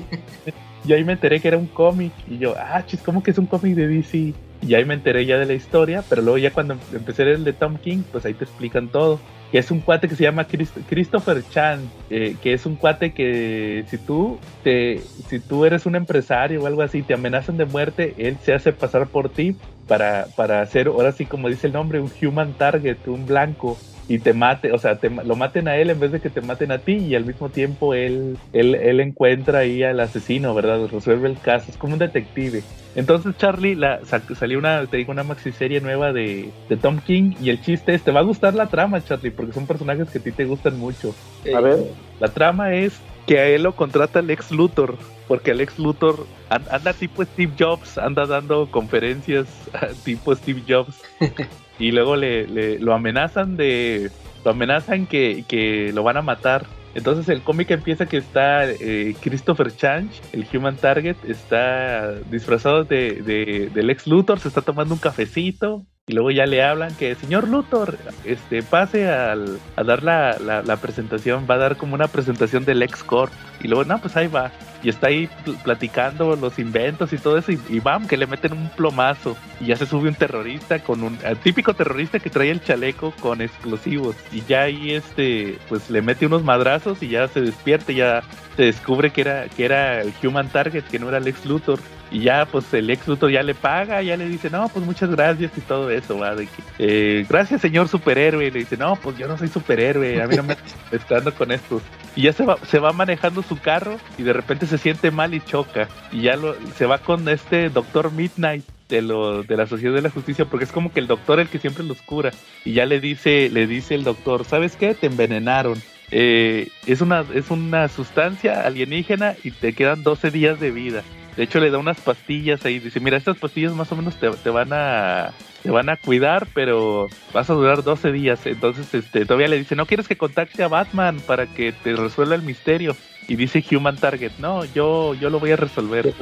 [0.88, 3.38] y ahí me enteré que era un cómic y yo, ah, chis, ¿cómo que es
[3.38, 4.34] un cómic de DC?
[4.68, 7.54] Y ahí me enteré ya de la historia, pero luego ya cuando empecé el de
[7.54, 9.20] Tom King, pues ahí te explican todo.
[9.52, 13.86] Que es un cuate que se llama Christopher Chan, eh, que es un cuate que
[13.88, 18.16] si tú, te, si tú eres un empresario o algo así, te amenazan de muerte,
[18.18, 19.56] él se hace pasar por ti
[19.88, 23.78] para, para hacer, ahora sí como dice el nombre, un human target, un blanco
[24.08, 26.42] y te mate, o sea, te, lo maten a él en vez de que te
[26.42, 30.88] maten a ti y al mismo tiempo él, él, él encuentra ahí al asesino, ¿verdad?
[30.92, 32.64] Resuelve el caso, es como un detective.
[32.96, 34.00] Entonces Charlie, la,
[34.38, 38.04] salió una, te digo, una serie nueva de, de, Tom King y el chiste es,
[38.04, 40.80] te va a gustar la trama, Charlie, porque son personajes que a ti te gustan
[40.80, 41.14] mucho.
[41.54, 41.80] A ver.
[42.20, 44.98] La trama es que a él lo contrata el ex Luthor,
[45.28, 49.48] porque el ex Luthor anda tipo Steve Jobs, anda dando conferencias
[50.06, 51.02] tipo Steve Jobs.
[51.80, 54.12] y luego le, lo amenazan de
[54.44, 56.66] lo amenazan que, que, lo van a matar.
[56.94, 63.22] Entonces el cómic empieza que está eh, Christopher Chang, el Human Target, está disfrazado de,
[63.22, 67.16] de, del ex Luthor, se está tomando un cafecito y luego ya le hablan que
[67.16, 71.96] señor Luthor, este pase al, a dar la, la, la presentación, va a dar como
[71.96, 74.52] una presentación del ex Corp y luego no pues ahí va
[74.86, 75.28] y está ahí
[75.64, 79.36] platicando los inventos y todo eso y, bam, que le meten un plomazo.
[79.60, 83.42] Y ya se sube un terrorista con un típico terrorista que trae el chaleco con
[83.42, 84.16] explosivos.
[84.32, 88.22] Y ya ahí este pues le mete unos madrazos y ya se despierta ya
[88.56, 91.80] se descubre que era que era el Human Target que no era el ex Luthor
[92.16, 95.10] Y ya, pues el ex Luthor ya le paga, ya le dice, no, pues muchas
[95.10, 98.48] gracias y todo eso, va, de que, eh, gracias señor superhéroe.
[98.48, 100.56] Y le dice, no, pues yo no soy superhéroe, a mí no me
[100.94, 101.82] estando con estos.
[102.16, 105.34] Y ya se va, se va manejando su carro y de repente se siente mal
[105.34, 105.90] y choca.
[106.10, 110.02] Y ya lo, se va con este doctor Midnight de lo de la sociedad de
[110.02, 112.32] la justicia porque es como que el doctor el que siempre los cura
[112.64, 115.82] y ya le dice le dice el doctor sabes qué te envenenaron
[116.12, 121.04] eh, es una es una sustancia alienígena y te quedan 12 días de vida
[121.36, 124.30] de hecho le da unas pastillas ahí dice mira estas pastillas más o menos te,
[124.30, 125.32] te van a
[125.64, 129.76] te van a cuidar pero vas a durar 12 días entonces este todavía le dice
[129.76, 132.96] no quieres que contacte a Batman para que te resuelva el misterio
[133.28, 136.14] y dice Human Target no yo yo lo voy a resolver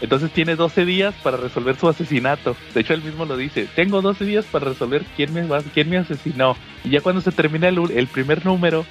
[0.00, 2.56] entonces tiene 12 días para resolver su asesinato.
[2.74, 3.68] De hecho, él mismo lo dice.
[3.74, 6.56] Tengo 12 días para resolver quién me, quién me asesinó.
[6.84, 8.86] Y ya cuando se termina el, el primer número,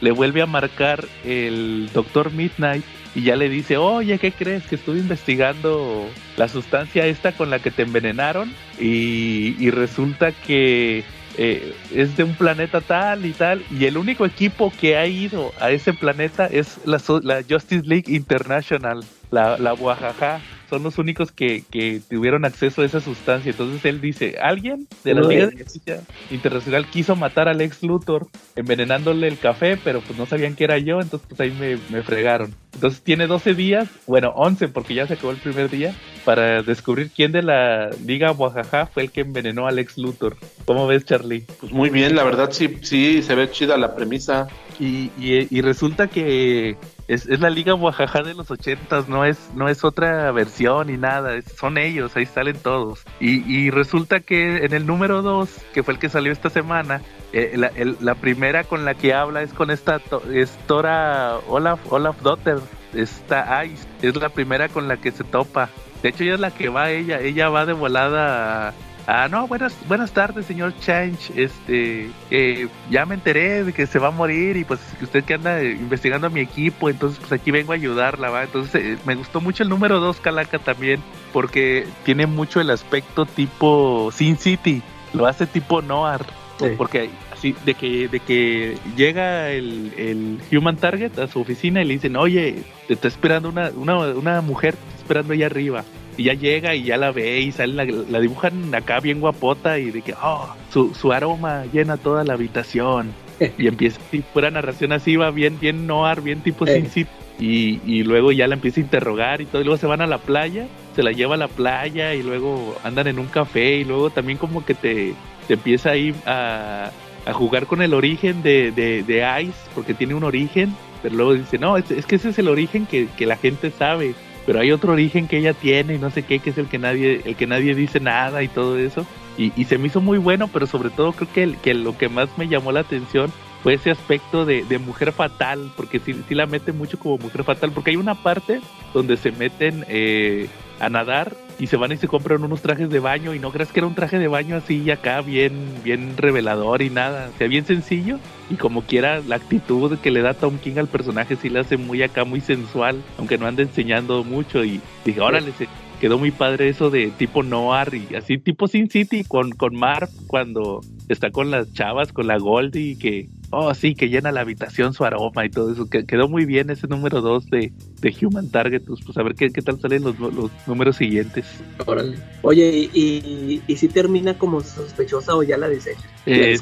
[0.00, 4.64] le vuelve a marcar el Doctor Midnight y ya le dice, oye, ¿qué crees?
[4.66, 6.06] Que estuve investigando
[6.36, 11.04] la sustancia esta con la que te envenenaron y, y resulta que
[11.36, 15.52] eh, es de un planeta tal y tal y el único equipo que ha ido
[15.60, 20.40] a ese planeta es la, la Justice League International la, la Guajaja
[20.70, 23.50] son los únicos que, que, tuvieron acceso a esa sustancia.
[23.50, 26.00] Entonces él dice, alguien de la Liga de Justicia
[26.30, 30.78] Internacional quiso matar al ex Luthor envenenándole el café, pero pues no sabían que era
[30.78, 32.54] yo, entonces pues ahí me, me fregaron.
[32.72, 35.92] Entonces tiene 12 días, bueno, 11 porque ya se acabó el primer día,
[36.24, 40.36] para descubrir quién de la Liga Guajaja fue el que envenenó al ex Luthor.
[40.66, 41.46] ¿Cómo ves, Charlie?
[41.58, 44.46] Pues muy bien, la verdad sí, sí, se ve chida la premisa.
[44.78, 46.76] Y, y, y resulta que
[47.10, 50.96] es, es, la Liga Oaxaca de los ochentas, no es, no es otra versión ni
[50.96, 53.04] nada, son ellos, ahí salen todos.
[53.18, 57.02] Y, y, resulta que en el número dos, que fue el que salió esta semana,
[57.32, 57.56] eh,
[58.00, 60.00] la, primera con la que habla es con esta
[60.32, 62.58] es Tora Olaf, Olaf Dotter,
[62.94, 65.68] esta Ice, es la primera con la que se topa.
[66.04, 68.74] De hecho, ella es la que va, ella, ella va de volada a,
[69.06, 71.32] Ah, no, buenas, buenas tardes, señor Change.
[71.36, 75.34] Este, eh, ya me enteré de que se va a morir y pues usted que
[75.34, 78.44] anda investigando a mi equipo, entonces pues aquí vengo a ayudarla, ¿va?
[78.44, 81.00] Entonces eh, me gustó mucho el número 2, Calaca, también,
[81.32, 84.82] porque tiene mucho el aspecto tipo Sin City,
[85.12, 86.20] lo hace tipo Noir,
[86.58, 86.66] sí.
[86.76, 91.86] porque así, de que, de que llega el, el, Human Target a su oficina y
[91.86, 95.84] le dicen, oye, te está esperando una, una, una mujer, te está esperando allá arriba
[96.20, 99.78] y ya llega y ya la ve y sale la, la, dibujan acá bien guapota
[99.78, 103.14] y de que oh, su, su aroma llena toda la habitación.
[103.56, 106.84] Y empieza así, pura narración así va bien bien noir bien tipo eh.
[106.90, 107.06] sin
[107.38, 110.06] y, y luego ya la empieza a interrogar y todo y luego se van a
[110.06, 113.84] la playa se la lleva a la playa y luego andan en un café y
[113.84, 115.14] luego también como que te,
[115.48, 116.90] te empieza ahí a,
[117.24, 121.32] a jugar con el origen de, de, de Ice porque tiene un origen pero luego
[121.32, 124.14] dice no es, es que ese es el origen que, que la gente sabe
[124.46, 126.78] pero hay otro origen que ella tiene y no sé qué, que es el que
[126.78, 129.06] nadie, el que nadie dice nada y todo eso.
[129.38, 131.96] Y, y se me hizo muy bueno, pero sobre todo creo que, el, que lo
[131.96, 136.14] que más me llamó la atención fue ese aspecto de, de mujer fatal, porque sí,
[136.28, 138.60] sí, la meten mucho como mujer fatal, porque hay una parte
[138.94, 140.48] donde se meten eh,
[140.80, 143.70] a nadar y se van y se compran unos trajes de baño y no crees
[143.70, 145.52] que era un traje de baño así acá bien
[145.84, 148.18] bien revelador y nada, o sea, bien sencillo
[148.50, 151.76] y como quiera la actitud que le da Tom King al personaje sí le hace
[151.76, 154.64] muy acá muy sensual, aunque no anda enseñando mucho.
[154.64, 155.68] Y dije, órale, se
[156.00, 160.08] quedó muy padre eso de tipo noir y así tipo Sin City con con Marv
[160.26, 164.94] cuando está con las chavas, con la Goldie que oh sí, que llena la habitación
[164.94, 168.50] su aroma y todo eso, que quedó muy bien ese número 2 de, de, Human
[168.50, 171.46] Target, pues, pues a ver qué, qué tal salen los, los, números siguientes.
[171.84, 172.16] Órale.
[172.42, 176.02] Oye, ¿y, y, y si termina como sospechosa o ya la desecha?
[176.26, 176.56] Eh,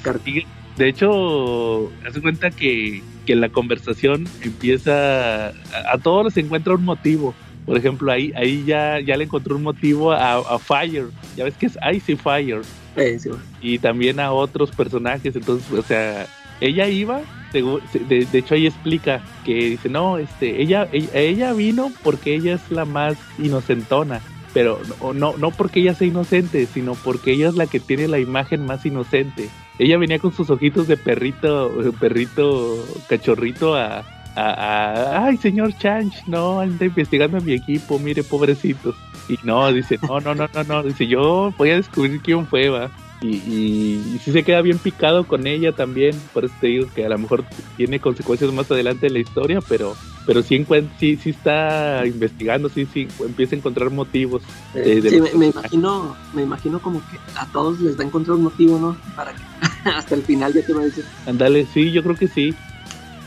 [0.77, 5.53] de hecho, hace cuenta que, que la conversación empieza, a,
[5.93, 7.35] a todos les encuentra un motivo.
[7.69, 11.09] Por ejemplo, ahí, ahí ya, ya le encontró un motivo a, a Fire.
[11.37, 12.63] Ya ves que es Icy Fire.
[12.97, 13.31] Sí, sí,
[13.61, 15.37] y también a otros personajes.
[15.37, 16.27] Entonces, o sea,
[16.63, 17.21] ella iba,
[17.53, 17.63] de,
[18.09, 22.71] de, hecho ahí explica que dice, no, este, ella, ella, ella, vino porque ella es
[22.71, 24.23] la más inocentona,
[24.55, 28.09] pero no, no, no porque ella sea inocente, sino porque ella es la que tiene
[28.09, 29.51] la imagen más inocente.
[29.79, 31.71] Ella venía con sus ojitos de perrito,
[32.01, 34.07] perrito cachorrito a,
[34.39, 38.95] a, a ay señor Chanch, no, anda investigando a mi equipo, mire pobrecitos.
[39.29, 42.69] Y no, dice, no, no, no, no, no, dice, yo voy a descubrir quién fue,
[42.69, 42.91] va.
[43.21, 46.87] Y, y, y si se queda bien picado con ella también, por eso te digo
[46.95, 47.45] que a lo mejor
[47.77, 49.97] tiene consecuencias más adelante en la historia, pero
[50.29, 50.63] pero sí,
[51.01, 54.43] sí, sí está investigando, sí, sí, empieza a encontrar motivos.
[54.75, 58.43] Eh, sí, me, me, imagino, me imagino como que a todos les da encontrar un
[58.43, 58.95] motivo, ¿no?
[59.17, 59.43] Para que
[59.89, 61.07] hasta el final ya te va a decir.
[61.27, 62.55] Andale, sí, yo creo que sí.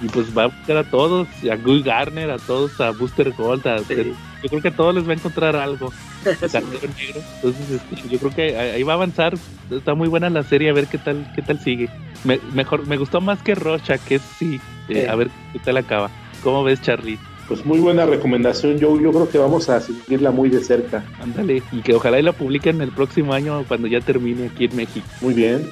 [0.02, 3.68] Y pues va a buscar a todos, a Guy Garner, a todos, a Booster Gold,
[3.68, 4.14] a, sí.
[4.44, 5.92] yo creo que a todos les va a encontrar algo.
[6.26, 7.22] negro.
[7.36, 9.36] Entonces, este, yo creo que ahí va a avanzar.
[9.70, 11.90] Está muy buena la serie, a ver qué tal, qué tal sigue.
[12.24, 14.60] Me, mejor, me gustó más que Rocha, que sí.
[14.90, 16.10] Eh, a ver qué tal acaba.
[16.44, 17.20] ¿Cómo ves, Charlie?
[17.48, 21.04] Pues muy buena recomendación, yo, yo creo que vamos a seguirla muy de cerca.
[21.22, 24.76] Ándale, y que ojalá y la publiquen el próximo año cuando ya termine aquí en
[24.76, 25.06] México.
[25.20, 25.70] Muy bien,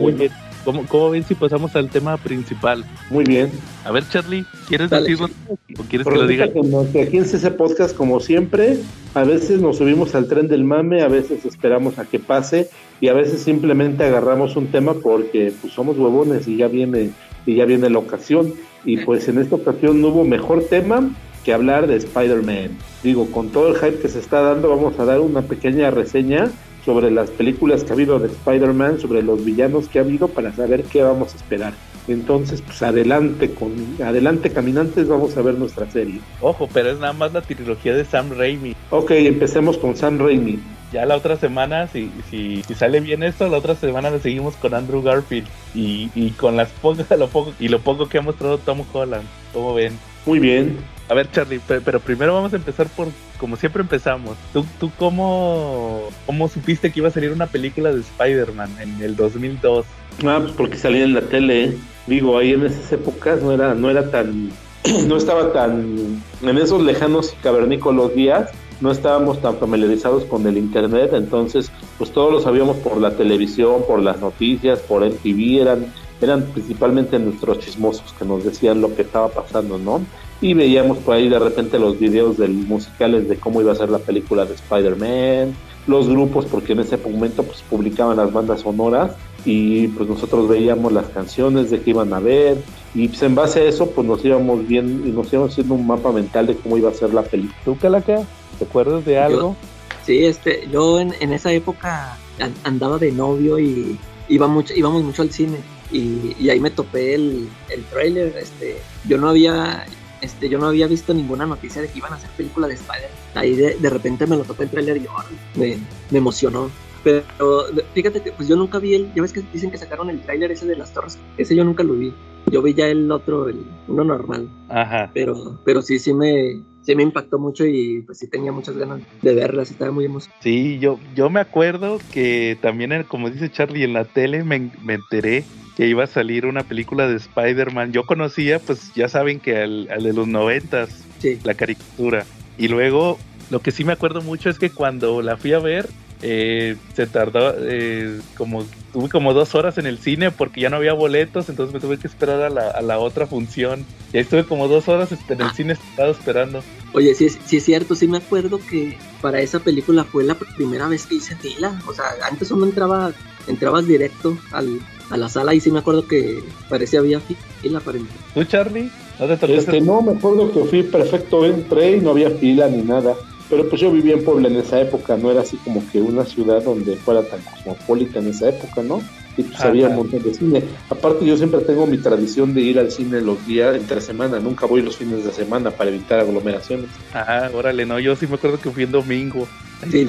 [0.00, 0.30] muy bien.
[0.68, 2.84] ¿Cómo, ¿Cómo, ven si pasamos al tema principal?
[3.08, 3.50] Muy bien.
[3.86, 5.30] A ver, Charlie, ¿quieres decirlo
[5.78, 6.46] o quieres que lo diga?
[6.92, 8.76] Que aquí en CC Podcast, como siempre,
[9.14, 12.68] a veces nos subimos al tren del mame, a veces esperamos a que pase
[13.00, 17.12] y a veces simplemente agarramos un tema porque pues, somos huevones y ya viene
[17.46, 18.52] y ya viene la ocasión.
[18.84, 21.10] Y pues en esta ocasión no hubo mejor tema
[21.46, 22.76] que hablar de Spider-Man.
[23.02, 26.50] Digo, con todo el hype que se está dando, vamos a dar una pequeña reseña
[26.88, 30.54] sobre las películas que ha habido de Spider-Man, sobre los villanos que ha habido para
[30.54, 31.74] saber qué vamos a esperar.
[32.08, 36.18] Entonces, pues adelante con adelante caminantes, vamos a ver nuestra serie.
[36.40, 38.74] Ojo, pero es nada más la trilogía de Sam Raimi.
[38.88, 40.60] Ok, empecemos con Sam Raimi.
[40.90, 44.72] Ya la otra semana, si, si, sale bien esto, la otra semana le seguimos con
[44.72, 46.70] Andrew Garfield y, y con las
[47.18, 49.24] lo poco y lo poco que ha mostrado Tom Holland.
[49.52, 49.92] ¿Cómo ven?
[50.24, 50.78] Muy bien.
[51.08, 53.08] A ver, Charlie, pero primero vamos a empezar por,
[53.40, 54.36] como siempre empezamos.
[54.52, 59.16] ¿Tú, tú cómo, cómo supiste que iba a salir una película de Spider-Man en el
[59.16, 59.86] 2002?
[60.26, 61.78] Ah, pues porque salía en la tele.
[62.06, 64.50] Digo, ahí en esas épocas no era, no era tan,
[65.08, 70.56] no estaba tan, en esos lejanos y cavernícolos días, no estábamos tan familiarizados con el
[70.56, 75.92] internet, entonces pues todos lo sabíamos por la televisión, por las noticias, por MTV, eran,
[76.20, 80.00] eran principalmente nuestros chismosos que nos decían lo que estaba pasando, ¿no?
[80.40, 83.90] Y veíamos por ahí de repente los videos del musicales de cómo iba a ser
[83.90, 85.54] la película de Spider-Man,
[85.86, 89.12] los grupos, porque en ese momento pues publicaban las bandas sonoras
[89.44, 92.58] y pues nosotros veíamos las canciones de que iban a ver
[92.94, 95.86] y pues en base a eso pues nos íbamos bien y nos íbamos haciendo un
[95.86, 97.58] mapa mental de cómo iba a ser la película.
[97.64, 98.22] ¿Tú, Calaca?
[98.58, 99.56] ¿Te acuerdas de algo?
[100.04, 102.16] sí, este, yo en, en, esa época
[102.64, 105.58] andaba de novio y iba mucho, íbamos mucho al cine
[105.90, 109.86] y, y ahí me topé el, el trailer, este, yo no había,
[110.20, 113.10] este, yo no había visto ninguna noticia de que iban a hacer película de Spider.
[113.34, 115.10] Ahí de, de repente me lo topé el trailer y yo,
[115.56, 115.78] me,
[116.10, 116.70] me emocionó.
[117.04, 120.20] Pero fíjate que pues yo nunca vi el, ya ves que dicen que sacaron el
[120.20, 122.12] tráiler ese de las torres, ese yo nunca lo vi.
[122.50, 124.48] Yo vi ya el otro, el uno normal.
[124.68, 125.10] Ajá.
[125.12, 129.00] Pero, pero sí, sí me, sí me impactó mucho y pues sí tenía muchas ganas
[129.20, 130.40] de verlas, estaba muy emocionado.
[130.42, 134.94] Sí, yo, yo me acuerdo que también, como dice Charlie, en la tele me, me
[134.94, 135.44] enteré
[135.78, 137.92] que iba a salir una película de Spider-Man.
[137.92, 141.38] Yo conocía, pues ya saben que al, al de los noventas, sí.
[141.44, 142.26] la caricatura.
[142.58, 143.16] Y luego,
[143.48, 145.88] lo que sí me acuerdo mucho es que cuando la fui a ver,
[146.20, 150.74] eh, se tardó eh, como tuve como dos horas en el cine porque ya no
[150.74, 154.24] había boletos entonces me tuve que esperar a la, a la otra función y ahí
[154.24, 156.60] estuve como dos horas en el cine estado esperando
[156.92, 160.88] oye sí, sí es cierto sí me acuerdo que para esa película fue la primera
[160.88, 163.12] vez que hice fila o sea antes uno entraba
[163.46, 164.80] entrabas directo al,
[165.10, 168.90] a la sala y sí me acuerdo que parecía había fila para entrar ¿tú Charlie?
[169.18, 172.82] ¿No, te este, no me acuerdo que fui perfecto entré y no había fila ni
[172.82, 173.14] nada
[173.48, 176.24] pero pues yo vivía en Puebla en esa época, no era así como que una
[176.24, 179.02] ciudad donde fuera tan cosmopolita en esa época, ¿no?
[179.36, 180.64] Y pues había un montón de cine.
[180.90, 184.66] Aparte yo siempre tengo mi tradición de ir al cine los días entre semana, nunca
[184.66, 186.90] voy los fines de semana para evitar aglomeraciones.
[187.14, 189.46] Ajá, órale, no, yo sí me acuerdo que fui en domingo.
[189.90, 190.06] Sí,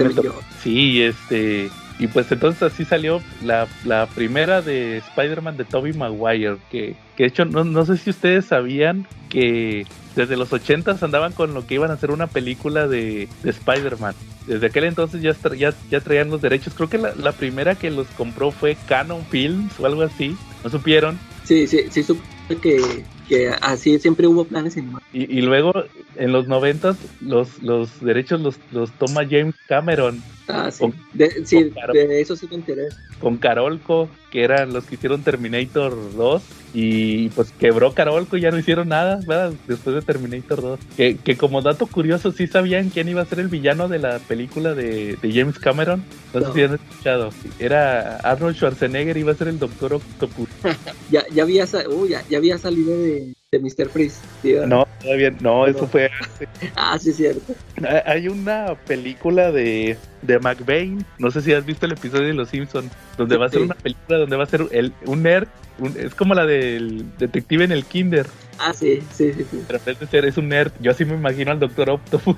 [0.63, 1.69] sí este,
[1.99, 7.23] y pues entonces así salió la, la primera de Spider-Man de Tobey Maguire, que, que
[7.23, 9.85] de hecho no, no sé si ustedes sabían que
[10.15, 14.15] desde los 80 andaban con lo que iban a hacer una película de, de Spider-Man.
[14.47, 16.73] Desde aquel entonces ya, ya, ya traían los derechos.
[16.73, 20.35] Creo que la, la, primera que los compró fue Canon Films o algo así.
[20.63, 21.19] ¿No supieron?
[21.43, 22.21] Sí, sí, sí supe
[22.61, 24.81] que, que así siempre hubo planes y,
[25.13, 25.71] y luego
[26.15, 30.21] en los 90 los, los derechos los, los toma James Cameron.
[30.49, 30.79] Ah, sí.
[30.79, 32.89] Con, de, sí, de eso sí me enteré.
[33.19, 36.43] Con Carolco, que eran los que hicieron Terminator 2.
[36.73, 39.53] Y pues quebró Carolco y ya no hicieron nada, ¿verdad?
[39.67, 40.79] Después de Terminator 2.
[40.95, 44.19] Que, que como dato curioso, sí sabían quién iba a ser el villano de la
[44.19, 46.03] película de, de James Cameron.
[46.33, 47.29] No, no, sé si han escuchado.
[47.59, 50.49] Era Arnold Schwarzenegger, iba a ser el Doctor Octopus.
[51.11, 53.89] ya, ya, había, uh, ya, ya había salido de, de Mr.
[53.89, 54.19] Freeze.
[54.43, 54.53] ¿sí?
[54.67, 56.11] No, todavía no, eso fue.
[56.75, 57.55] ah, sí, cierto.
[58.05, 62.49] Hay una película de, de McBain, no sé si has visto el episodio de Los
[62.49, 65.47] Simpsons, donde va a ser una película donde va a ser el, un nerd,
[65.79, 68.27] un, es como la del detective en el Kinder.
[68.59, 69.45] Ah, sí, sí, sí.
[69.49, 69.63] sí.
[69.65, 72.35] Pero en vez de ser, es un nerd, yo así me imagino al Doctor Octopus.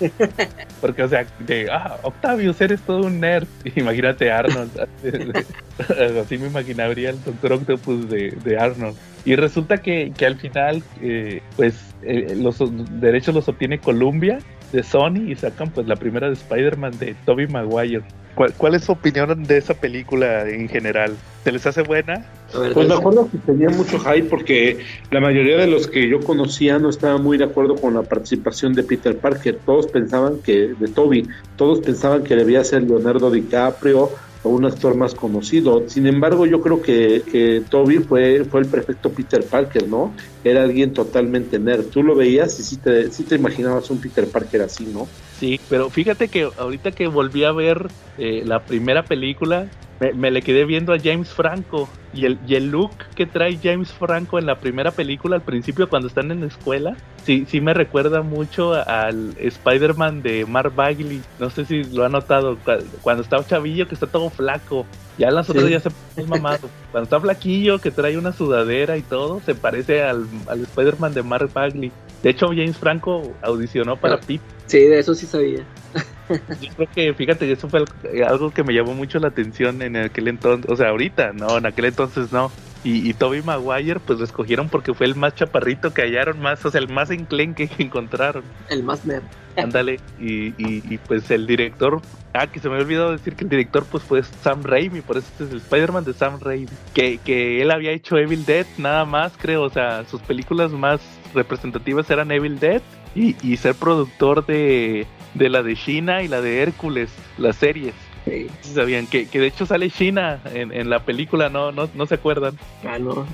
[0.80, 3.46] Porque, o sea, de, ah, Octavius, eres todo un nerd.
[3.76, 4.88] Imagínate Arnold.
[6.22, 8.96] así me imaginaría el Doctor Octopus de, de Arnold.
[9.24, 12.58] Y resulta que, que al final, eh, pues, eh, los
[13.00, 14.38] derechos los obtiene Columbia
[14.72, 18.02] de Sony y sacan pues la primera de Spider-Man de Tobey Maguire.
[18.34, 21.16] ¿Cuál, ¿Cuál es su opinión de esa película en general?
[21.42, 22.24] ¿Se les hace buena?
[22.52, 24.78] Pues me acuerdo que tenía mucho hype porque
[25.10, 28.74] la mayoría de los que yo conocía no estaban muy de acuerdo con la participación
[28.74, 29.58] de Peter Parker.
[29.66, 34.10] Todos pensaban que, de Toby, todos pensaban que debía ser Leonardo DiCaprio
[34.48, 35.88] un actor más conocido.
[35.88, 40.14] Sin embargo, yo creo que, que Toby fue, fue el perfecto Peter Parker, ¿no?
[40.42, 41.88] Era alguien totalmente nerd.
[41.88, 45.08] Tú lo veías y sí te, sí te imaginabas un Peter Parker así, ¿no?
[45.40, 49.70] Sí, pero fíjate que ahorita que volví a ver eh, la primera película,
[50.00, 53.60] me, me le quedé viendo a James Franco y el, y el look que trae
[53.62, 57.60] James Franco en la primera película al principio cuando están en la escuela, sí, sí
[57.60, 61.26] me recuerda mucho al Spider-Man de Mark Bagley.
[61.36, 64.90] No sé si lo ha notado, cua- cuando está chavillo que está todo flaco.
[65.16, 66.74] Ya las otras ya se pone mamado.
[66.90, 71.22] Cuando está flaquillo, que trae una sudadera y todo, se parece al, al Spider-Man de
[71.22, 71.96] Mark Bagley.
[72.22, 74.20] De hecho, James Franco audicionó para Ah.
[74.26, 75.64] Pete Sí, de eso sí sabía.
[76.60, 79.96] yo creo que, fíjate, eso fue al- algo que me llamó mucho la atención en
[79.96, 82.52] aquel entonces, o sea, ahorita, no, en aquel entonces no.
[82.84, 86.64] Y, y Toby Maguire, pues lo escogieron porque fue el más chaparrito que hallaron más,
[86.66, 88.44] o sea, el más enclenque que encontraron.
[88.68, 89.24] El más nerd.
[89.56, 92.00] Ándale, y, y, y, pues el director,
[92.32, 95.16] ah, que se me había olvidado decir que el director pues fue Sam Raimi, por
[95.16, 98.66] eso este es el Spider-Man de Sam Raimi, que, que él había hecho Evil Dead
[98.76, 101.00] nada más, creo, o sea, sus películas más
[101.34, 102.82] representativas eran Evil Dead
[103.14, 107.94] y, y ser productor de, de la de China y la de Hércules, las series.
[108.24, 108.46] Sí.
[108.60, 112.16] Sabían que, que de hecho sale China en, en la película, no, no, no se
[112.16, 112.58] acuerdan.
[112.84, 113.26] Ah, no.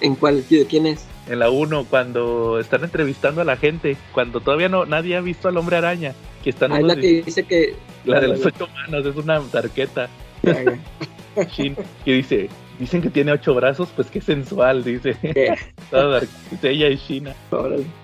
[0.00, 0.44] ¿En cuál?
[0.48, 1.06] ¿De quién es?
[1.28, 5.48] En la 1, cuando están entrevistando a la gente, cuando todavía no nadie ha visto
[5.48, 7.74] al hombre araña, que están Ah, es unos la que dice que.
[8.04, 10.08] La de los ocho manos, es una tarqueta
[10.42, 12.48] que dice,
[12.78, 15.16] dicen que tiene ocho brazos, pues qué sensual, dice.
[15.90, 16.22] Toda
[16.62, 17.34] ella es China.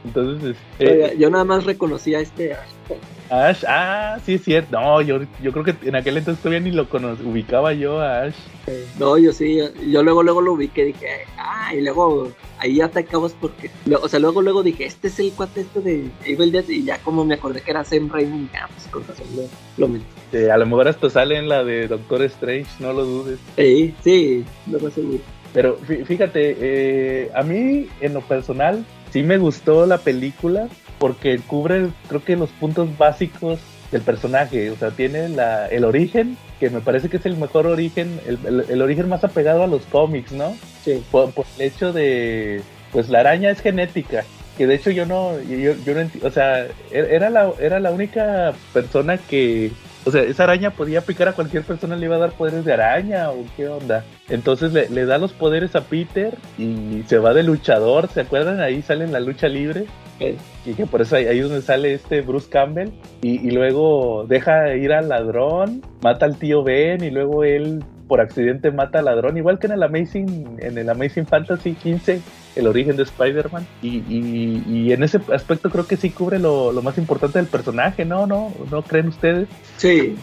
[0.05, 2.57] Entonces, Oiga, yo nada más reconocía a este.
[3.31, 4.79] Ash, ah, sí es cierto.
[4.79, 8.23] No, yo, yo creo que en aquel entonces todavía ni lo cono- ubicaba yo a
[8.23, 8.35] Ash.
[8.99, 9.59] No, yo sí.
[9.91, 11.07] Yo luego, luego lo vi que dije.
[11.39, 13.71] Ah, y luego ahí ya te acabas porque.
[13.87, 16.69] lo- O sea, luego, luego dije, este es el cuate este de Evil Dead.
[16.69, 18.49] Y ya como me acordé que era Sam Raimi.
[18.55, 19.27] Ah, pues con razón
[19.79, 19.99] lo, lo.
[20.33, 23.39] Eh, a lo mejor hasta sale en la de Doctor Strange, no lo dudes.
[23.57, 25.19] Sí, sí, lo más seguro.
[25.53, 30.69] Pero fí- fíjate, eh, a mí en lo personal sí me gustó la película
[30.99, 33.59] porque cubre creo que los puntos básicos
[33.93, 37.67] del personaje, o sea, tiene la, el origen, que me parece que es el mejor
[37.67, 40.57] origen, el, el- el origen más apegado a los cómics, ¿no?
[40.85, 41.03] Sí.
[41.11, 42.63] Por, por el hecho de,
[42.93, 44.25] pues la araña es genética,
[44.59, 47.79] que de hecho yo no, yo, yo no enti- o sea, er- era la, era
[47.79, 49.71] la única persona que,
[50.05, 52.73] o sea, esa araña podía picar a cualquier persona, le iba a dar poderes de
[52.73, 54.03] araña o qué onda.
[54.29, 58.61] Entonces le, le da los poderes a Peter y se va de luchador, ¿se acuerdan?
[58.61, 59.85] Ahí sale en la lucha libre.
[60.65, 62.91] Y que por eso ahí, ahí es donde sale este Bruce Campbell.
[63.23, 68.21] Y, y luego deja ir al ladrón, mata al tío Ben y luego él por
[68.21, 69.37] accidente mata al ladrón.
[69.37, 72.21] Igual que en el Amazing, en el Amazing Fantasy 15,
[72.57, 73.67] el origen de Spider-Man.
[73.83, 77.49] Y, y- y en ese aspecto creo que sí cubre lo, lo más importante del
[77.49, 78.27] personaje, ¿no?
[78.27, 78.53] ¿No?
[78.71, 79.49] ¿No creen ustedes?
[79.77, 80.17] sí,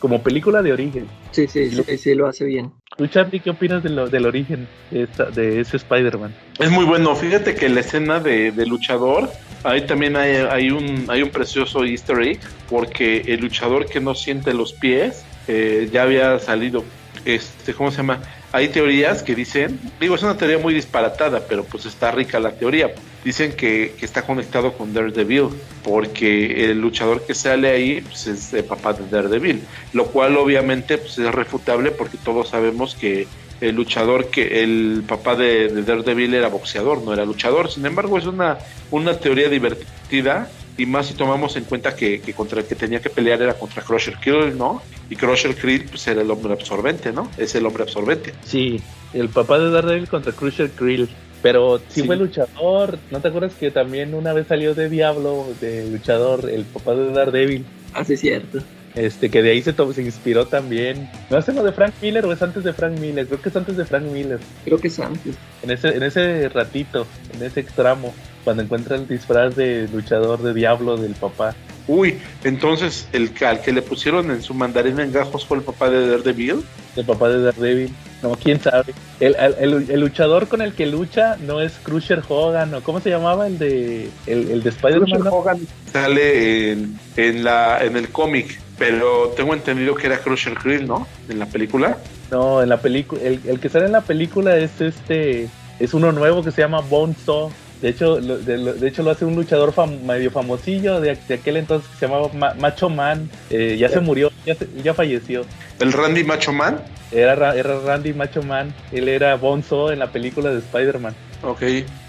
[0.00, 1.06] Como película de origen.
[1.30, 2.72] sí, sí, sí, sí, lo hace bien.
[2.96, 6.32] ¿Tú, Charlie, qué opinas de lo- del origen de, esta- de ese Spider-Man?
[6.58, 7.14] Es muy bueno.
[7.16, 9.30] Fíjate que la escena de, de luchador,
[9.64, 12.38] ahí también hay, hay un hay un precioso Easter egg,
[12.68, 16.84] porque el luchador que no siente los pies eh, ya había salido.
[17.24, 18.20] Este, ¿cómo se llama?
[18.52, 22.52] Hay teorías que dicen, digo, es una teoría muy disparatada, pero pues está rica la
[22.52, 22.94] teoría.
[23.24, 25.48] Dicen que, que está conectado con Daredevil,
[25.82, 30.98] porque el luchador que sale ahí pues, es el papá de Daredevil, lo cual obviamente
[30.98, 33.26] pues, es refutable porque todos sabemos que
[33.60, 37.70] el luchador que el papá de, de Daredevil era boxeador, no era luchador.
[37.70, 38.58] Sin embargo, es una,
[38.90, 43.00] una teoría divertida y más si tomamos en cuenta que, que contra el que tenía
[43.00, 44.82] que pelear era contra Crusher Krill, ¿no?
[45.10, 47.30] Y Crusher Krill pues era el hombre absorbente, ¿no?
[47.38, 48.34] Es el hombre absorbente.
[48.44, 48.80] Sí,
[49.12, 51.08] el papá de Daredevil contra Crusher Krill.
[51.42, 52.02] Pero sí, Sí.
[52.04, 52.98] fue luchador.
[53.10, 57.12] ¿No te acuerdas que también una vez salió de Diablo, de luchador, el papá de
[57.12, 57.66] Daredevil?
[57.92, 58.60] Así es cierto.
[58.94, 61.10] Este, que de ahí se, se inspiró también.
[61.28, 63.26] ¿No es en lo de Frank Miller o es antes de Frank Miller?
[63.26, 64.38] Creo que es antes de Frank Miller.
[64.64, 65.34] Creo que es antes.
[65.62, 68.14] En ese, en ese ratito, en ese tramo,
[68.44, 71.54] cuando encuentra el disfraz de luchador de Diablo del papá.
[71.86, 75.62] Uy, entonces el que, al que le pusieron en su mandarín en gajos fue el
[75.62, 76.64] papá de Daredevil.
[76.96, 77.92] Del papá de Daredevil.
[78.22, 78.94] No, quién sabe.
[79.20, 83.00] El, el- el- el luchador con el que lucha no es Crusher Hogan, o ¿cómo
[83.00, 85.10] se llamaba el de el, el de Spider-Man?
[85.10, 85.28] Crusher?
[85.32, 85.58] Hogan
[85.92, 91.06] sale en, en la, en el cómic, pero tengo entendido que era Crusher Krill, ¿no?
[91.28, 91.98] En la película.
[92.30, 95.48] No, en la película, el, el que sale en la película es este,
[95.78, 97.50] es uno nuevo que se llama Bone Saw
[97.84, 101.18] De hecho, lo, de, lo- de hecho lo hace un luchador fam- medio famosillo de,
[101.28, 103.28] de aquel entonces que se llamaba Ma- Macho Man.
[103.50, 105.42] Eh, ya se murió, ya, se- ya falleció.
[105.80, 106.80] El Randy Macho Man.
[107.12, 108.72] Era, Ra- era Randy Macho Man.
[108.90, 111.14] Él era Bonzo en la película de Spider-Man.
[111.42, 111.62] Ok.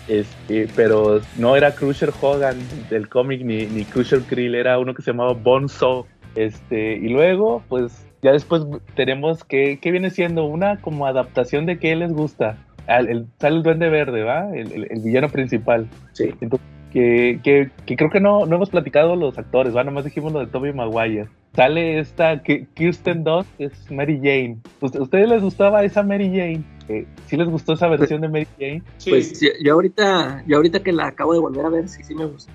[0.08, 2.58] Este, pero no era Crusher Hogan
[2.90, 6.08] del cómic ni, ni Crusher Krill, era uno que se llamaba Bonzo.
[6.36, 8.64] Este, y luego, pues ya después
[8.96, 10.46] tenemos que, ¿qué viene siendo?
[10.46, 12.58] Una como adaptación de qué les gusta.
[12.88, 14.50] Al- el, sale el Duende Verde, ¿va?
[14.56, 15.88] El, el- el villano principal.
[16.14, 16.34] Sí.
[16.42, 19.84] Entonces, que, que, que creo que no, no hemos platicado los actores, ¿va?
[19.84, 21.28] Nomás dijimos lo de Tobey Maguire.
[21.54, 24.58] Sale esta Ki- Kirsten Dunst, que es Mary Jane.
[24.82, 26.64] ¿Ust- ¿Ustedes les gustaba esa Mary Jane?
[26.88, 28.82] Eh, ¿Sí les gustó esa versión de Mary Jane?
[28.98, 29.10] Sí.
[29.10, 32.14] Pues yo, yo ahorita, yo ahorita que la acabo de volver a ver, sí, sí
[32.16, 32.52] me gusta.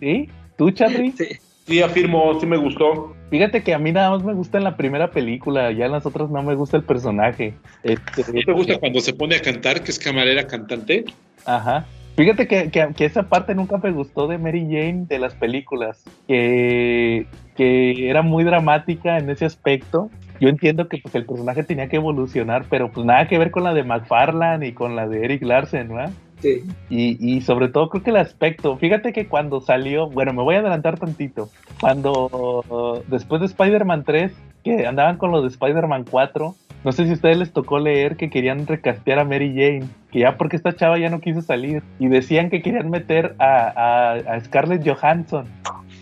[0.00, 0.28] ¿Sí?
[0.56, 1.12] ¿Tú, Charlie?
[1.12, 1.26] Sí.
[1.66, 3.14] Sí, afirmo, sí me gustó.
[3.30, 6.06] Fíjate que a mí nada más me gusta en la primera película, ya en las
[6.06, 7.54] otras no me gusta el personaje.
[7.82, 11.04] Este, ¿No te gusta cuando se pone a cantar, que es camarera cantante?
[11.44, 11.86] Ajá.
[12.16, 16.02] Fíjate que, que, que esa parte nunca me gustó de Mary Jane de las películas,
[16.26, 17.26] que,
[17.56, 20.08] que era muy dramática en ese aspecto.
[20.40, 23.64] Yo entiendo que pues el personaje tenía que evolucionar, pero pues nada que ver con
[23.64, 26.12] la de McFarlane y con la de Eric Larsen, ¿verdad?
[26.40, 26.64] Sí.
[26.90, 30.54] Y, y sobre todo creo que el aspecto, fíjate que cuando salió, bueno, me voy
[30.56, 31.48] a adelantar tantito,
[31.80, 34.32] cuando uh, después de Spider-Man 3,
[34.62, 36.54] que andaban con los de Spider-Man 4,
[36.84, 40.20] no sé si a ustedes les tocó leer que querían recastear a Mary Jane, que
[40.20, 44.12] ya porque esta chava ya no quiso salir, y decían que querían meter a, a,
[44.34, 45.46] a Scarlett Johansson.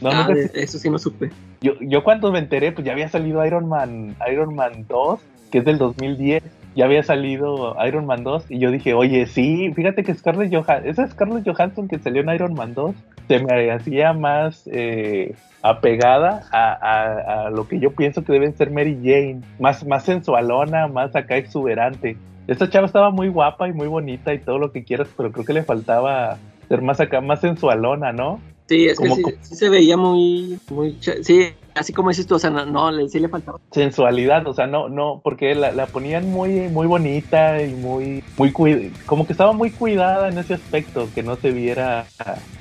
[0.00, 1.30] No, Ah, no, eso sí no supe.
[1.62, 5.20] yo, yo cuando me enteré, pues ya había salido Iron Man, Iron Man 2,
[5.50, 6.42] que es del 2010.
[6.74, 10.88] Ya había salido Iron Man 2 y yo dije, oye, sí, fíjate que Scarlett Johansson,
[10.90, 12.94] esa Scarlett Johansson que salió en Iron Man 2,
[13.28, 18.54] se me hacía más eh, apegada a, a- a lo que yo pienso que deben
[18.56, 22.16] ser Mary Jane, más, más sensualona, más acá exuberante.
[22.46, 25.46] Esta chava estaba muy guapa y muy bonita y todo lo que quieras, pero creo
[25.46, 26.36] que le faltaba
[26.68, 28.40] ser más acá, más sensualona, ¿no?
[28.66, 32.34] Sí, es que Como- sí, sí se veía muy, muy, sí, así como dices tú,
[32.36, 33.58] o sea, no, no, le- sí le faltaba.
[33.72, 38.52] sensualidad, o sea, no, no, porque la, la ponían muy, muy bonita y muy, muy
[38.52, 42.12] cui- como que estaba muy cuidada en ese aspecto, que no se viera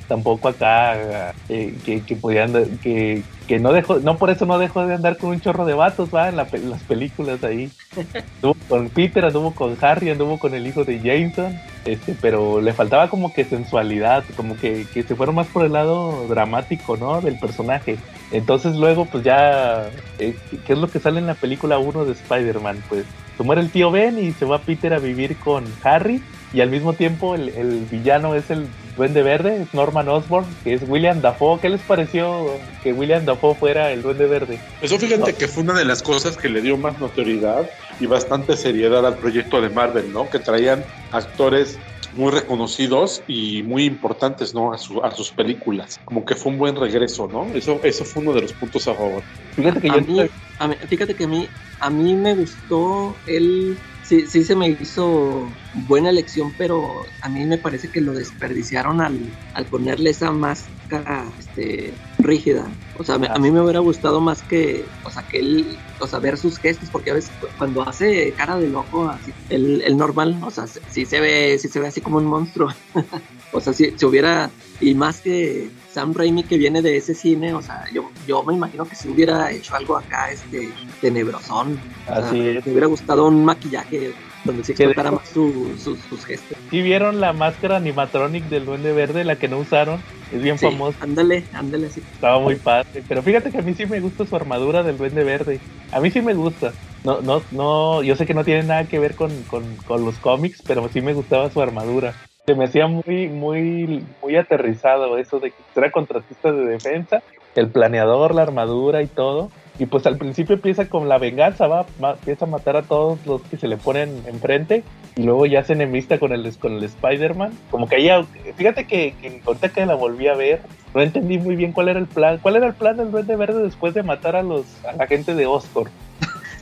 [0.07, 4.85] tampoco acá, eh, que, que podían, que, que no dejó, no por eso no dejó
[4.87, 7.75] de andar con un chorro de vatos, va, en la pe- las películas ahí.
[8.41, 12.73] Anduvo con Peter, anduvo con Harry, anduvo con el hijo de Jameson, este, pero le
[12.73, 17.21] faltaba como que sensualidad, como que, que se fueron más por el lado dramático, ¿no?
[17.21, 18.03] Del personaje.
[18.33, 20.35] Entonces luego, pues ya, eh,
[20.65, 22.83] ¿qué es lo que sale en la película 1 de Spider-Man?
[22.89, 23.05] Pues
[23.37, 26.69] se muere el tío Ben y se va Peter a vivir con Harry y al
[26.69, 31.21] mismo tiempo el, el villano es el Duende Verde, es Norman Osborn, que es William
[31.21, 31.59] Dafoe.
[31.59, 34.59] ¿Qué les pareció que William Dafoe fuera el Duende Verde?
[34.81, 37.69] Eso fíjate que fue una de las cosas que le dio más notoriedad
[37.99, 40.29] y bastante seriedad al proyecto de Marvel, ¿no?
[40.29, 41.77] Que traían actores
[42.15, 44.73] muy reconocidos y muy importantes, ¿no?
[44.73, 45.99] A, su- a sus películas.
[46.05, 47.53] Como que fue un buen regreso, ¿no?
[47.53, 49.23] Eso, eso fue uno de los puntos a favor.
[49.51, 50.19] Fíjate que A yo mí,
[50.59, 51.49] a mí- fíjate que a mí,
[51.79, 55.51] a mí me gustó él, sí, sí se me hizo
[55.87, 59.19] buena elección, pero a mí me parece que lo desperdiciaron al,
[59.53, 62.71] al ponerle esa máscara este, rígida.
[62.95, 66.19] O sea, a mí me hubiera gustado más que, o sea, que él, o sea,
[66.19, 69.97] ver sus gestos, porque a veces cu- cuando hace cara de loco, así, el, el
[69.97, 72.69] normal, o sea, sí se ve, sí se ve así como un monstruo.
[73.51, 77.53] o sea, si, si hubiera, y más que Sam Raimi que viene de ese cine,
[77.53, 80.69] o sea, yo, yo me imagino que si hubiera hecho algo acá, este,
[81.01, 81.79] tenebrosón.
[82.07, 82.65] O sea, Así es.
[82.65, 84.13] Me hubiera gustado un maquillaje
[84.43, 86.57] donde se explotara más su- sus- sus gestos.
[86.71, 90.01] ¿Sí vieron la máscara animatronic del Duende Verde, la que no usaron?
[90.33, 90.97] Es bien Sí, famosa.
[91.01, 91.99] ándale, ándale así.
[91.99, 93.03] Estaba muy padre.
[93.07, 95.59] Pero fíjate que a mí sí me gusta su armadura del Duende Verde.
[95.91, 96.73] A mí sí me gusta.
[97.03, 100.15] No, no, no, yo sé que no tiene nada que ver con, con, con los
[100.15, 102.15] cómics, pero sí me gustaba su armadura.
[102.45, 107.23] Se me hacía muy, muy, muy aterrizado eso de que era contratista de defensa,
[107.55, 109.49] el planeador, la armadura y todo.
[109.79, 113.41] Y pues al principio empieza con la venganza, va, empieza a matar a todos los
[113.43, 114.83] que se le ponen enfrente
[115.15, 117.57] y luego ya se enemista con el, con el Spider-Man.
[117.71, 118.25] Como que ella,
[118.55, 120.59] fíjate que, que ahorita que la volví a ver,
[120.93, 122.39] no entendí muy bien cuál era el plan.
[122.41, 125.33] ¿Cuál era el plan del Duende Verde después de matar a los a la gente
[125.33, 125.91] de Oscorp?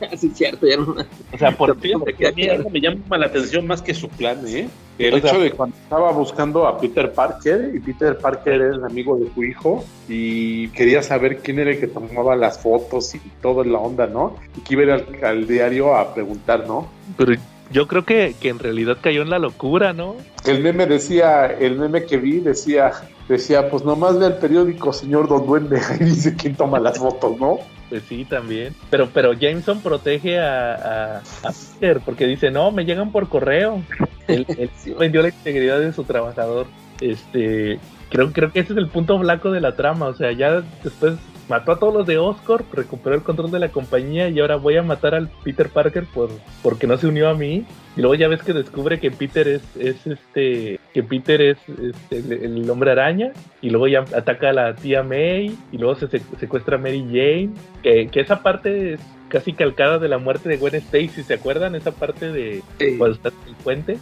[0.17, 0.95] Sí, es cierto, ya no.
[1.33, 3.93] O sea, por Pero Fíjate que a mí algo me llama la atención más que
[3.93, 4.67] su plan, ¿eh?
[4.97, 8.83] El O sea- hecho de cuando estaba buscando a Peter Parker, y Peter Parker es
[8.83, 13.19] amigo de su hijo, y quería saber quién era el que tomaba las fotos y
[13.41, 14.35] todo en la onda, ¿no?
[14.57, 16.87] Y que iba a ir al, al diario a preguntar, ¿no?
[17.17, 17.33] Pero
[17.71, 20.15] yo creo que, que en realidad cayó en la locura, ¿no?
[20.45, 22.91] El meme decía, el meme que vi decía,
[23.29, 27.39] decía, pues nomás ve el periódico, señor Don Duende, ahí dice quién toma las fotos,
[27.39, 27.59] ¿no?
[27.91, 28.73] Pues sí, también.
[28.89, 33.83] Pero, pero Jameson protege a, a, a Peter porque dice, no, me llegan por correo.
[34.29, 36.67] Él, él vendió la integridad de su trabajador.
[37.01, 40.07] Este, creo, creo que ese es el punto blanco de la trama.
[40.07, 41.15] O sea, ya después
[41.51, 44.77] mató a todos los de Oscorp, recuperó el control de la compañía y ahora voy
[44.77, 46.29] a matar al Peter Parker por
[46.63, 47.65] porque no se unió a mí.
[47.97, 52.45] Y luego ya ves que descubre que Peter es, es este que Peter es este,
[52.45, 56.07] el, hombre araña y luego ya ataca a la tía May y luego se,
[56.39, 57.49] secuestra a Mary Jane.
[57.83, 59.01] Que, que esa parte es
[59.31, 61.73] casi calcada de la muerte de Gwen Stacy, ¿se acuerdan?
[61.73, 62.61] Esa parte de
[62.97, 63.97] cuando está en el puente.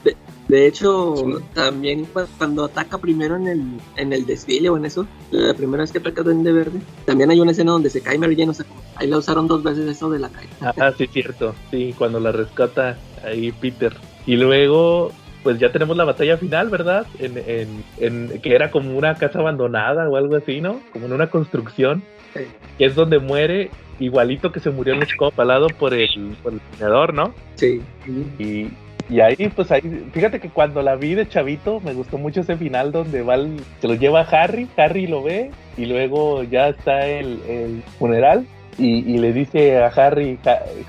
[0.48, 1.14] De, hecho,
[1.54, 2.08] también
[2.38, 3.64] cuando ataca primero en el,
[3.96, 7.40] en el desfile o en eso, la primera vez que ataca Duende Verde, también hay
[7.40, 8.66] una escena donde se cae Mary Jane, o sea,
[8.96, 10.74] ahí la usaron dos veces eso de la caída.
[10.78, 13.94] Ah, sí, cierto, sí, cuando la rescata ahí Peter.
[14.26, 15.12] Y luego
[15.44, 17.06] pues ya tenemos la batalla final, ¿verdad?
[17.20, 20.82] En, en, en, que era como una casa abandonada o algo así, ¿no?
[20.92, 22.04] Como en una construcción.
[22.34, 23.70] Que es donde muere
[24.00, 27.34] igualito que se murió en Scott, palado por el, por el ¿no?
[27.56, 27.82] Sí.
[28.40, 28.68] Y,
[29.10, 29.82] y ahí, pues ahí,
[30.14, 33.38] fíjate que cuando la vi de chavito, me gustó mucho ese final donde va
[33.82, 38.46] se lo lleva Harry, Harry lo ve, y luego ya está el, el funeral,
[38.78, 40.40] y, y, le dice a Harry,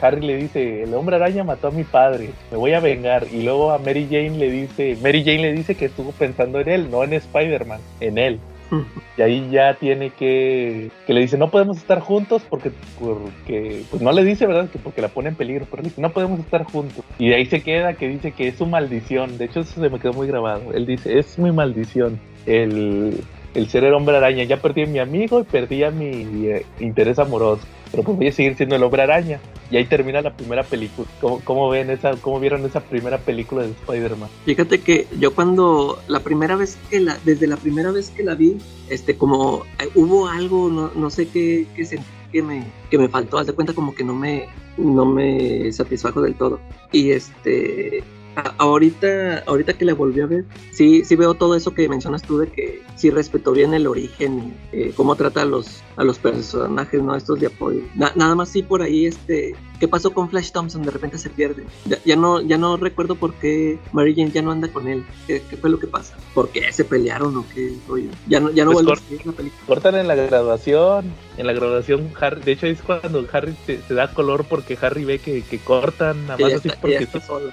[0.00, 3.26] Harry le dice, el hombre araña mató a mi padre, me voy a vengar.
[3.32, 6.68] Y luego a Mary Jane le dice, Mary Jane le dice que estuvo pensando en
[6.68, 8.38] él, no en Spider-Man, en él.
[9.16, 14.00] Y ahí ya tiene que, que le dice, no podemos estar juntos porque, porque, pues
[14.00, 14.70] no le dice, ¿verdad?
[14.70, 17.04] Que porque la pone en peligro, pero le dice, no podemos estar juntos.
[17.18, 19.36] Y de ahí se queda que dice que es su maldición.
[19.36, 20.72] De hecho, eso se me quedó muy grabado.
[20.72, 22.18] Él dice, es mi maldición.
[22.46, 23.22] El,
[23.54, 24.44] el ser el hombre araña.
[24.44, 27.62] Ya perdí a mi amigo y perdí a mi eh, interés amoroso.
[27.90, 29.40] Pero pues voy a seguir siendo el hombre araña.
[29.70, 31.08] Y ahí termina la primera película.
[31.20, 34.28] ¿Cómo, cómo ven esa, cómo vieron esa primera película de Spider-Man?
[34.44, 38.34] Fíjate que yo cuando la primera vez que la, desde la primera vez que la
[38.34, 38.58] vi,
[38.88, 43.08] este, como eh, hubo algo, no, no sé qué, qué sentí que me, que me
[43.08, 44.46] faltó, haz de cuenta como que no me,
[44.76, 46.60] no me satisfajo del todo.
[46.92, 48.02] Y este,
[48.58, 52.38] ahorita, ahorita que la volví a ver, sí, sí veo todo eso que mencionas tú
[52.38, 57.02] de que sí respetó bien el origen, eh, cómo trata a los, a los personajes,
[57.02, 57.14] ¿no?
[57.14, 57.80] Estos de apoyo.
[57.94, 60.82] nada más sí por ahí, este, ¿qué pasó con Flash Thompson?
[60.82, 61.64] De repente se pierde.
[62.04, 65.04] Ya, no, ya no recuerdo por qué Mary Jane ya no anda con él.
[65.26, 66.16] ¿Qué, fue lo que pasa?
[66.34, 67.74] ¿Por qué se pelearon o qué
[68.28, 69.62] Ya no, ya no pues vuelve a la película.
[69.66, 74.12] Cortan en la graduación, en la graduación Harry, de hecho es cuando Harry se, da
[74.12, 77.52] color porque Harry ve que, que cortan, nada más así porque está solo.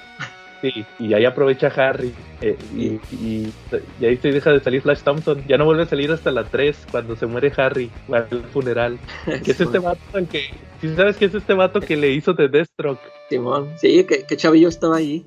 [0.61, 2.13] Sí, y ahí aprovecha Harry.
[2.41, 3.53] Eh, y, y,
[4.01, 5.43] ahí se deja de salir Flash Thompson.
[5.47, 8.99] Ya no vuelve a salir hasta la 3, cuando se muere Harry, al funeral.
[9.43, 10.49] que es este vato el que.
[10.81, 13.01] ¿Sí sabes que es este vato que le hizo de Deathstroke?
[13.29, 15.25] Simón, sí, que, que chavillo estaba ahí.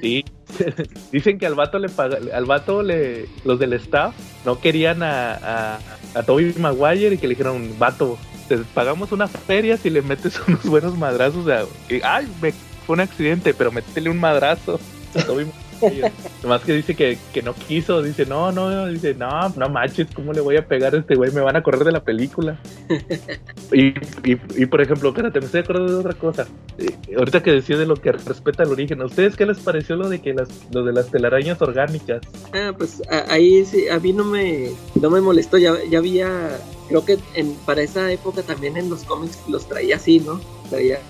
[0.00, 0.24] Sí,
[1.12, 4.14] dicen que al vato le paga, al vato le, los del staff
[4.44, 5.78] no querían a, a,
[6.14, 8.18] a Toby Maguire y que le dijeron, vato,
[8.48, 11.44] te pagamos una feria si le metes unos buenos madrazos.
[11.44, 11.66] De,
[12.02, 12.52] ay, me
[12.88, 14.80] fue un accidente, pero métele un madrazo.
[16.42, 20.32] Nomás que dice que, que, no quiso, dice, no, no, dice, no, no manches, ¿cómo
[20.32, 21.30] le voy a pegar a este güey?
[21.32, 22.58] Me van a correr de la película.
[23.72, 26.46] y, y, y, por ejemplo, espérate, me estoy acordando de otra cosa.
[26.78, 29.96] Eh, ahorita que decía de lo que respeta el origen, ¿a ustedes qué les pareció
[29.96, 32.22] lo de que las, lo de las telarañas orgánicas?
[32.54, 36.58] Ah, pues ahí sí, a mí no me, no me molestó, ya, ya había,
[36.88, 40.40] creo que en, para esa época también en los cómics los traía así, ¿no?
[40.70, 41.00] Traía,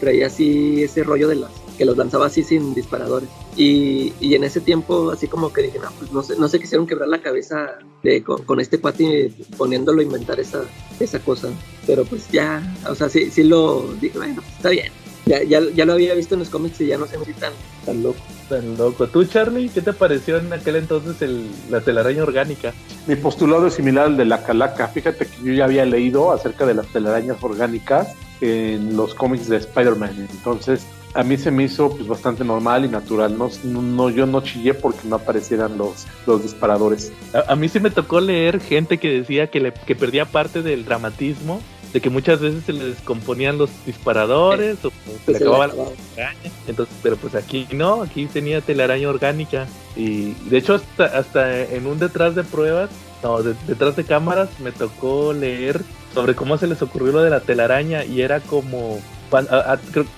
[0.00, 3.28] traía así ese rollo de las que los lanzaba así sin disparadores.
[3.56, 6.60] Y, y, en ese tiempo, así como que dije, no, pues no sé, no se
[6.60, 10.62] quisieron quebrar la cabeza de, con, este cuate poniéndolo a inventar esa,
[11.00, 11.48] esa cosa.
[11.86, 14.92] Pero pues ya, o sea, sí, sí lo dije, bueno, está bien.
[15.26, 17.52] Ya, ya, ya lo había visto en los cómics y ya no se me tan,
[17.86, 18.18] tan loco.
[18.50, 19.06] Tan loco.
[19.06, 22.74] ¿Tú, Charlie, qué te pareció en aquel entonces el, la telaraña orgánica?
[23.06, 24.86] Mi postulado es similar al de la calaca.
[24.88, 28.08] Fíjate que yo ya había leído acerca de las telarañas orgánicas
[28.44, 30.28] en los cómics de Spider-Man.
[30.30, 33.38] Entonces, a mí se me hizo pues, bastante normal y natural.
[33.38, 37.12] No, no, yo no chillé porque no aparecieran los, los disparadores.
[37.48, 40.84] A, mí sí me tocó leer gente que decía que, le, que perdía parte del
[40.84, 41.60] dramatismo,
[41.92, 44.90] de que muchas veces se le descomponían los disparadores o
[45.24, 46.50] se le acababa la telaraña.
[46.66, 49.68] Entonces, pero pues aquí no, aquí tenía telaraña orgánica.
[49.94, 52.90] Y de hecho, hasta, hasta en un detrás de pruebas,
[53.22, 55.80] no, detrás de cámaras me tocó leer
[56.14, 59.00] sobre cómo se les ocurrió lo de la telaraña y era como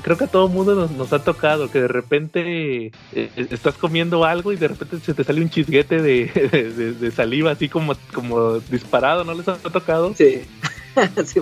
[0.02, 4.52] creo, que a todo mundo nos, ha tocado que de repente eh, estás comiendo algo
[4.52, 9.24] y de repente se te sale un chisguete de, de, saliva así como, como disparado,
[9.24, 10.12] ¿no les ha tocado?
[10.14, 10.42] Sí.
[11.24, 11.40] sí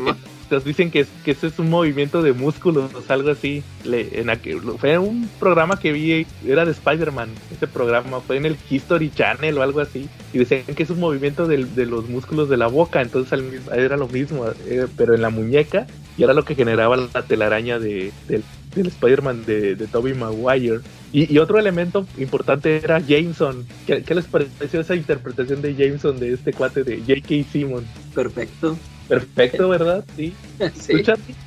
[0.51, 3.63] Nos dicen que, que ese es un movimiento de músculos, algo así.
[3.85, 8.47] Le, en aquel, fue un programa que vi, era de Spider-Man, ese programa, fue en
[8.47, 10.09] el History Channel o algo así.
[10.33, 13.41] Y decían que es un movimiento de, de los músculos de la boca, entonces
[13.73, 17.79] era lo mismo, eh, pero en la muñeca y era lo que generaba la telaraña
[17.79, 18.45] de, del
[18.87, 20.81] Spider-Man de, de Tobey Maguire.
[21.13, 23.67] Y, y otro elemento importante era Jameson.
[23.87, 27.51] ¿Qué, ¿Qué, les pareció esa interpretación de Jameson de este cuate de J.K.
[27.51, 27.87] Simmons?
[28.15, 28.77] Perfecto.
[29.09, 30.05] Perfecto, ¿verdad?
[30.17, 30.35] Sí.
[30.81, 30.95] sí.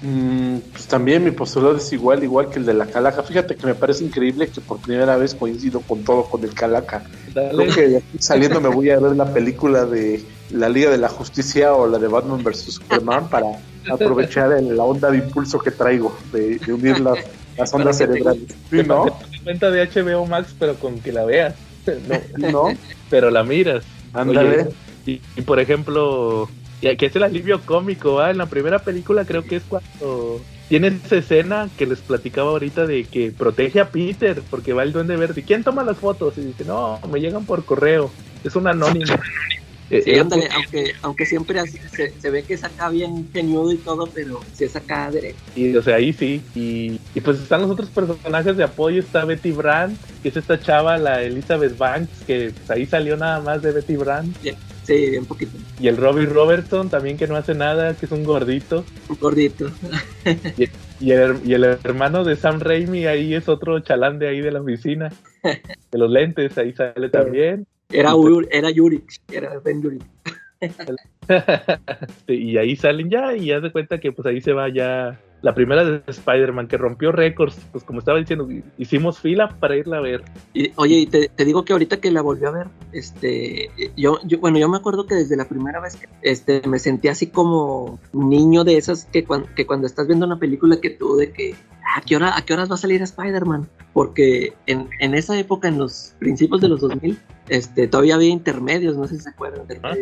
[0.01, 3.23] Mm, pues también mi postulado es igual, igual que el de la Calaca.
[3.23, 7.03] Fíjate que me parece increíble que por primera vez coincido con todo con el Calaca.
[7.33, 10.97] Creo que de aquí saliendo me voy a ver la película de la Liga de
[10.97, 13.47] la Justicia o la de Batman vs Superman para
[13.91, 17.19] aprovechar el, la onda de impulso que traigo de, de unir las,
[17.57, 18.43] las ondas cerebrales.
[18.69, 19.05] ¿Sí, no?
[19.43, 21.55] cuenta de HBO Max, pero con que la veas.
[22.37, 22.77] No, no.
[23.09, 23.85] pero la miras.
[24.13, 24.67] Ándale.
[25.05, 26.49] Y, y, por ejemplo,
[26.81, 28.31] que es el alivio cómico, ¿va?
[28.31, 32.85] En la primera película creo que es cuando tiene esa escena que les platicaba ahorita
[32.85, 35.43] de que protege a Peter porque va el duende verde.
[35.43, 36.37] ¿Quién toma las fotos?
[36.37, 38.11] Y dice, no, me llegan por correo.
[38.43, 39.13] Es un anónimo.
[39.89, 44.05] Sí, ándale, aunque, aunque siempre se, se, ve que es acá bien genudo y todo,
[44.13, 45.37] pero sí es acá derecho.
[45.55, 46.41] Y, o sea, ahí sí.
[46.55, 48.99] Y, y, pues están los otros personajes de apoyo.
[48.99, 53.39] Está Betty Brand, que es esta chava, la Elizabeth Banks, que pues, ahí salió nada
[53.39, 54.35] más de Betty Brand.
[54.87, 54.97] Yeah.
[54.97, 55.57] Sí, bien poquito.
[55.79, 58.85] Y el Robbie Robertson también que no hace nada, que es un gordito.
[59.09, 59.69] Un gordito.
[60.57, 60.69] y,
[60.99, 64.51] y, el, y el hermano de Sam Raimi ahí es otro chalán de ahí de
[64.51, 65.11] la oficina.
[65.91, 67.67] De los lentes, ahí sale también.
[67.89, 68.13] Era,
[68.51, 69.99] era Yuri, era Ben Yuri.
[72.27, 75.53] y ahí salen ya y ya se cuenta que pues ahí se va ya la
[75.53, 78.47] primera de Spider-Man que rompió récords, pues como estaba diciendo,
[78.77, 80.23] hicimos fila para irla a ver.
[80.53, 84.19] Y, oye, y te, te, digo que ahorita que la volvió a ver, este, yo,
[84.23, 87.27] yo, bueno, yo me acuerdo que desde la primera vez que, este, me sentí así
[87.27, 91.31] como niño de esas que, cuando, que cuando estás viendo una película que tú de
[91.31, 91.53] que,
[91.95, 93.69] ¿a qué, hora, a qué horas va a salir Spider-Man?
[93.93, 98.97] Porque en, en esa época, en los principios de los 2000, este, todavía había intermedios,
[98.97, 99.67] no sé si se acuerdan.
[99.83, 99.95] ¿Ah?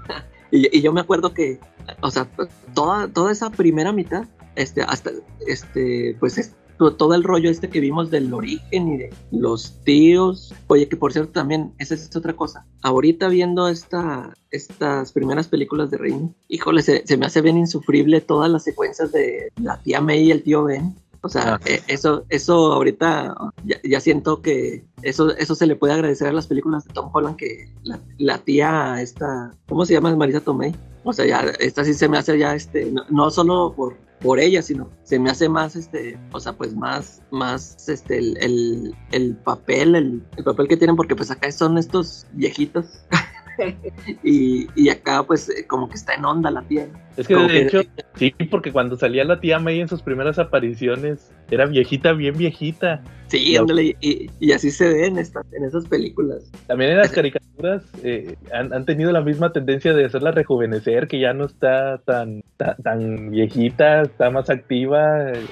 [0.50, 1.60] y, y yo me acuerdo que,
[2.00, 2.26] o sea,
[2.74, 4.24] toda, toda esa primera mitad
[4.56, 5.10] este, hasta,
[5.46, 6.54] este, pues es
[6.90, 10.54] todo el rollo este que vimos del origen y de los tíos.
[10.66, 12.66] Oye, que por cierto también, esa es otra cosa.
[12.82, 18.20] Ahorita viendo esta, estas primeras películas de Raimi, híjole, se, se, me hace bien insufrible
[18.20, 20.96] todas las secuencias de la tía May y el tío Ben.
[21.24, 21.60] O sea, ah.
[21.66, 26.32] eh, eso, eso ahorita ya, ya, siento que eso, eso se le puede agradecer a
[26.32, 30.16] las películas de Tom Holland que la, la tía esta, ¿cómo se llama?
[30.16, 30.74] Marisa Tomei.
[31.04, 34.38] O sea, ya, esta sí se me hace ya, este, no, no solo por, por
[34.40, 38.94] ella, sino se me hace más, este, o sea, pues más, más, este, el, el,
[39.10, 42.86] el papel, el, el, papel que tienen, porque pues acá son estos viejitos.
[44.22, 46.88] y, y, acá pues como que está en onda la tía.
[47.16, 47.62] Es que como de que...
[47.66, 47.82] hecho,
[48.14, 53.02] sí, porque cuando salía la tía May en sus primeras apariciones, era viejita, bien viejita.
[53.32, 56.42] Sí, ándale, y, y, así se ve en, esta, en esas películas.
[56.66, 61.18] También en las caricaturas eh, han, han, tenido la misma tendencia de hacerla rejuvenecer, que
[61.18, 65.46] ya no está tan, tan, tan viejita, está más activa, eh,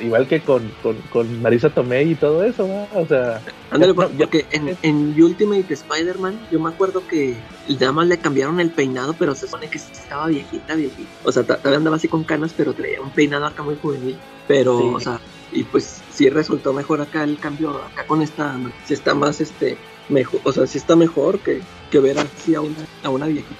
[0.00, 2.88] igual que con, con, con, Marisa Tomei y todo eso, ¿no?
[2.98, 3.42] o sea...
[3.70, 7.34] Ándale, porque en, en Ultimate Spider-Man yo me acuerdo que
[7.68, 11.10] nada más le cambiaron el peinado, pero se supone que estaba viejita, viejita.
[11.22, 14.16] O sea, todavía andaba así con canas, pero traía un peinado acá muy juvenil.
[14.48, 14.84] Pero, sí.
[14.94, 15.20] o sea,
[15.56, 19.78] y pues sí resultó mejor acá el cambio, acá con esta, si está más, este,
[20.08, 23.56] mejor, o sea, sí está mejor que, que ver así a una, a una viejita.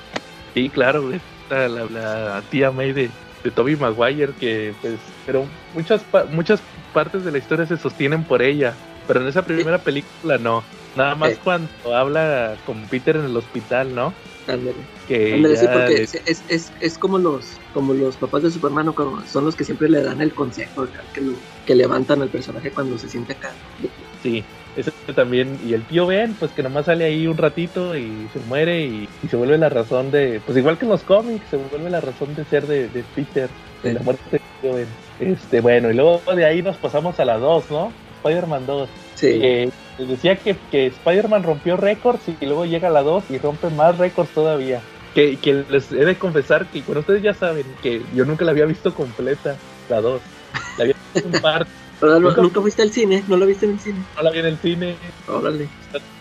[0.52, 1.10] Sí, claro,
[1.50, 3.10] la, la, la tía May de,
[3.42, 6.60] de Toby Maguire, que pues, pero muchas, muchas
[6.92, 8.74] partes de la historia se sostienen por ella,
[9.06, 10.62] pero en esa primera película no.
[10.96, 11.38] Nada más eh.
[11.42, 14.12] cuando habla con Peter en el hospital, ¿no?
[14.48, 14.76] Ándale.
[15.08, 17.44] Que Ándale, sí, porque es, es, es, es, como los
[17.74, 21.20] como los papás de Superman, como son los que siempre le dan el consejo, que,
[21.20, 21.32] lo,
[21.66, 23.50] que levantan al personaje cuando se siente acá.
[24.22, 24.44] Sí,
[24.76, 25.58] ese también.
[25.66, 29.08] Y el tío Ben, pues que nomás sale ahí un ratito y se muere y,
[29.22, 30.40] y, se vuelve la razón de.
[30.44, 33.48] Pues igual que en los cómics, se vuelve la razón de ser de, de Peter,
[33.82, 34.88] de la muerte del tío Ben.
[35.18, 37.92] Este, bueno, y luego de ahí nos pasamos a la 2, ¿no?
[38.22, 38.88] Spider-Man 2.
[39.16, 39.38] Sí.
[39.42, 43.70] Eh, les decía que, que Spider-Man rompió récords y luego llega la 2 y rompe
[43.70, 44.80] más récords todavía.
[45.14, 48.50] Que, que, les he de confesar que, bueno, ustedes ya saben que yo nunca la
[48.50, 49.56] había visto completa,
[49.88, 50.20] la 2.
[50.76, 51.70] La había visto en parte.
[52.00, 53.24] ¿Pero ¿Nunca, ¿Nunca fuiste al cine?
[53.26, 53.98] ¿No la viste en el cine?
[54.16, 54.96] No la vi en el cine.
[55.26, 55.66] Órale.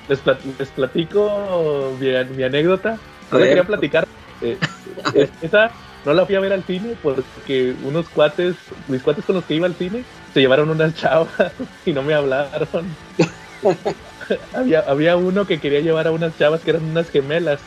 [0.08, 2.98] Les, plat les platico mi, mi anécdota.
[3.30, 4.08] No quería platicar.
[4.42, 4.58] Eh,
[5.42, 5.72] esa
[6.06, 8.56] no la fui a ver al cine porque unos cuates,
[8.88, 10.04] mis cuates con los que iba al cine,
[10.34, 11.30] se llevaron unas chavas
[11.86, 12.86] y no me hablaron.
[14.54, 17.60] había, había uno que quería llevar a unas chavas que eran unas gemelas.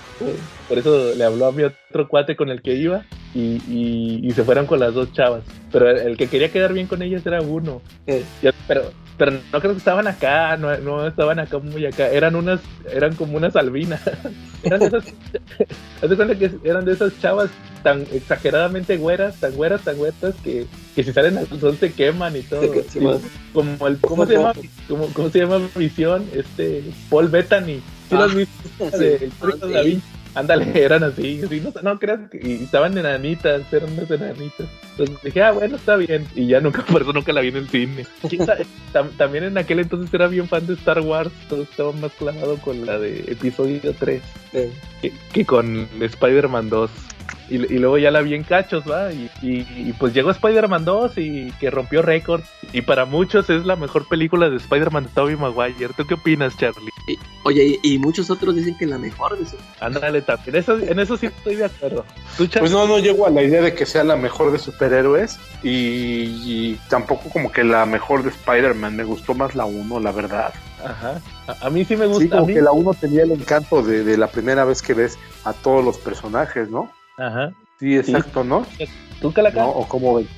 [0.69, 3.05] Por eso le habló a mi otro cuate con el que iba
[3.35, 5.45] y, y, y se fueron con las dos chavas.
[5.71, 7.83] Pero el, el, que quería quedar bien con ellas era uno.
[8.07, 8.25] Eh.
[8.67, 12.09] Pero, pero no creo que estaban acá, no, no estaban acá muy acá.
[12.09, 12.61] Eran unas,
[12.93, 14.01] eran como unas albinas.
[14.63, 15.05] eran de esas,
[16.39, 17.51] que eran de esas chavas
[17.83, 22.37] tan exageradamente güeras, tan güeras, tan güeras que, que si salen al sol se queman
[22.37, 22.63] y todo.
[22.89, 23.01] Se.
[23.53, 24.53] Como el, ¿cómo se llama?
[24.89, 26.25] ¿Cómo, cómo se llama Visión?
[26.35, 27.81] Este, Paul Bettany.
[28.09, 28.17] ¿Sí
[28.81, 28.97] Ah.
[28.97, 30.01] De El Código Ah, Da sí.
[30.35, 34.69] Ándale, eran así, así, no, no creas que y estaban enanitas, eran unas enanitas.
[34.93, 36.27] Entonces dije, ah, bueno, está bien.
[36.35, 38.07] Y ya nunca, por eso nunca la vi en el cine.
[39.17, 42.85] También en aquel entonces era bien fan de Star Wars, todo estaba más clavado con
[42.87, 44.23] la de episodio 3
[44.53, 44.71] Eh,
[45.03, 46.91] que, que con Spider-Man 2.
[47.51, 49.13] Y, y luego ya la vi en cachos, ¿va?
[49.13, 52.43] Y, y- y pues llegó Spider-Man 2 y que rompió récord.
[52.73, 55.95] Y para muchos es la mejor película de Spider-Man de Tobey Maguire.
[55.97, 56.91] ¿Tú qué opinas, Charlie?
[57.09, 59.57] y- oye, y, y muchos otros dicen que la mejor de su...
[59.81, 60.57] Ándale, también.
[60.57, 62.05] Eso, en eso sí estoy de acuerdo.
[62.37, 65.71] Pues no, no llego a la idea de que sea la mejor de superhéroes y,
[65.71, 68.97] y tampoco como que la mejor de Spider-Man.
[68.97, 70.53] Me gustó más la 1, la verdad.
[70.85, 71.21] Ajá.
[71.47, 72.23] A, a mí sí me gusta.
[72.25, 74.83] Sí, como a mí- que la 1 tenía el encanto de, de la primera vez
[74.83, 76.91] que ves a todos los personajes, ¿no?
[77.19, 77.53] Ajá.
[77.79, 78.67] Sí, exacto, ¿no?
[79.21, 79.61] ¿Tú, Calaca?
[79.63, 79.71] ¿No?
[79.71, 80.29] ¿O cómo ven?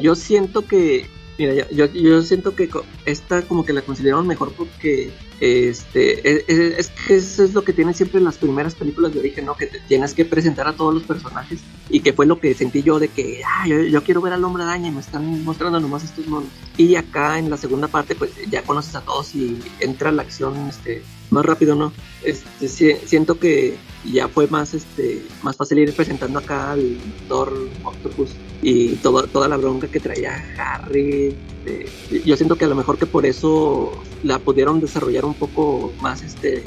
[0.00, 1.06] Yo, siento que,
[1.38, 2.68] mira, yo, yo, yo siento que
[3.06, 5.10] esta como que la consideraron mejor porque
[5.40, 9.20] este es, es- es que eso es lo que tienen siempre las primeras películas de
[9.20, 9.54] origen, ¿no?
[9.56, 11.60] Que te tienes que presentar a todos los personajes
[11.90, 14.44] y que fue lo que sentí yo de que, ah, yo, yo quiero ver al
[14.44, 16.48] hombre araña y me están mostrando nomás estos monos.
[16.78, 20.68] Y acá en la segunda parte, pues ya conoces a todos y entra la acción
[20.68, 21.92] este, más rápido, ¿no?
[22.22, 23.76] Este, si- siento que
[24.12, 26.96] ya fue más este más fácil ir presentando acá al
[27.28, 27.52] Thor
[27.82, 28.30] Octopus
[28.62, 31.34] y todo, toda la bronca que traía Harry.
[31.66, 31.90] este,
[32.24, 36.22] yo siento que a lo mejor que por eso la pudieron desarrollar un poco más,
[36.22, 36.62] este,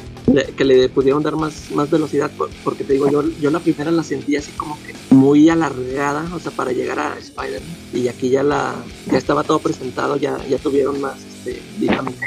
[0.56, 3.90] que le pudieron dar más, más velocidad, por- porque te digo, yo, yo la primera
[3.92, 8.30] la sentí así como que muy alargada, o sea, para llegar a Spider-Man, y aquí
[8.30, 12.26] ya la, ya estaba todo presentado, ya, ya tuvieron más, este, dinámica.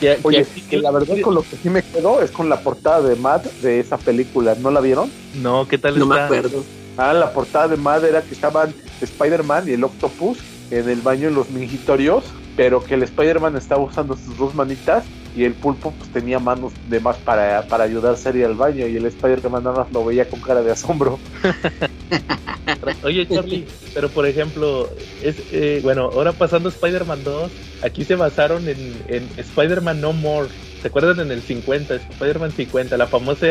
[0.00, 2.60] Que- Oye, que- que la verdad con lo que sí me quedo es con la
[2.60, 4.54] portada de Matt de esa película.
[4.60, 5.10] ¿No la vieron?
[5.34, 6.26] No, ¿qué tal No me está?
[6.26, 6.64] acuerdo.
[6.98, 10.38] Ah, la portada de Matt era que estaban Spider-Man y el Octopus
[10.70, 12.24] en el baño en los mingitorios,
[12.56, 15.04] pero que el Spider-Man estaba usando sus dos manitas
[15.36, 18.86] y el pulpo pues tenía manos de más para, para ayudarse a ir al baño
[18.86, 21.18] y el Spider-Man nada más lo veía con cara de asombro.
[23.04, 24.88] Oye, Charlie, pero por ejemplo,
[25.22, 27.52] es eh, bueno, ahora pasando a Spider-Man 2,
[27.82, 30.48] aquí se basaron en, en Spider-Man No More.
[30.82, 33.46] ¿Se acuerdan en el 50, Spider-Man 50, la famosa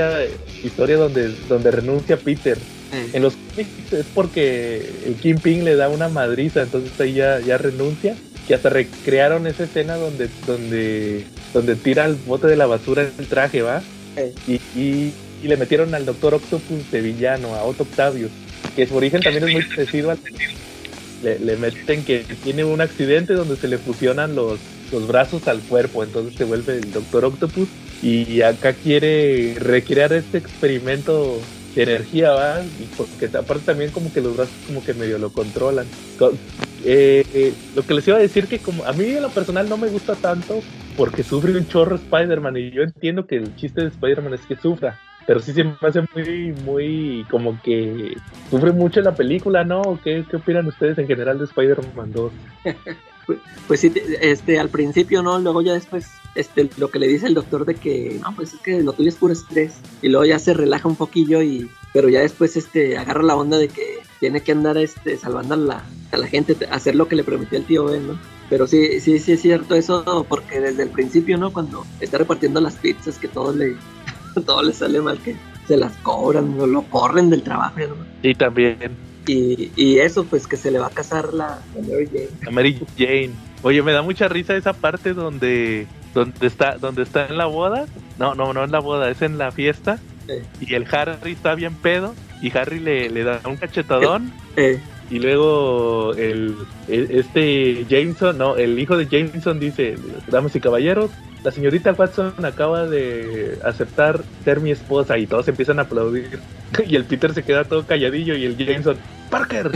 [0.64, 2.58] historia donde, donde renuncia Peter?
[3.14, 7.58] En los cómics es porque el Kingpin le da una madriza, entonces ahí ya, ya
[7.58, 8.16] renuncia.
[8.48, 11.26] Que hasta recrearon esa escena donde, donde,
[11.56, 13.82] donde tira al bote de la basura el traje, ¿va?
[14.46, 18.30] Y, y, y le metieron al Doctor Octopus de villano, a Otto Octavius,
[18.76, 20.20] que su origen también es muy parecido al...
[21.24, 24.60] Le, le meten que tiene un accidente donde se le fusionan los,
[24.92, 27.70] los brazos al cuerpo, entonces se vuelve el Doctor Octopus
[28.04, 31.40] y acá quiere recrear este experimento
[31.76, 32.66] de energía, ¿va?
[32.78, 35.94] Y porque aparte también como que los brazos como que medio lo controlan.
[36.18, 36.42] Co-
[36.84, 39.70] eh, eh, lo que les iba a decir que como a mí en lo personal
[39.70, 43.82] no me gusta tanto porque sufre un chorro Spider-Man y yo entiendo que el chiste
[43.82, 45.02] de Spider-Man es que sufra.
[45.26, 50.00] Pero sí se me hace muy, muy, como que sufre mucho la película, ¿no?
[50.02, 52.36] ¿Qué, qué opinan ustedes en general de Spider-Man 2?
[53.68, 57.28] Pues sí, te- este, al principio no, luego ya después, este, lo que le dice
[57.28, 60.26] el doctor de que, no, pues es que lo tuyo es puro estrés, y luego
[60.26, 64.00] ya se relaja un poquillo y, pero ya después, este, agarra la onda de que
[64.20, 67.58] tiene que andar, este, salvando a la, a la gente, hacer lo que le prometió
[67.58, 68.20] el tío Ben, ¿no?
[68.50, 71.52] Pero sí, sí, sí es cierto eso, porque desde el principio, ¿no?
[71.52, 73.76] Cuando está repartiendo las pizzas, que todo le,
[74.46, 75.36] todo le sale mal, que
[75.68, 77.96] se las cobran, o lo corren del trabajo, ¿no?
[78.22, 78.78] Y también
[79.28, 82.30] Y, y eso, pues que se le va a casar la, la Mary Jane.
[82.48, 83.32] a Mary Jane.
[83.64, 87.86] Oye, me da mucha risa esa parte donde, donde está, donde está en la boda.
[88.20, 90.00] No, no, no en la boda, es en la fiesta.
[90.28, 90.44] Eh.
[90.62, 92.14] Y el Harry está bien pedo.
[92.42, 94.32] Y Harry le, le da un cachetadón.
[94.56, 94.80] Eh,
[95.10, 96.56] Y luego el,
[96.88, 99.96] este Jameson, no, el hijo de Jameson dice,
[100.28, 101.12] damas y caballeros,
[101.44, 106.40] la señorita Watson acaba de aceptar ser mi esposa y todos empiezan a aplaudir.
[106.88, 108.98] Y el Peter se queda todo calladillo y el Jameson,
[109.30, 109.72] Parker,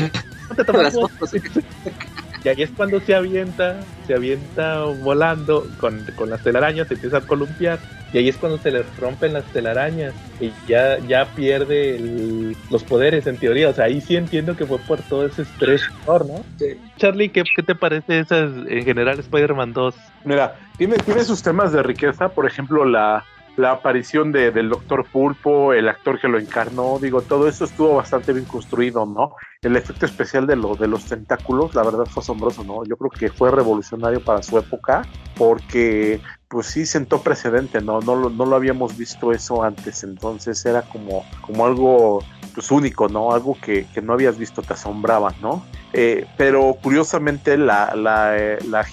[0.49, 1.31] no te tomas fotos".
[2.43, 7.17] Y ahí es cuando se avienta, se avienta volando con, con las telarañas, se empieza
[7.17, 7.79] a columpiar.
[8.13, 12.83] Y ahí es cuando se le rompen las telarañas y ya, ya pierde el- los
[12.83, 13.69] poderes en teoría.
[13.69, 16.43] O sea, ahí sí entiendo que fue por todo ese estrés, ¿no?
[16.57, 16.77] Sí.
[16.97, 19.95] Charlie, ¿qué, qué te parece esas en general Spider-Man 2?
[20.23, 23.23] Mira, tiene, tiene sus temas de riqueza, por ejemplo, la,
[23.59, 27.95] la aparición de, del Doctor Pulpo, el actor que lo encarnó, digo, todo eso estuvo
[27.95, 29.35] bastante bien construido, ¿no?
[29.61, 32.85] El efecto especial de, lo, de los tentáculos, la verdad fue asombroso, ¿no?
[32.85, 35.05] Yo creo que fue revolucionario para su época,
[35.37, 37.99] porque pues sí sentó precedente, ¿no?
[37.99, 42.23] No, lo- no lo habíamos visto eso antes, entonces era como, como algo
[42.53, 43.31] pues único, ¿no?
[43.31, 45.63] Algo que, que no habías visto, te asombraba, ¿no?
[45.93, 48.85] Eh, pero curiosamente la, la, eh, la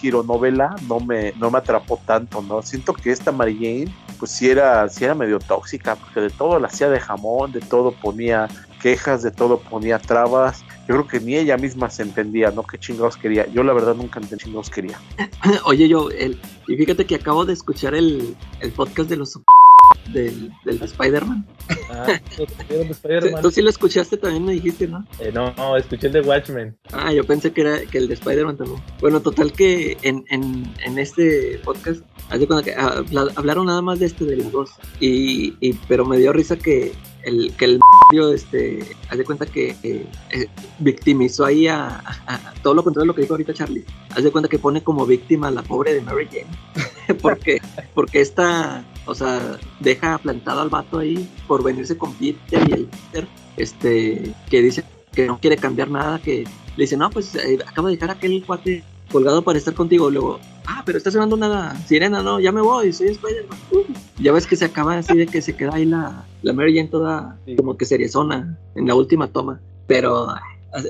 [0.87, 2.62] no me, no me atrapó tanto, ¿no?
[2.62, 6.59] Siento que esta Mary Jane, pues sí era, sí era medio tóxica, porque de todo
[6.59, 8.49] la hacía de jamón, de todo ponía
[8.81, 10.65] quejas, de todo ponía trabas.
[10.89, 12.62] Yo creo que ni ella misma se entendía, ¿no?
[12.62, 13.47] ¿Qué chingados quería?
[13.49, 14.99] Yo la verdad nunca entendí chingados quería.
[15.65, 19.33] Oye, yo, el, y fíjate que acabo de escuchar el, el podcast de los
[20.13, 21.47] del, del Spider-Man.
[21.91, 22.21] Ah,
[22.69, 23.43] ¿vieron de Spider-Man?
[23.43, 25.05] Tú sí lo escuchaste también, me dijiste, ¿no?
[25.19, 26.77] Eh, no, no, escuché el de Watchmen.
[26.93, 28.81] Ah, yo pensé que era que el de Spider-Man también.
[29.01, 32.01] Bueno, total que en, en, en este podcast,
[32.65, 34.71] que habla- hablaron nada más de este de los dos.
[35.01, 36.93] Y, y, pero me dio risa que
[37.25, 37.81] el, que el
[38.35, 40.47] este, haz de cuenta que eh, eh,
[40.79, 43.85] victimizó ahí a, a- a- todo lo contrario de lo que dijo ahorita Charlie.
[44.11, 47.19] Haz de cuenta que pone como víctima a la pobre de Mary Jane.
[47.23, 47.61] porque,
[47.95, 52.87] porque esta, o sea, deja plantado al vato ahí por venirse con Peter y el
[52.87, 56.45] Peter, este, que dice que no quiere cambiar nada, que
[56.77, 60.11] le dice, no, pues eh, acabo de dejar a aquel cuate colgado para estar contigo.
[60.11, 63.59] Luego, ah, pero está sonando una sirena, no, ya me voy, soy Spider-Man.
[63.73, 64.23] Uh.
[64.23, 66.89] Ya ves que se acaba así de que se queda ahí la, la Mary Jane
[66.89, 67.57] toda Sí.
[67.57, 69.61] como que seriezona en la última toma.
[69.87, 70.28] Pero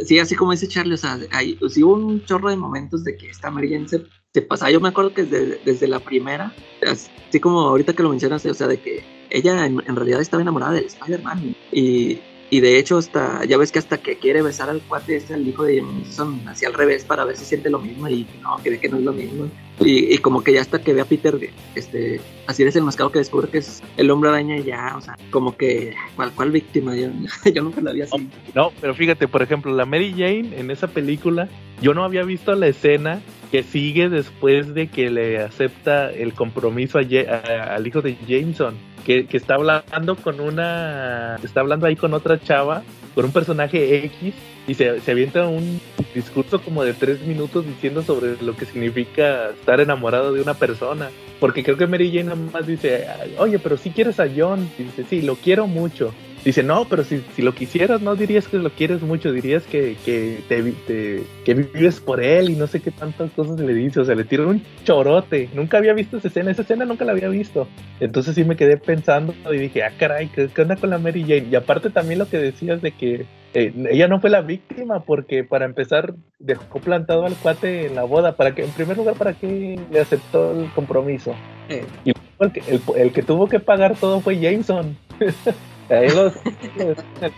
[0.04, 3.16] sí, así como dice Charlie, o sea, hay, sí hubo un chorro de momentos de
[3.16, 4.02] que esta Mary Jane se,
[4.36, 4.70] se pasaba.
[4.70, 6.52] Yo me acuerdo que desde, desde la primera,
[6.86, 10.42] así como ahorita que lo mencionas, o sea, de que ella en, en realidad estaba
[10.42, 11.56] enamorada del Spider-Man.
[11.72, 12.18] Y,
[12.50, 15.48] y de hecho, hasta ya ves que hasta que quiere besar al cuate este, al
[15.48, 18.68] hijo de Jameson, hacia al revés para ver si siente lo mismo y no, que
[18.68, 19.48] ve que no es lo mismo.
[19.80, 21.38] Y, y como que ya hasta que ve a Peter,
[21.74, 25.00] este, así es el mascado que descubre que es el hombre araña y ya, o
[25.00, 26.94] sea, como que, ¿cuál, cuál víctima?
[26.94, 27.08] Yo,
[27.54, 28.28] yo nunca la vi así.
[28.54, 31.48] No, pero fíjate, por ejemplo, la Mary Jane en esa película,
[31.80, 33.22] yo no había visto la escena
[33.62, 38.74] sigue después de que le acepta el compromiso a al hijo de Jameson,
[39.04, 42.82] que, que está hablando con una, está hablando ahí con otra chava,
[43.14, 44.34] con un personaje X,
[44.66, 45.80] y se, se avienta un
[46.14, 51.10] discurso como de tres minutos diciendo sobre lo que significa estar enamorado de una persona.
[51.38, 53.06] Porque creo que Mary Jane nada más dice,
[53.38, 56.12] oye, pero si quieres a John, y dice, sí, lo quiero mucho.
[56.46, 59.96] Dice, no, pero si, si lo quisieras, no dirías que lo quieres mucho, dirías que,
[60.04, 63.98] que, te, que vives por él y no sé qué tantas cosas le dice.
[63.98, 65.50] O sea, le tira un chorote.
[65.54, 67.66] Nunca había visto esa escena, esa escena nunca la había visto.
[67.98, 71.22] Entonces sí me quedé pensando y dije, ah, caray, ¿qué, qué onda con la Mary
[71.22, 71.48] Jane?
[71.50, 75.42] Y aparte también lo que decías de que eh, ella no fue la víctima, porque
[75.42, 78.36] para empezar dejó plantado al cuate en la boda.
[78.36, 81.34] para que En primer lugar, ¿para qué le aceptó el compromiso?
[81.68, 84.96] Eh, Y luego el que, el, el que tuvo que pagar todo fue Jameson.
[85.88, 86.34] Ahí los-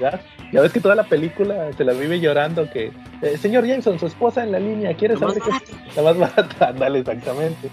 [0.00, 2.92] ya, ves que toda la película se la vive llorando que
[3.22, 5.50] eh, señor Jameson, su esposa en la línea, ¿quiere saber qué
[5.90, 6.68] es la más barata?
[6.68, 7.68] Ándale, exactamente.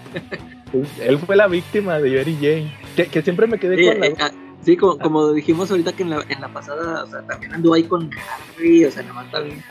[0.72, 2.72] Pues, él fue la víctima de Mary Jane.
[2.96, 4.30] Que, que siempre me quedé Sí, con la eh, ah,
[4.62, 7.74] sí, como, como dijimos ahorita que en la, en la pasada, o sea, también anduvo
[7.74, 8.10] ahí con
[8.56, 9.62] Harry, o sea, nada más también.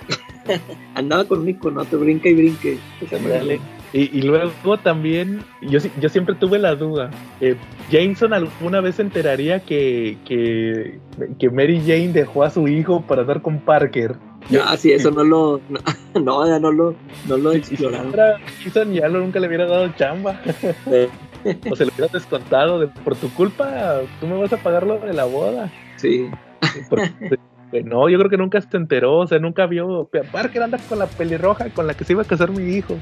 [0.96, 1.86] Andaba con Nico, ¿no?
[1.86, 2.78] Te brinca y brinque.
[3.12, 3.60] Ándale.
[3.96, 7.56] Y, y luego también, yo, yo siempre tuve la duda, eh,
[7.90, 11.00] Jameson alguna vez se enteraría que, que,
[11.40, 14.18] que Mary Jane dejó a su hijo para andar con Parker.
[14.62, 15.62] Ah, sí, eso no lo.
[15.70, 15.80] No,
[16.22, 16.94] no, ya no lo,
[17.30, 18.12] no lo exploraron.
[18.60, 20.42] Jameson ya lo- nunca le hubiera dado chamba.
[21.72, 25.00] o se lo hubiera descontado de, por tu culpa, tú me vas a pagar lo
[25.00, 25.72] de la boda.
[25.96, 26.30] Sí.
[26.90, 27.40] Porque,
[27.84, 30.10] no, yo creo que nunca se enteró, o sea, nunca vio.
[30.32, 32.96] Parker anda con la pelirroja con la que se iba a casar mi hijo.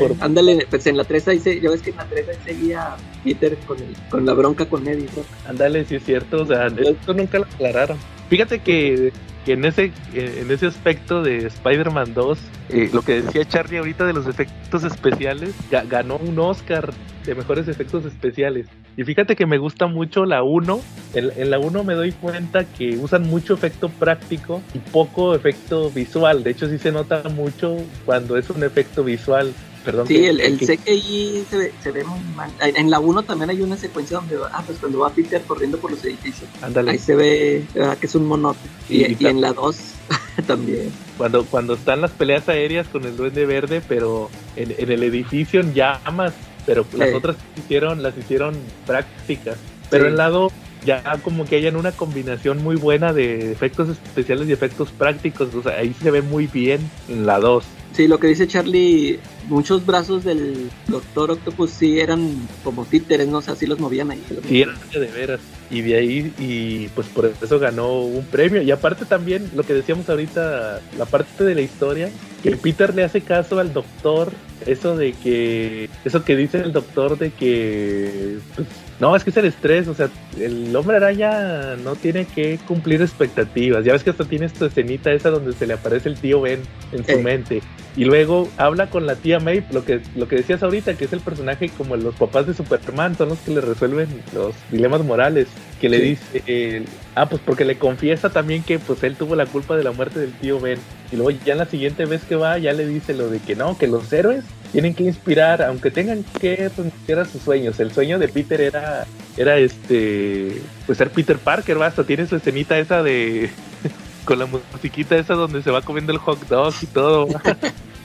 [0.00, 2.36] Por- Ándale, pues en la 3 ahí se, ya ves que en la 3 ahí
[2.44, 5.06] seguía Peter con, el, con la bronca con Eddie.
[5.16, 5.22] ¿no?
[5.50, 7.98] Ándale, sí es cierto, o sea, esto nunca lo aclararon.
[8.28, 9.12] Fíjate que,
[9.44, 12.38] que en ese en ese aspecto de Spider-Man 2,
[12.70, 16.92] eh, lo que decía Charlie ahorita de los efectos especiales, ga- ganó un Oscar
[17.24, 18.66] de mejores efectos especiales.
[18.96, 20.80] Y fíjate que me gusta mucho la 1.
[21.14, 25.90] En, en la 1 me doy cuenta que usan mucho efecto práctico y poco efecto
[25.90, 26.42] visual.
[26.42, 29.52] De hecho, sí se nota mucho cuando es un efecto visual.
[29.84, 32.50] Perdón, Sí, que- el, el que- CGI se ve, se ve muy mal.
[32.60, 35.92] En la 1 también hay una secuencia donde, ah, pues cuando va Peter corriendo por
[35.92, 36.90] los edificios, ándale.
[36.92, 38.58] ahí se ve ah, que es un monote.
[38.88, 39.78] Y, Y- y en la 2
[40.48, 40.90] también.
[41.16, 45.60] cuando, cuando están las peleas aéreas con el duende verde, pero en, en el edificio
[45.60, 46.32] en llamas,
[46.66, 48.54] pero las otras hicieron, las hicieron
[48.86, 49.56] prácticas.
[49.88, 50.10] Pero Sí.
[50.10, 50.50] en lado
[50.84, 55.62] ya como que hayan una combinación muy buena de efectos especiales y efectos prácticos, o
[55.62, 57.64] sea, ahí se ve muy bien en la 2.
[57.92, 62.32] Sí, lo que dice Charlie, muchos brazos del Doctor Octopus sí eran
[62.64, 64.22] como títeres, no sé, así los movían ahí.
[64.48, 65.40] Sí, era de veras.
[65.70, 68.62] Y de ahí, y pues por eso ganó un premio.
[68.62, 72.08] Y aparte también, lo que decíamos ahorita, la parte de la historia,
[72.42, 74.30] que Peter le hace caso al doctor,
[74.64, 78.68] eso de que, eso que dice el doctor de que, pues,
[79.00, 80.08] no, es que es el estrés, o sea,
[80.40, 83.84] el hombre araña no tiene que cumplir expectativas.
[83.84, 86.60] Ya ves que hasta tiene esta escenita esa donde se le aparece el tío Ben
[86.92, 87.22] en su Eh.
[87.22, 87.60] mente.
[87.96, 91.12] Y luego habla con la tía May, lo que, lo que decías ahorita, que es
[91.12, 95.48] el personaje como los papás de Superman, son los que le resuelven los dilemas morales.
[95.80, 96.02] Que le Sí.
[96.04, 96.84] dice, eh,
[97.14, 100.18] ah, pues porque le confiesa también que pues él tuvo la culpa de la muerte
[100.20, 100.78] del tío Ben.
[101.12, 103.54] Y luego ya en la siguiente vez que va, ya le dice lo de que
[103.56, 107.78] no, que los héroes tienen que inspirar, aunque tengan que renunciar a sus sueños.
[107.78, 109.06] El sueño de Peter era,
[109.36, 113.50] era este, pues ser Peter Parker, basta, tiene su escenita esa de,
[114.24, 117.28] con la musiquita esa donde se va comiendo el hot dog y todo.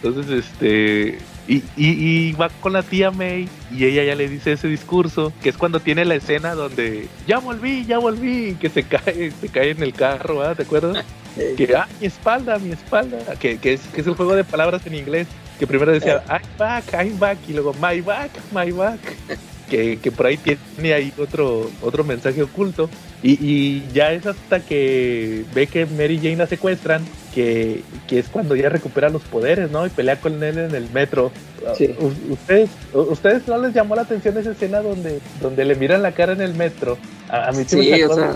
[0.03, 1.89] Entonces, este, y, y,
[2.29, 5.57] y va con la tía May y ella ya le dice ese discurso, que es
[5.57, 9.83] cuando tiene la escena donde ya volví, ya volví, que se cae, se cae en
[9.83, 10.55] el carro, ¿verdad?
[10.55, 11.05] ¿te acuerdas?
[11.37, 14.43] Eh, que ah, mi espalda, mi espalda, que, que, es, que es el juego de
[14.43, 18.69] palabras en inglés, que primero decía I'm back, I'm back, y luego my back, my
[18.73, 18.99] back,
[19.71, 22.89] que, que por ahí tiene ahí otro, otro mensaje oculto,
[23.23, 27.01] y, y ya es hasta que ve que Mary Jane la secuestran,
[27.33, 29.87] que, que es cuando ya recupera los poderes, ¿no?
[29.87, 31.31] Y pelea con él en el metro.
[31.77, 31.95] Sí.
[31.99, 36.11] U- ¿Ustedes, ¿Ustedes no les llamó la atención esa escena donde, donde le miran la
[36.11, 36.97] cara en el metro?
[37.29, 38.35] A, a mí sí, me Sí, sacó o sea,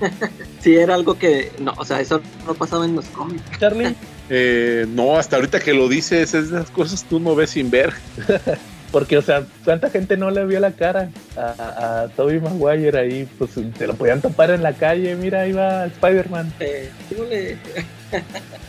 [0.60, 3.42] sí era algo que, no, o sea, eso no pasaba en los cómics.
[3.58, 3.94] Charlie.
[4.32, 7.92] Eh, no, hasta ahorita que lo dices, esas cosas tú no ves sin ver.
[8.92, 13.28] Porque, o sea, ¿cuánta gente no le vio la cara a, a, Tobey Maguire ahí?
[13.38, 16.52] Pues se lo podían topar en la calle, mira, ahí va Spider-Man.
[16.60, 16.90] Eh,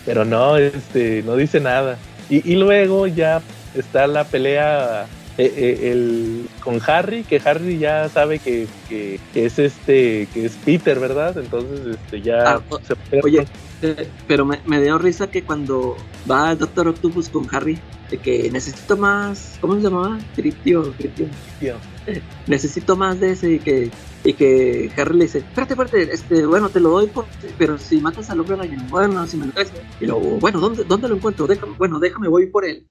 [0.06, 1.98] Pero no, este, no dice nada.
[2.30, 3.42] Y, y luego ya
[3.76, 5.08] está la pelea
[5.38, 10.46] eh, eh, el, con Harry, que Harry ya sabe que, que, que es este, que
[10.46, 11.38] es Peter, ¿verdad?
[11.38, 13.46] Entonces, este, ya Ah, se oye,
[13.82, 15.96] eh, pero me, me dio risa que cuando
[16.30, 17.80] va el Doctor Octopus con Harry,
[18.10, 20.20] de que necesito más, ¿cómo se llamaba?
[20.36, 21.28] Tritio, tritio.
[21.60, 21.76] Tío.
[22.08, 23.92] Eh, necesito más de ese y que
[24.24, 27.26] y que Harry le dice, espérate, espérate, este, bueno, te lo doy, por,
[27.58, 30.84] pero si matas al hombre araña, bueno, si me lo traes, y luego, bueno, ¿dónde,
[30.84, 31.48] dónde lo encuentro?
[31.48, 32.88] Déjame, bueno, déjame, voy por él.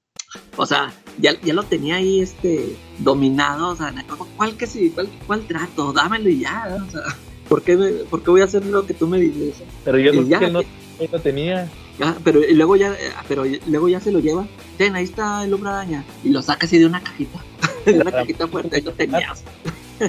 [0.57, 3.95] O sea, ya, ya lo tenía ahí, este, dominado, o sea,
[4.37, 5.93] ¿cuál que sí, cuál, cuál trato?
[5.93, 7.03] Dámelo y ya, o sea,
[7.49, 9.55] ¿por qué, me- por qué voy a hacer lo que tú me dices?
[9.85, 10.63] Pero yo no, ya, que no,
[11.07, 11.69] no lo tenía.
[12.01, 14.47] Ah, pero y luego ya, eh, pero luego ya se lo lleva.
[14.79, 16.05] Ten, ahí está el hombre araña.
[16.25, 17.39] Y lo saca así de una cajita.
[17.87, 19.45] de una cajita fuerte, ahí lo tenías.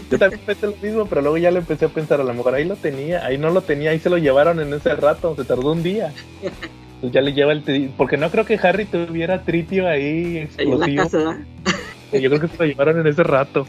[0.10, 2.56] Yo también pensé lo mismo, pero luego ya le empecé a pensar, a lo mejor
[2.56, 5.44] ahí lo tenía, ahí no lo tenía, ahí se lo llevaron en ese rato, se
[5.44, 6.14] tardó un día.
[7.02, 10.80] Pues ya le lleva el porque no creo que Harry tuviera tritio ahí Ahí en
[10.80, 11.04] la explosivo.
[11.04, 11.38] casa, ¿verdad?
[12.14, 13.68] Yo creo que se lo llevaron en ese rato.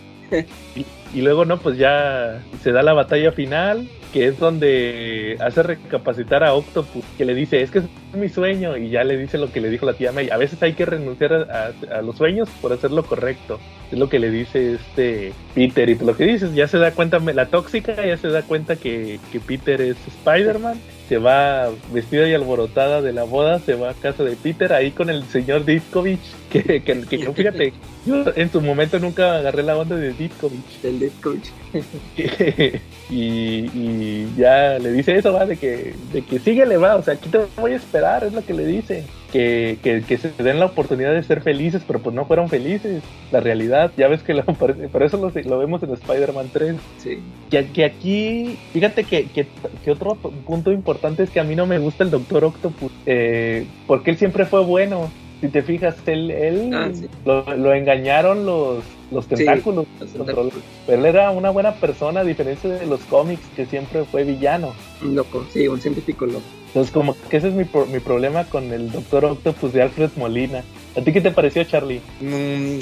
[1.15, 6.43] Y, luego no, pues ya se da la batalla final, que es donde hace recapacitar
[6.43, 7.85] a Octopus, que le dice, es que es
[8.15, 10.31] mi sueño, y ya le dice lo que le dijo la tía May.
[10.31, 13.61] A veces hay que renunciar a los sueños por hacer lo correcto.
[13.93, 15.89] Es lo que le dice este Peter.
[15.91, 19.21] Y lo que dices, ya se da cuenta, la tóxica ya se da cuenta que,
[19.31, 20.81] que Peter es Spider-Man.
[21.09, 24.93] Se va vestida y alborotada de la boda, se va a casa de Peter ahí
[24.93, 26.21] con el señor Ditkovich,
[26.51, 27.73] que, que, que yo, fíjate,
[28.07, 30.81] yo en su momento nunca agarré la onda de Ditkovich.
[30.83, 31.49] Del Coach.
[33.11, 37.15] y, y ya le dice eso, va, de que, de que síguele, va, o sea,
[37.15, 39.05] aquí te voy a esperar, es lo que le dice.
[39.33, 43.03] Que, que, que se den la oportunidad de ser felices, pero pues no fueron felices.
[43.31, 46.77] La realidad, ya ves que lo, por, por eso lo, lo vemos en Spider-Man 3
[46.99, 47.19] Sí.
[47.51, 49.47] que, que aquí, fíjate que, que,
[49.83, 53.67] que otro punto importante es que a mí no me gusta el Doctor Octopus, eh,
[53.87, 55.11] porque él siempre fue bueno.
[55.41, 57.09] Si te fijas, él, él Ah, sí.
[57.25, 60.53] lo, lo engañaron los, los Sí, tentáculos, los
[60.87, 64.73] pero él era una buena persona a diferencia de los cómics que siempre fue villano.
[65.03, 66.43] Un loco, sí, un científico loco.
[66.69, 70.11] Entonces como que ese es mi, pro- mi problema con el Doctor Octopus de Alfred
[70.17, 70.63] Molina.
[70.97, 72.01] ¿A ti qué te pareció, Charlie?
[72.21, 72.79] Mm,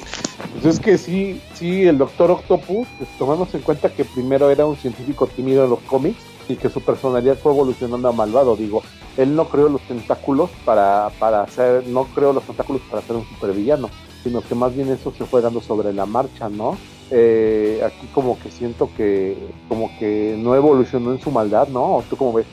[0.60, 4.66] pues es que sí, sí, el Doctor Octopus, pues, tomamos en cuenta que primero era
[4.66, 6.18] un científico tímido en los cómics
[6.48, 8.82] y que su personalidad fue evolucionando a malvado, digo.
[9.16, 13.26] Él no creó los tentáculos para, para hacer, no creó los tentáculos para ser un
[13.26, 13.90] supervillano,
[14.22, 16.76] sino que más bien eso se fue dando sobre la marcha, ¿no?
[17.10, 19.36] Eh, aquí como que siento que
[19.68, 21.96] como que no evolucionó en su maldad, ¿no?
[21.96, 22.46] ¿O ¿Tú cómo ves?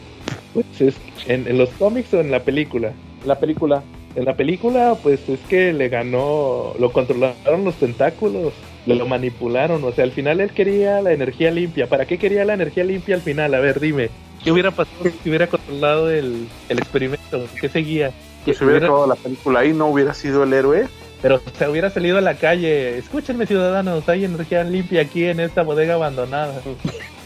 [0.53, 0.95] Pues es
[1.27, 2.91] en, en los cómics o en la película.
[3.25, 3.83] La película,
[4.15, 8.53] En la película, pues es que le ganó, lo controlaron los tentáculos,
[8.95, 11.87] lo manipularon, o sea, al final él quería la energía limpia.
[11.87, 13.53] ¿Para qué quería la energía limpia al final?
[13.53, 14.09] A ver, dime,
[14.43, 17.45] ¿qué hubiera pasado si hubiera controlado el, el experimento?
[17.59, 18.11] ¿Qué seguía?
[18.45, 20.87] que si hubiera acabado la película ahí no hubiera sido el héroe,
[21.21, 22.97] pero se hubiera salido a la calle.
[22.97, 26.61] Escúchenme, ciudadanos, hay energía limpia aquí en esta bodega abandonada.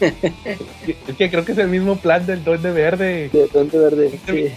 [0.00, 3.30] es que creo que es el mismo plan del Duende Verde.
[3.32, 4.48] De Duende Verde, sí.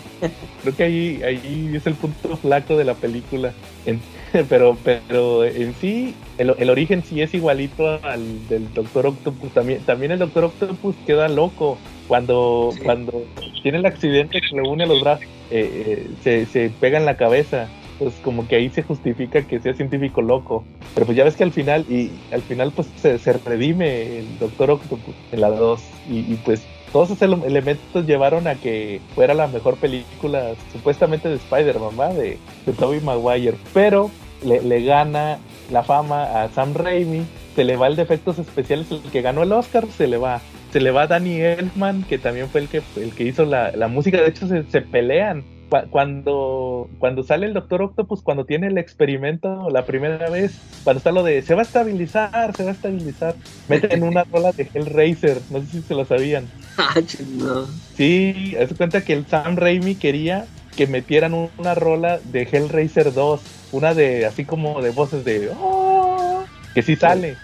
[0.64, 3.54] Creo que ahí, ahí es el punto flaco de la película.
[3.86, 4.00] En-
[4.44, 9.52] pero, pero en sí, el, el origen sí es igualito al del Doctor Octopus.
[9.52, 12.82] También, también el Doctor Octopus queda loco cuando, Sí.
[12.84, 13.24] cuando
[13.64, 17.18] tiene el accidente que le une los brazos, eh, eh, se, se pega en la
[17.18, 17.68] cabeza.
[17.98, 20.66] Pues como que ahí se justifica que sea científico loco.
[20.94, 24.38] Pero pues ya ves que al final, y al final pues se, se redime el
[24.38, 25.82] Doctor Octopus en la 2.
[26.12, 31.30] Y, y pues todos esos ele- elementos llevaron a que fuera la mejor película supuestamente
[31.30, 32.18] de Spider-Man.
[32.18, 33.56] De, de Tobey Maguire.
[33.74, 34.12] Pero
[34.46, 35.38] le, le gana
[35.72, 39.44] la fama a Sam Raimi, se le va el de efectos especiales, el que ganó
[39.44, 40.42] el Oscar, se le va.
[40.72, 43.72] Se le va a Danny Elfman, que también fue el que, el que hizo la,
[43.72, 44.22] la música.
[44.22, 45.44] De hecho, se, se pelean.
[45.70, 50.98] Cu- Cuando, cuando sale el Doctor Octopus, cuando tiene el experimento la primera vez, cuando
[51.00, 53.36] está lo de se va a estabilizar, se va a estabilizar,
[53.70, 56.46] meten una rola de Hellraiser, no sé si se lo sabían.
[56.78, 56.94] Ah,
[57.38, 57.68] no.
[57.96, 60.46] Sí, haz de cuenta que el Sam Raimi quería
[60.76, 63.42] que metieran un- una rola de Hellraiser 2,
[63.72, 66.44] una de así como de voces de "Oh",
[66.74, 67.36] que sí sale.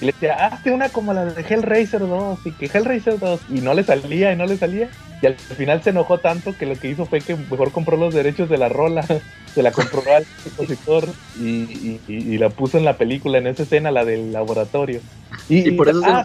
[0.00, 3.60] Y le decía, hazte una como la de Hellraiser 2 y que Hellraiser 2 y
[3.60, 4.88] no le salía y no le salía.
[5.20, 8.14] Y al final se enojó tanto que lo que hizo fue que mejor compró los
[8.14, 9.04] derechos de la rola,
[9.54, 11.08] se la compró al compositor
[11.40, 15.00] y, y- y- y la puso en la película, en esa escena, la del laboratorio.
[15.48, 16.24] Y por eso se ah.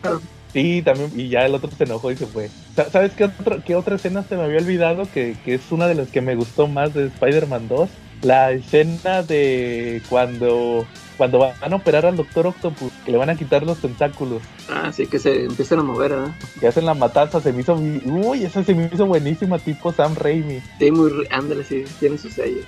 [0.54, 2.54] Sí, también, y ya el otro se enojó y se fue.
[2.76, 5.10] Sa- ¿Sabes qué, otro, qué otra escena se me había olvidado?
[5.10, 8.00] Que, que es una de las que me gustó más de Spider-Man 2.
[8.22, 13.36] La escena de cuando, cuando van a operar al Doctor Octopus, que le van a
[13.36, 16.32] quitar los tentáculos, Ah, sí, que se empiezan a mover, ¿verdad?
[16.60, 20.16] que hacen la matanza, se me hizo, uy, esa se me hizo buenísima, tipo Sam
[20.16, 20.62] Raimi.
[20.80, 21.12] Sí, muy.
[21.30, 22.62] Ándale, sí, tiene su sello.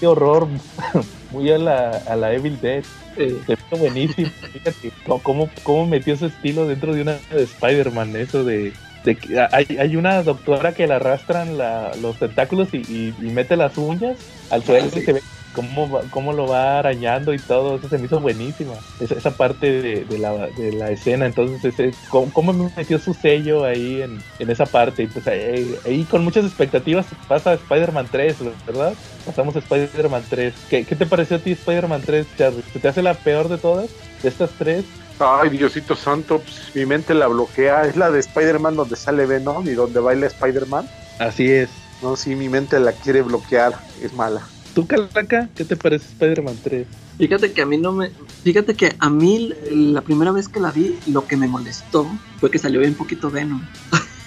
[0.00, 0.46] Qué horror,
[1.30, 2.84] muy a la, a la Evil Dead.
[3.16, 4.28] Eh, Se me hizo buenísimo.
[4.52, 4.92] Fíjate
[5.22, 8.72] cómo- cómo, metió ese estilo dentro de una de Spider-Man, eso de,
[9.04, 13.30] de que hay, hay una doctora que le arrastran la- los tentáculos y, y- y
[13.30, 14.18] mete las uñas
[14.50, 14.98] al suelo sí.
[14.98, 15.22] y se ve
[15.56, 17.76] cómo, va- cómo lo va arañando y todo.
[17.76, 18.74] Eso se me hizo buenísima.
[19.00, 21.26] Esa, esa parte de, de la, de la escena.
[21.26, 25.02] Entonces, ese, cómo, cómo metió su sello ahí en, en esa parte.
[25.04, 28.94] Y pues ahí, ahí con muchas expectativas pasa Spider-Man 3, ¿verdad?
[29.24, 30.54] Pasamos a Spider-Man 3.
[30.68, 32.62] ¿Qué, ¿Qué te pareció a ti Spider-Man 3, Charlie?
[32.72, 33.90] ¿Se te hace la peor de todas?
[34.22, 34.84] ¿De estas tres?
[35.18, 37.82] Ay, Diosito Santo, pues, mi mente la bloquea.
[37.86, 40.86] Es la de Spider-Man donde sale Venom y donde baila Spider-Man.
[41.18, 41.70] Así es.
[42.02, 43.72] No, sí, mi mente la quiere bloquear.
[44.02, 44.46] Es mala.
[44.76, 45.48] ¿Tú, Calaca?
[45.56, 46.86] ¿Qué te parece Spider-Man 3?
[47.16, 48.10] Fíjate que a mí no me.
[48.44, 52.06] Fíjate que a mí la primera vez que la vi, lo que me molestó
[52.38, 53.62] fue que salió bien poquito Venom.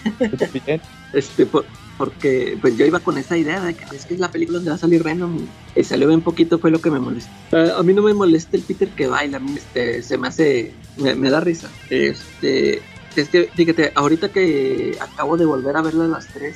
[0.66, 0.82] Bien.
[1.14, 1.68] Este, por-
[2.00, 4.72] porque pues yo iba con esa idea de que es que es la película donde
[4.72, 5.38] va a salir Venom
[5.76, 7.30] y, salió bien poquito fue lo que me molestó.
[7.78, 10.74] A mí no me molesta el Peter que baila, a mí este, se me hace,
[10.98, 11.70] me, me da risa.
[11.92, 12.82] Este,
[13.16, 16.56] es que fíjate, ahorita que acabo de volver a verla a las tres,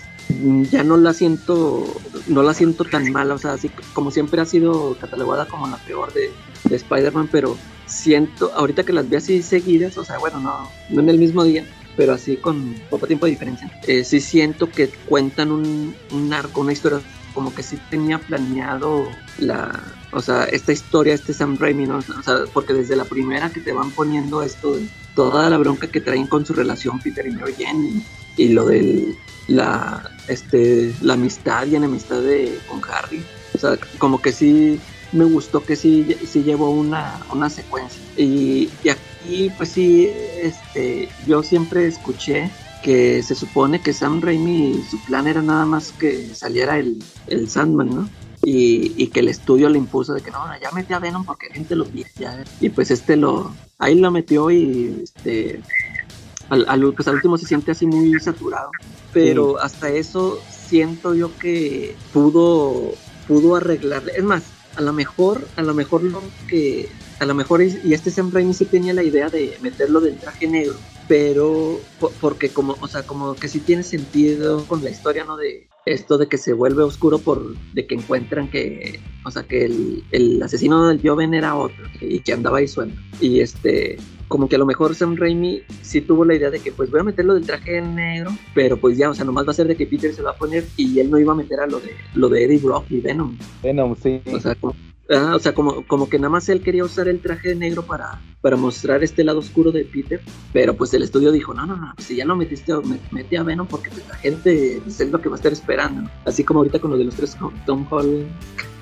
[0.71, 1.85] ya no la siento,
[2.27, 5.77] no la siento tan mala, o sea, así como siempre ha sido catalogada como la
[5.77, 6.31] peor de,
[6.63, 11.01] de Spider-Man, pero siento, ahorita que las vi así seguidas, o sea, bueno, no, no
[11.01, 13.71] en el mismo día, pero así con poco tiempo de diferencia.
[13.87, 17.01] Eh, sí siento que cuentan un, un arco, una historia
[17.33, 19.07] como que sí tenía planeado
[19.39, 21.97] la, o sea, esta historia, este Sam Raimi, ¿no?
[21.97, 24.77] O sea, porque desde la primera que te van poniendo esto
[25.15, 28.01] toda la bronca que traen con su relación Peter y Mary Jane
[28.37, 29.15] y, lo de
[29.47, 33.23] la, este, la amistad y enemistad de, con Harry.
[33.53, 34.79] O sea, como que sí
[35.13, 38.01] me gustó que sí, sí llevó una, una secuencia.
[38.17, 40.09] Y, y aquí, pues sí,
[40.41, 42.49] este, yo siempre escuché
[42.83, 47.49] que se supone que Sam Raimi, su plan era nada más que saliera el, el
[47.49, 48.09] Sandman, ¿no?
[48.43, 51.47] Y, y que el estudio le impuso de que no, ya mete a Venom porque
[51.47, 52.09] la gente lo pide.
[52.59, 55.61] Y pues este lo, ahí lo metió y este,
[56.53, 58.69] al, al- pues al último se siente así muy saturado.
[59.11, 62.97] Pero hasta eso siento yo que pudo,
[63.27, 64.11] pudo arreglarle.
[64.15, 66.87] Es más, a lo mejor, a lo mejor lo que,
[67.19, 70.47] a lo mejor, y este Sam Raimi sí tenía la idea de meterlo del traje
[70.47, 75.25] negro, pero po- porque como, o sea, como que sí tiene sentido con la historia,
[75.25, 75.37] ¿no?
[75.37, 79.65] De esto de que se vuelve oscuro por, de que encuentran que, o sea, que
[79.65, 82.99] el, el asesino del Joven era otro y que andaba ahí suelto.
[83.19, 83.97] Y este,
[84.33, 87.01] como que a lo mejor Sam Raimi sí tuvo la idea de que pues voy
[87.01, 89.75] a meterlo del traje negro, pero pues ya, o sea, nomás va a ser de
[89.75, 91.91] que Peter se va a poner y él no iba a meter a lo de,
[92.15, 93.37] lo de Eddie Brock y Venom.
[93.61, 94.23] Venom, sí.
[94.33, 94.75] O sea, como,
[95.11, 98.19] ah, o sea, como, como que nada más él quería usar el traje negro para,
[98.41, 100.19] para mostrar este lado oscuro de Peter,
[100.51, 103.43] pero pues el estudio dijo, no, no, no, si ya lo metiste, me- mete a
[103.43, 106.09] Venom porque pues, la gente pues, es lo que va a estar esperando.
[106.25, 107.37] Así como ahorita con lo de los tres
[107.67, 108.25] Tom Holland.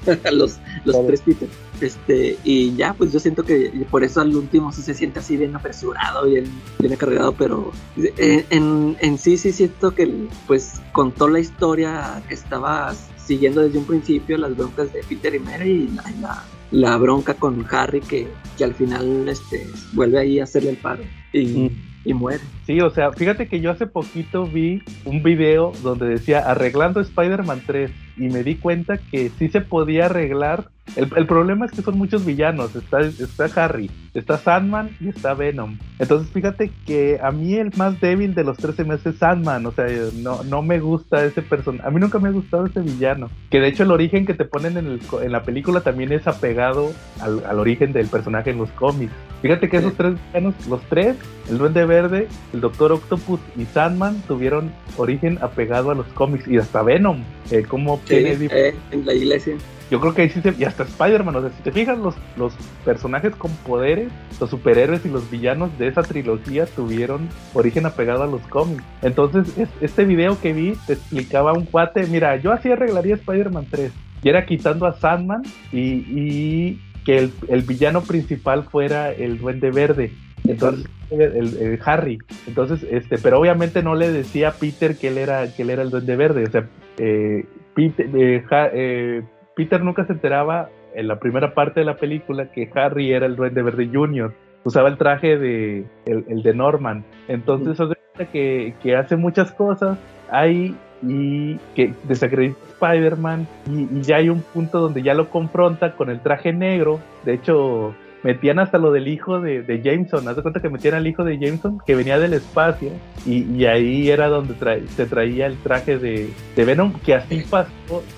[0.31, 1.49] los, los tres Peter.
[1.79, 5.35] Este, y ya, pues yo siento que por eso al último sí se siente así
[5.35, 6.45] bien apresurado, bien,
[6.79, 7.71] bien cargado, pero
[8.17, 13.79] en, en, en sí sí siento que pues contó la historia que estaba siguiendo desde
[13.79, 18.01] un principio, las broncas de Peter y Mary y la, la, la bronca con Harry
[18.01, 21.03] que, que al final este, vuelve ahí a hacerle el paro
[21.33, 21.69] y, Mm.
[22.05, 22.43] y muere.
[22.71, 27.63] Sí, o sea, fíjate que yo hace poquito vi un video donde decía arreglando Spider-Man
[27.67, 30.69] 3 y me di cuenta que sí se podía arreglar.
[30.95, 32.73] El, el problema es que son muchos villanos.
[32.73, 35.79] Está, está Harry, está Sandman y está Venom.
[35.99, 39.65] Entonces fíjate que a mí el más débil de los tres se me hace Sandman.
[39.65, 39.87] O sea,
[40.21, 41.85] no, no me gusta ese personaje.
[41.85, 43.29] A mí nunca me ha gustado ese villano.
[43.49, 46.25] Que de hecho el origen que te ponen en, el en la película también es
[46.25, 49.11] apegado al, al origen del personaje en los cómics.
[49.41, 51.17] Fíjate que esos tres villanos, los tres,
[51.49, 56.57] el Duende Verde, el Doctor Octopus y Sandman tuvieron origen apegado a los cómics y
[56.57, 57.23] hasta Venom.
[57.51, 58.15] Eh, como Sí,
[58.55, 59.55] eh, en la iglesia.
[59.89, 62.15] Yo creo que ahí sí se, y hasta Spider-Man, o sea, si te fijas, los,
[62.37, 62.53] los
[62.85, 64.07] personajes con poderes,
[64.39, 68.81] los superhéroes y los villanos de esa trilogía tuvieron origen apegado a los cómics.
[69.01, 73.67] Entonces, es- este video que vi te explicaba un cuate, mira, yo así arreglaría Spider-Man
[73.69, 73.91] 3,
[74.23, 75.41] y era quitando a Sandman
[75.73, 80.13] y, y que el, el villano principal fuera el Duende Verde.
[80.47, 82.19] Entonces, el, el Harry.
[82.47, 85.83] Entonces, este, pero obviamente no le decía a Peter que él era, que él era
[85.83, 86.43] el Duende Verde.
[86.43, 88.43] O sea, eh, Peter, eh,
[88.73, 89.21] eh,
[89.55, 93.35] Peter nunca se enteraba en la primera parte de la película que Harry era el
[93.35, 94.33] Duende Verde Junior.
[94.63, 97.03] Usaba el traje de el, el de Norman.
[97.27, 99.97] Entonces, cuenta que, que hace muchas cosas
[100.29, 105.29] ahí y que desacredita a Spider-Man y, y ya hay un punto donde ya lo
[105.29, 106.99] confronta con el traje negro.
[107.25, 110.27] De hecho, metían hasta lo del hijo de, de Jameson.
[110.27, 112.89] Haz de cuenta que metían al hijo de Jameson que venía del espacio
[113.25, 117.43] y, y ahí era donde trae- se traía el traje de, de Venom, que así
[117.49, 117.69] pasó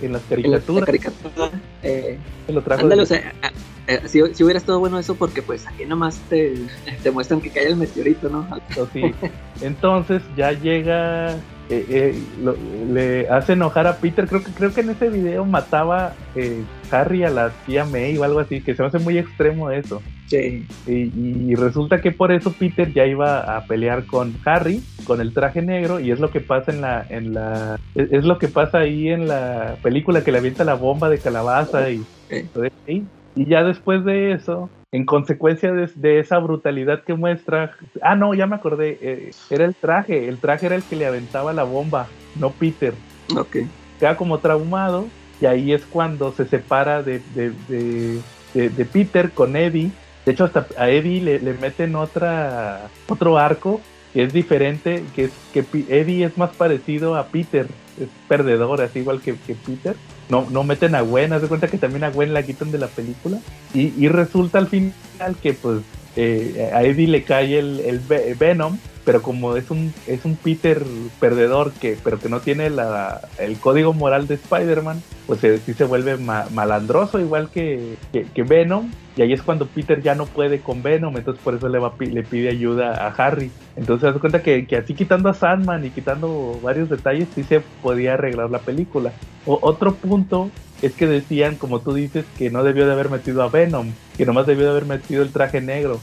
[0.02, 0.86] en las En la, caricaturas.
[0.86, 1.50] caricatura.
[1.84, 2.18] Eh,
[2.50, 5.68] lo trajo ándale, de- o sea, a- si, si hubiera estado bueno eso, porque pues
[5.68, 6.54] aquí nomás te,
[7.04, 8.48] te muestran que cae el meteorito, ¿no?
[8.94, 9.14] sí.
[9.62, 11.36] Entonces ya llega,
[11.69, 12.56] eh, eh, lo-
[12.91, 14.27] le hace enojar a Peter.
[14.27, 18.23] Creo que creo que en ese video mataba eh, Harry a la tía May o
[18.23, 20.02] algo así, que se me hace muy extremo eso.
[20.27, 20.65] Sí.
[20.88, 21.11] Y,
[21.52, 25.61] y resulta que por eso Peter ya iba a pelear con Harry con el traje
[25.61, 28.80] negro y es lo que pasa en la en la es, es lo que pasa
[28.80, 32.03] ahí en la película que le avienta la bomba de calabaza y,
[33.35, 37.72] y ya después de eso en consecuencia de, de esa brutalidad que muestra
[38.02, 41.06] ah no ya me acordé eh, era el traje el traje era el que le
[41.06, 42.07] aventaba la bomba
[42.40, 42.94] no Peter
[43.36, 43.57] Ok.
[43.99, 45.07] queda como traumado
[45.41, 48.22] y ahí es cuando se separa de, de,
[48.53, 49.91] de, Peter con Eddie.
[50.26, 53.82] De hecho, hasta a Eddie le, le meten otra, otro arco
[54.14, 57.68] que es diferente, que es que Eddie es más parecido a Peter,
[57.99, 59.95] es perdedor, así igual que, que Peter.
[60.30, 62.78] No, no meten a Gwen, haz de cuenta que también a Gwen la quitan de
[62.78, 63.40] la película.
[63.74, 64.94] Y, y resulta al final
[65.41, 65.82] que pues
[66.16, 70.36] eh, a Eddie le cae el, el Ve- Venom, pero como es un, es un
[70.36, 70.82] Peter
[71.20, 75.74] perdedor, que, pero que no tiene la, el código moral de Spider-Man, pues eh, sí
[75.74, 78.90] se vuelve ma- malandroso, igual que, que, que Venom.
[79.16, 81.94] Y ahí es cuando Peter ya no puede con Venom, entonces por eso le, va,
[82.00, 83.52] le pide ayuda a Harry.
[83.76, 87.44] Entonces se da cuenta que, que así quitando a Sandman y quitando varios detalles, sí
[87.44, 89.12] se podía arreglar la película.
[89.46, 90.50] O- otro punto
[90.82, 94.26] es que decían, como tú dices, que no debió de haber metido a Venom, que
[94.26, 96.00] nomás debió de haber metido el traje negro.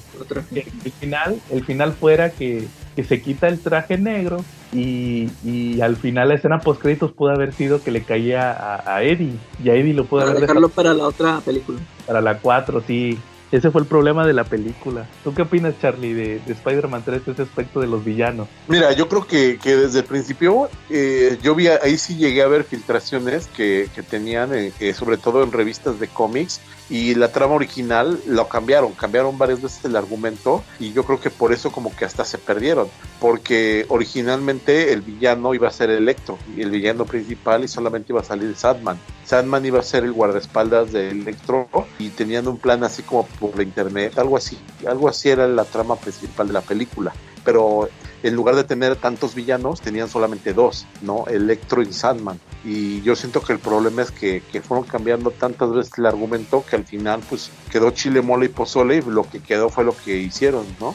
[0.55, 2.67] El final, el final fuera que,
[3.01, 4.45] que se quita el traje negro
[4.75, 8.97] y, y al final la escena post créditos pudo haber sido que le caía a,
[8.97, 9.33] a Eddie
[9.65, 11.79] y a Eddie lo pudo Para haber dejarlo dejado para la otra película.
[12.07, 13.19] para la 4, sí.
[13.53, 15.07] Ese fue el problema de la película.
[15.25, 18.47] ¿Tú qué opinas, Charlie, de, de Spider-Man 3, ese aspecto de los villanos?
[18.69, 22.49] Mira, yo creo que, que desde el principio eh, yo vi, ahí sí llegué a
[22.49, 26.61] ver filtraciones que, que tenían, eh, eh, sobre todo en revistas de cómics,
[26.91, 31.31] y la trama original lo cambiaron, cambiaron varias veces el argumento, y yo creo que
[31.31, 32.89] por eso como que hasta se perdieron,
[33.21, 38.25] porque originalmente el villano iba a ser Electro, el villano principal y solamente iba a
[38.25, 38.99] salir Sandman.
[39.25, 41.69] Sandman iba a ser el guardaespaldas de Electro,
[41.99, 45.97] y tenían un plan así como por internet, algo así, algo así era la trama
[45.97, 47.13] principal de la película,
[47.45, 47.89] pero
[48.23, 51.27] en lugar de tener tantos villanos, tenían solamente dos, ¿no?
[51.27, 52.39] Electro y Sandman.
[52.65, 56.65] Y yo siento que el problema es que, que fueron cambiando tantas veces el argumento
[56.69, 59.97] que al final, pues, quedó chile, mole y pozole y lo que quedó fue lo
[59.97, 60.95] que hicieron, ¿no?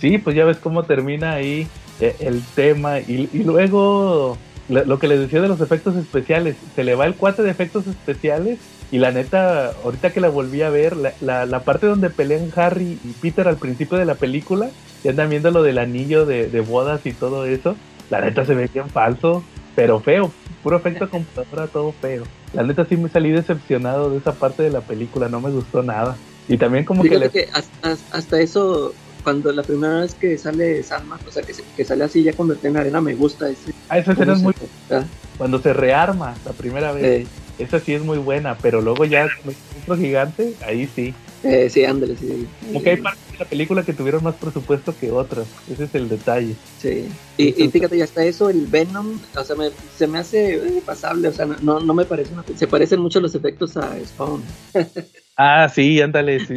[0.00, 1.68] Sí, pues ya ves cómo termina ahí
[2.00, 4.36] eh, el tema y, luego
[4.68, 7.86] lo que les decía de los efectos especiales, se le va el cuate de efectos
[7.86, 8.58] especiales
[8.94, 12.52] y la neta, ahorita que la volví a ver, la, la, la parte donde pelean
[12.54, 14.70] Harry y Peter al principio de la película,
[15.02, 17.74] y andan viendo lo del anillo de, de bodas y todo eso,
[18.08, 19.42] la neta se ve bien falso,
[19.74, 20.30] pero feo.
[20.62, 22.22] puro efecto computadora, todo feo.
[22.52, 25.82] La neta sí me salí decepcionado de esa parte de la película, no me gustó
[25.82, 26.16] nada.
[26.46, 27.30] Y también como que, Fíjate le...
[27.32, 28.94] que hasta, hasta eso,
[29.24, 32.68] cuando la primera vez que sale Salma, o sea, que, que sale así ya convertida
[32.70, 33.72] en arena, me gusta ese.
[33.88, 34.54] Ah, esa escena es muy...
[34.92, 35.02] ah,
[35.36, 37.26] Cuando se rearma la primera vez, eh,
[37.58, 41.14] esa sí es muy buena, pero luego ya con el monstruo gigante, ahí sí.
[41.42, 42.46] eh, sí, ándale, sí.
[42.60, 45.94] Como que hay partes de la película que tuvieron más presupuesto que otras, ese es
[45.94, 46.56] el detalle.
[46.78, 47.08] Sí.
[47.36, 50.82] Y, y fíjate, ya está eso, el Venom, o sea, me- se me hace eh,
[50.84, 52.44] pasable, o sea, no- no, me parece una...
[52.56, 54.44] Se parecen mucho los efectos a Spawn.
[55.36, 56.54] Ah, sí, ándale, sí,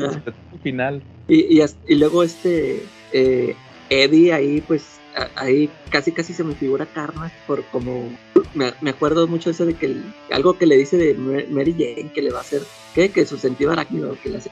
[0.61, 1.03] final.
[1.27, 3.57] Y, y, luego este eh,
[3.89, 5.01] Eddie ahí, pues
[5.35, 8.09] ahí casi casi se me figura Carnage por como
[8.53, 9.95] me, me acuerdo mucho eso de que
[10.31, 12.61] algo que le dice de Ma- Mary Jane que le va a hacer
[12.93, 13.09] ¿qué?
[13.09, 14.51] que su sentido arácnido que le hace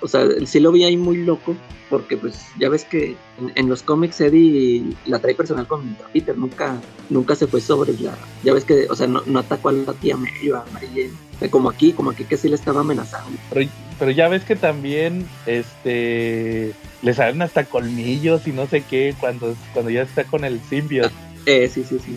[0.00, 1.56] o sea sí lo vi ahí muy loco
[1.88, 3.16] porque pues ya ves que
[3.54, 6.80] en, los cómics Eddie la trae personal con Peter nunca
[7.10, 9.92] nunca se fue sobre la ya ves que o sea no, no atacó a la
[9.94, 11.50] tía Mary a Mary Jane.
[11.50, 13.36] Como aquí como aquí que sí le estaba amenazando.
[13.52, 13.68] Pero,
[13.98, 16.72] pero ya ves que también este
[17.02, 21.14] le salen hasta colmillos y no sé qué cuando, cuando ya está con el symbiote.
[21.46, 22.16] eh, sí sí sí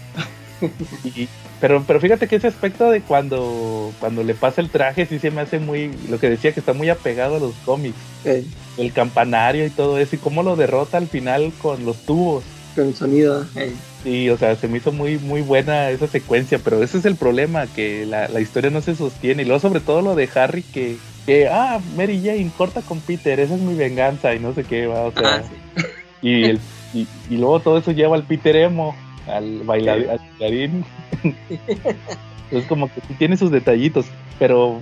[1.04, 1.28] Y-
[1.62, 5.32] pero, pero fíjate que ese aspecto de cuando, cuando le pasa el traje sí se
[5.32, 7.96] me hace muy, lo que decía que está muy apegado a los cómics,
[8.26, 8.44] eh,
[8.78, 12.44] el campanario y todo eso, y cómo lo derrota al final con los tubos.
[12.76, 13.72] con el sonido eh.
[14.04, 17.16] Sí, o sea, se me hizo muy, muy buena esa secuencia, pero ese es el
[17.16, 19.42] problema, que la, la historia no se sostiene.
[19.42, 23.40] Y luego sobre todo lo de Harry, que, que, ah, Mary Jane, corta con Peter,
[23.40, 25.88] esa es mi venganza y no sé qué, va, o sea, Ah, sí.
[26.22, 26.60] y, el,
[26.94, 28.96] y, y luego todo eso lleva al Peter Emo,
[29.28, 30.86] al, bailar, al bailarín.
[32.52, 34.06] es como que tiene sus detallitos,
[34.40, 34.80] pero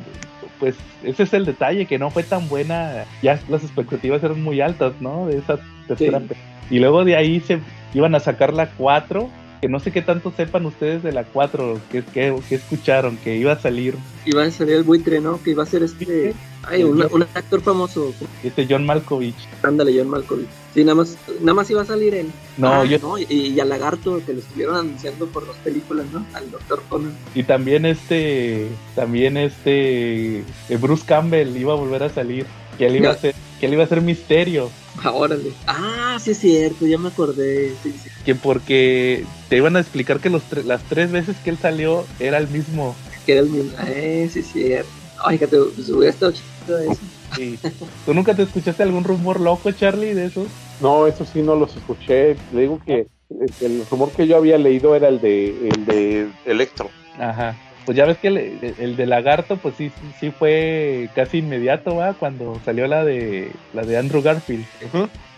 [0.60, 4.62] pues ese es el detalle, que no fue tan buena, ya las expectativas eran muy
[4.62, 5.28] altas, ¿no?
[5.28, 6.36] De esa tercera Sí.
[6.76, 7.60] Y luego de ahí se
[7.94, 9.30] iban a sacar la 4,
[9.64, 13.38] que no sé qué tanto sepan ustedes de la 4, que, que, que escucharon, que
[13.38, 13.96] iba a salir
[14.26, 15.42] Iba a salir el buitre, ¿no?
[15.42, 16.34] Que iba a ser este.
[16.64, 18.14] Ay, un, un actor famoso.
[18.44, 19.38] este John Malkovich.
[19.62, 20.50] Ándale, John Malkovich.
[20.74, 22.28] Sí, nada más, nada más iba a salir él.
[22.58, 26.08] No, Ah, yo, no, y, y al lagarto que lo estuvieron anunciando por dos películas,
[26.12, 26.26] ¿no?
[26.34, 27.16] Al Doctor Conan.
[27.34, 32.46] y también este, también este, eh, Bruce Campbell iba a volver a salir,
[32.78, 33.34] que él iba a ser,
[33.64, 34.70] que él iba a ser misterio.
[35.02, 35.50] Ah, órale.
[35.68, 37.70] Ah, sí es cierto, ya me acordé.
[37.82, 38.10] Sí, sí.
[38.26, 42.04] que porque te iban a explicar que los tre- las tres veces que él salió
[42.20, 42.94] era el mismo.
[43.26, 43.72] Que era el mismo.
[43.88, 44.90] Eh, sí es cierto.
[45.24, 47.00] Ay, que te pues, hubiera estado chido eso.
[47.38, 47.58] Sí.
[48.06, 50.46] ¿Tú nunca te escuchaste algún rumor loco, Charlie, de eso?
[50.82, 52.36] No, eso sí no los escuché.
[52.52, 56.28] Le digo que el, el rumor que yo había leído era el de, el de
[56.44, 56.92] Electro.
[57.18, 57.56] Ajá.
[57.86, 62.14] Pues ya ves que el, el de Lagarto, pues sí, sí, fue casi inmediato, ¿va?
[62.14, 64.66] Cuando salió la de la de Andrew Garfield.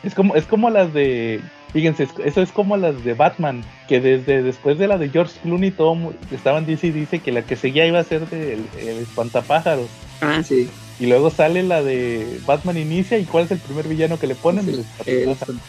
[0.04, 1.42] Es como, es como las de.
[1.74, 5.34] Fíjense, es- eso es como las de Batman, que desde después de la de George
[5.44, 8.66] Clooney todo estaban dice y dice que la que seguía iba a ser de el,
[8.80, 9.88] el espantapájaros.
[10.22, 10.70] Ah, sí.
[11.00, 14.36] Y luego sale la de Batman Inicia y cuál es el primer villano que le
[14.36, 14.66] ponen.
[14.66, 15.62] Sí, El el- espantapájaros.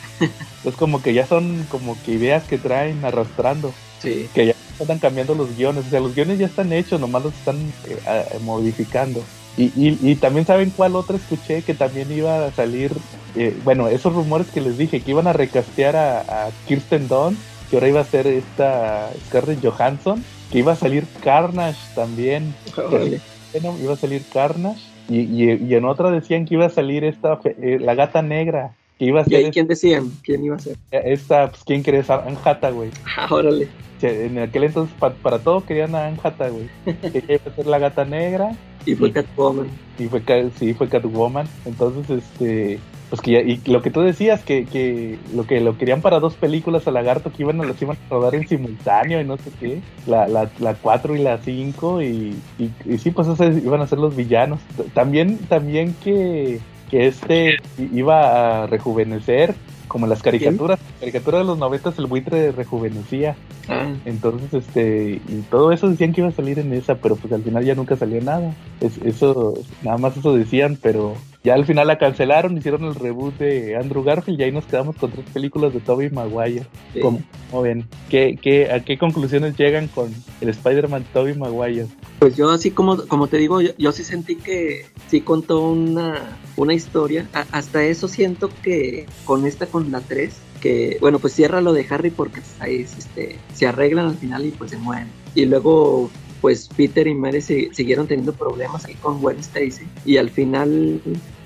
[0.65, 4.29] Es como que ya son como que ideas que traen arrastrando, sí.
[4.35, 4.55] que ya
[4.85, 5.87] están cambiando los guiones.
[5.87, 7.57] O sea, los guiones ya están hechos, nomás los están
[7.89, 9.23] eh, ah, modificando.
[9.57, 12.93] Y, y, y también saben cuál otra escuché que también iba a salir,
[13.37, 17.41] eh, bueno, esos rumores que les dije, que iban a recastear a, a Kirsten Dunst,
[17.71, 20.23] que ahora iba a ser esta Scarlett Johansson,
[20.53, 22.55] que iba a salir Carnage también.
[22.77, 23.21] Órale.
[23.53, 25.21] Venom, iba a salir Carnage y,
[25.53, 29.21] y, en otra decían que iba a salir esta eh, la gata negra que iba
[29.21, 30.11] a ¿Y ahí ser quién decían?
[30.23, 30.77] ¿Quién iba a ser?
[30.91, 33.69] esta pues quién crees Anne Hathaway Ah, órale.
[34.03, 37.67] En aquel entonces pa- para todo querían a Anne Hathaway que ella iba a ser
[37.67, 38.51] la gata negra
[38.85, 39.13] Y fue.
[39.13, 39.67] Catwoman.
[39.99, 40.23] y fue
[40.59, 42.79] sí fue Catwoman entonces este
[43.09, 46.19] pues que ya, y lo que tú decías que, que lo que lo querían para
[46.19, 49.37] dos películas a Lagarto que iban a las iban a rodar en simultáneo y no
[49.37, 53.57] sé qué la la, la 4 y la 5 y, y, y sí pues esos
[53.65, 54.59] iban a ser los villanos
[54.93, 56.59] también también que
[56.91, 57.57] que este
[57.93, 59.55] iba a rejuvenecer
[59.97, 60.79] como las caricaturas.
[61.01, 63.35] Caricaturas de los noventas el buitre rejuvenecía.
[63.67, 67.33] Ah, entonces, este, y todo eso decían que iba a salir en esa, pero pues
[67.33, 68.55] al final ya nunca salió nada.
[68.83, 71.15] Es, eso, nada más eso decían, pero
[71.47, 74.97] ya al final la cancelaron, hicieron el reboot de Andrew Garfield y ahí nos quedamos
[74.97, 76.67] con tres películas de Tobey Maguire.
[76.93, 77.01] sí.
[77.01, 77.21] ¿Cómo,
[77.51, 77.87] cómo ven?
[78.11, 81.87] ¿Qué, qué, ¿A qué conclusiones llegan con el Spider-Man Tobey Maguire?
[82.19, 86.37] Pues yo así como, como te digo, yo, yo sí sentí que sí contó una,
[86.57, 87.29] una historia.
[87.33, 91.73] A- hasta eso siento que con esta, con la 3, que bueno, pues cierra lo
[91.73, 95.09] de Harry porque ahí este, se arreglan al final y pues se mueren.
[95.35, 96.11] Y luego
[96.41, 99.85] pues Peter y Mary se- siguieron teniendo problemas ahí con Gwen Stacy.
[100.05, 101.01] Y al final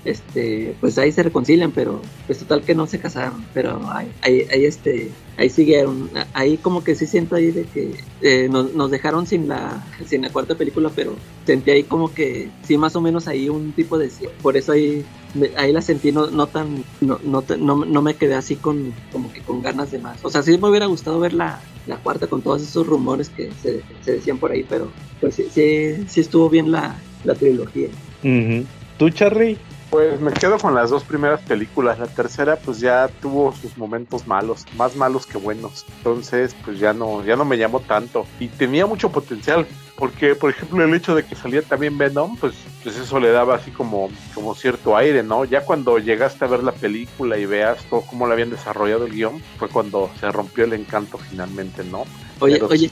[0.05, 4.47] este, pues ahí se reconcilian, pero pues total que no se casaron, pero ahí, ahí,
[4.51, 8.89] ahí, este, ahí siguieron, ahí como que sí siento ahí de que eh, nos, nos,
[8.89, 11.15] dejaron sin la, sin la cuarta película, pero
[11.45, 14.09] sentí ahí como que sí más o menos ahí un tipo de,
[14.41, 15.05] por eso ahí,
[15.55, 19.31] ahí la sentí no, no tan, no, no, no, no me quedé así con, como
[19.31, 22.27] que con ganas de más, o sea, sí me hubiera gustado ver la, la cuarta
[22.27, 26.21] con todos esos rumores que se, se decían por ahí, pero pues sí, sí, sí
[26.21, 27.89] estuvo bien la, la trilogía.
[28.23, 28.65] Uh -huh.
[28.97, 29.57] ¿Tú, Charlie?
[29.91, 31.99] Pues me quedo con las dos primeras películas.
[31.99, 35.85] La tercera, pues ya tuvo sus momentos malos, más malos que buenos.
[35.97, 38.25] Entonces, pues ya no, ya no me llamó tanto.
[38.39, 39.67] Y tenía mucho potencial.
[39.97, 43.55] Porque, por ejemplo, el hecho de que salía también Venom, pues, pues eso le daba
[43.55, 45.43] así como, como cierto aire, ¿no?
[45.43, 49.11] Ya cuando llegaste a ver la película y veas todo cómo le habían desarrollado el
[49.11, 52.05] guion, fue cuando se rompió el encanto finalmente, ¿no?
[52.41, 52.89] Oye, oye,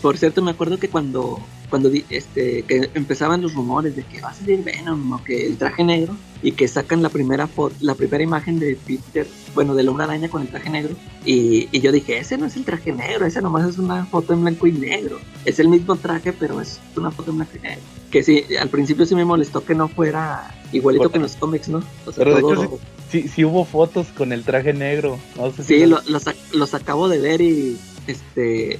[0.00, 1.38] por cierto, me acuerdo que cuando
[1.68, 5.56] cuando este que empezaban los rumores de que va a salir Venom o que el
[5.56, 9.82] traje negro y que sacan la primera foto, la primera imagen de Peter, bueno, de
[9.82, 12.64] la una araña con el traje negro y, y, yo dije, ese no es el
[12.64, 15.18] traje negro, ese nomás es una foto en blanco y negro.
[15.44, 17.82] Es el mismo traje, pero es una foto en blanco y negro.
[18.10, 21.68] Que sí, al principio sí me molestó que no fuera igualito que en los cómics,
[21.68, 21.78] ¿no?
[22.06, 22.54] O sea, pero todo...
[22.54, 22.78] de hecho
[23.10, 25.18] sí, sí, sí, hubo fotos con el traje negro.
[25.36, 28.78] No sé sí, si lo, los, los acabo de ver y este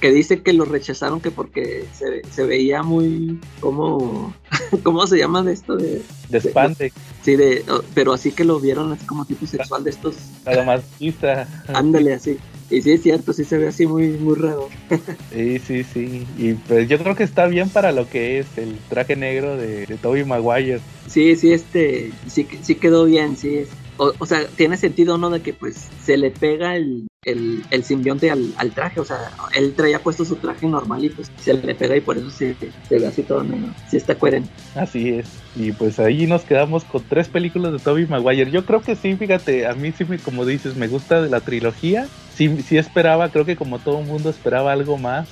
[0.00, 4.34] que dice que lo rechazaron que porque se, se veía muy como
[4.82, 8.92] cómo se llama de esto de de spandex sí de pero así que lo vieron
[8.92, 10.16] así como tipo sexual de estos.
[10.44, 12.38] Nada más quizá ándale así.
[12.70, 14.68] Y sí es cierto sí se ve así muy muy raro.
[15.32, 16.26] Sí sí sí.
[16.38, 19.86] Y pues yo creo que está bien para lo que es el traje negro de,
[19.86, 20.80] de Tobey Maguire.
[21.08, 23.68] Sí sí este sí sí quedó bien sí es.
[23.98, 25.30] O, o, sea, tiene sentido, ¿no?
[25.30, 29.18] De que pues se le pega el, el, el simbionte al, traje, o sea,
[29.54, 32.54] él traía puesto su traje normal y pues se le pega y por eso se,
[32.88, 33.74] se ve así todo, ¿no?
[33.90, 34.48] Si está coherente.
[34.74, 35.26] Así es,
[35.56, 38.50] y pues ahí nos quedamos con tres películas de Toby Maguire.
[38.50, 41.40] Yo creo que sí, fíjate, a mí sí, me, como dices, me gusta de la
[41.40, 42.06] trilogía.
[42.34, 45.28] Sí, sí esperaba, creo que como todo el mundo esperaba algo más.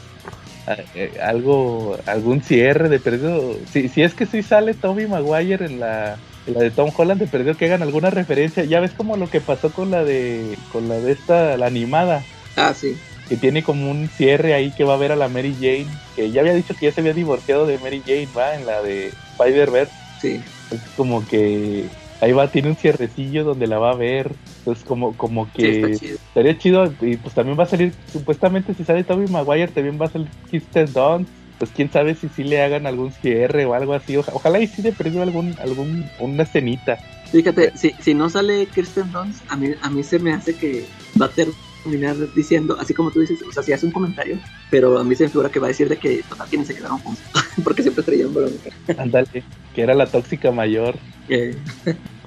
[0.95, 3.57] Eh, algo, algún cierre de perdido.
[3.71, 6.17] Si es que sí sale Toby Maguire en la
[6.47, 8.65] la de Tom Holland te perdió que hagan alguna referencia.
[8.65, 12.23] Ya ves como lo que pasó con la de con la de esta la animada.
[12.57, 12.97] Ah, sí.
[13.29, 16.31] Que tiene como un cierre ahí que va a ver a la Mary Jane, que
[16.31, 19.13] ya había dicho que ya se había divorciado de Mary Jane, va en la de
[19.39, 19.93] Spider-Verse.
[20.21, 20.43] Sí.
[20.71, 21.87] Es como que
[22.21, 24.33] ahí va tiene un cierrecillo donde la va a ver.
[24.59, 26.17] Entonces como como que sí, chido.
[26.17, 30.07] estaría chido y pues también va a salir supuestamente si sale Tobey Maguire también va
[30.07, 33.95] a salir Kirsten Dunst pues quién sabe si sí le hagan algún cierre o algo
[33.95, 34.17] así.
[34.17, 36.99] ojalá y sí le perdió algún, algún, una escenita.
[37.31, 40.85] Fíjate, si, si no sale Kirsten Dunst, a mí, a mí se me hace que
[41.21, 44.39] va a terminar diciendo, así como tú dices, o sea, si hace un comentario,
[44.71, 46.75] pero a mí se me figura que va a decir de que total quienes se
[46.75, 47.25] quedaron juntos,
[47.65, 48.71] porque siempre traían bronca.
[48.97, 49.45] Ándale,
[49.75, 50.97] que era la tóxica mayor.
[51.29, 51.57] Eh.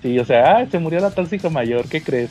[0.01, 2.29] Sí, o sea, ah, se murió la tóxica mayor, ¿qué crees?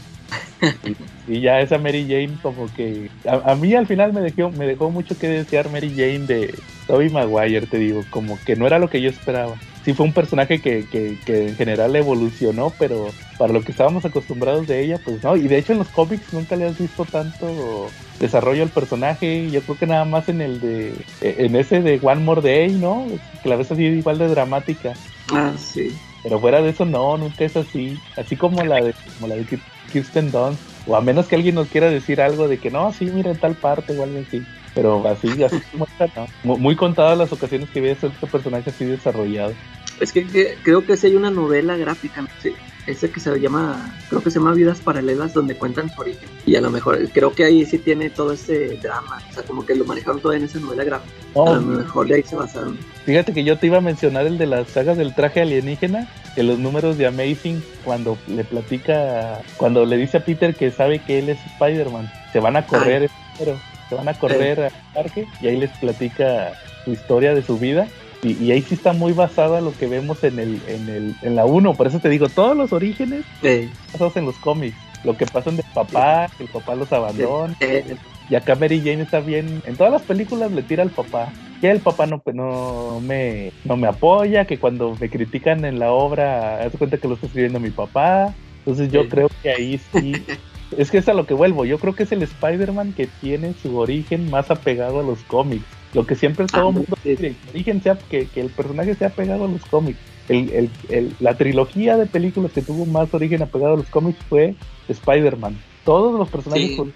[1.29, 4.67] Y, ya esa Mary Jane como que a, a, mí al final me dejó me
[4.67, 6.55] dejó mucho que desear Mary Jane de
[6.87, 9.55] Tobey Maguire te digo como que no era lo que yo esperaba.
[9.85, 14.05] Sí fue un personaje que, que, que, en general evolucionó pero para lo que estábamos
[14.05, 15.37] acostumbrados de ella pues no.
[15.37, 17.89] Y de hecho en los cómics nunca le has visto tanto
[18.19, 19.49] desarrollo al personaje.
[19.51, 23.07] Yo creo que nada más en el de en ese de One More Day no
[23.43, 24.95] que la ves así igual de dramática.
[25.33, 25.97] Ah sí.
[26.23, 27.99] Pero fuera de eso no nunca es así.
[28.17, 29.47] Así como la de como la de
[29.87, 33.07] Kirsten Dunst, o a menos que alguien nos quiera decir algo de que no, sí,
[33.07, 34.45] mira en tal parte o algo así.
[34.75, 36.07] Pero así, así como está,
[36.45, 36.57] ¿no?
[36.57, 39.55] Muy contadas las ocasiones que ves este personaje así desarrollado.
[40.01, 42.29] Es que, que creo que sí hay una novela gráfica, ¿no?
[42.43, 42.53] sí,
[42.87, 46.29] ese que se llama, creo que se llama Vidas Paralelas, donde cuentan su origen.
[46.45, 49.65] Y a lo mejor, creo que ahí sí tiene todo ese drama, o sea, como
[49.65, 51.15] que lo manejaron todo en esa novela gráfica.
[51.33, 52.79] Oh, a lo mejor de ahí se basaron.
[53.07, 56.43] Fíjate que yo te iba a mencionar el de las sagas del traje alienígena, que
[56.43, 61.21] los números de Amazing, cuando le platica, cuando le dice a Peter que sabe que
[61.21, 63.09] él es Spider-Man, se van a correr,
[63.39, 63.57] pero
[63.89, 66.55] se van a correr al parque y ahí les platica
[66.85, 67.87] su historia de su vida.
[68.25, 71.37] Y, y, ahí sí está muy basada lo que vemos en el en el en
[71.37, 73.71] la 1, por eso te digo, todos los orígenes sí.
[73.93, 77.55] basados en los cómics, lo que pasa en el papá, que el papá los abandona.
[77.61, 77.95] Sí.
[78.29, 81.31] Y acá Mary Jane está bien, en todas las películas le tira al papá.
[81.61, 85.93] Que el papá no, no, me, no me apoya, que cuando me critican en la
[85.93, 88.35] obra, haz cuenta que lo está escribiendo mi papá.
[88.59, 89.09] Entonces yo sí.
[89.09, 90.13] creo que ahí sí
[90.77, 91.65] es que es a lo que vuelvo.
[91.65, 95.65] Yo creo que es el Spider-Man que tiene su origen más apegado a los cómics.
[95.95, 98.95] Lo que siempre todo el ah, mundo quiere, que, origen sea, que, que, el personaje
[98.95, 99.99] sea apegado a los cómics.
[100.29, 104.19] El, el, el, la trilogía de películas que tuvo más origen apegado a los cómics
[104.29, 104.55] fue
[104.89, 105.57] Spider-Man.
[105.85, 106.93] Todos los personajes sí.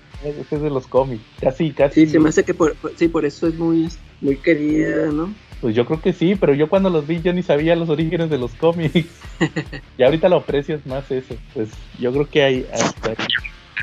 [0.48, 1.22] Son de los cómics.
[1.40, 2.06] Casi, casi.
[2.06, 3.88] Sí, se me hace que por, sí, por eso es muy,
[4.20, 5.34] muy querida, ¿no?
[5.60, 8.30] Pues yo creo que sí, pero yo cuando los vi yo ni sabía los orígenes
[8.30, 9.22] de los cómics.
[9.97, 11.36] y ahorita lo aprecias más eso.
[11.52, 13.12] Pues yo creo que hay hasta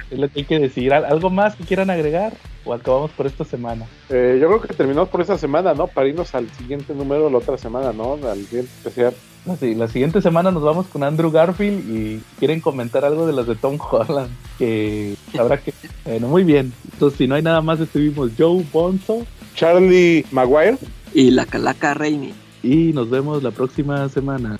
[0.09, 0.93] es lo que hay que decir.
[0.93, 2.37] ¿Al- ¿Algo más que quieran agregar?
[2.67, 3.85] ¿O acabamos por esta semana?
[4.09, 5.87] Eh, yo creo que terminamos por esta semana, ¿no?
[5.87, 8.19] Para irnos al siguiente número la otra semana, ¿no?
[8.29, 9.13] Al siguiente especial.
[9.45, 13.31] No, sí, la siguiente semana nos vamos con Andrew Garfield y quieren comentar algo de
[13.31, 14.29] las de Tom Holland.
[14.57, 15.73] Que habrá que.
[16.03, 16.73] Bueno, muy bien.
[16.91, 19.25] Entonces, si no hay nada más, estuvimos Joe Bonzo
[19.55, 20.77] Charlie Maguire.
[21.13, 22.33] Y la calaca Raimi.
[22.63, 24.53] y nos vemos la próxima semana.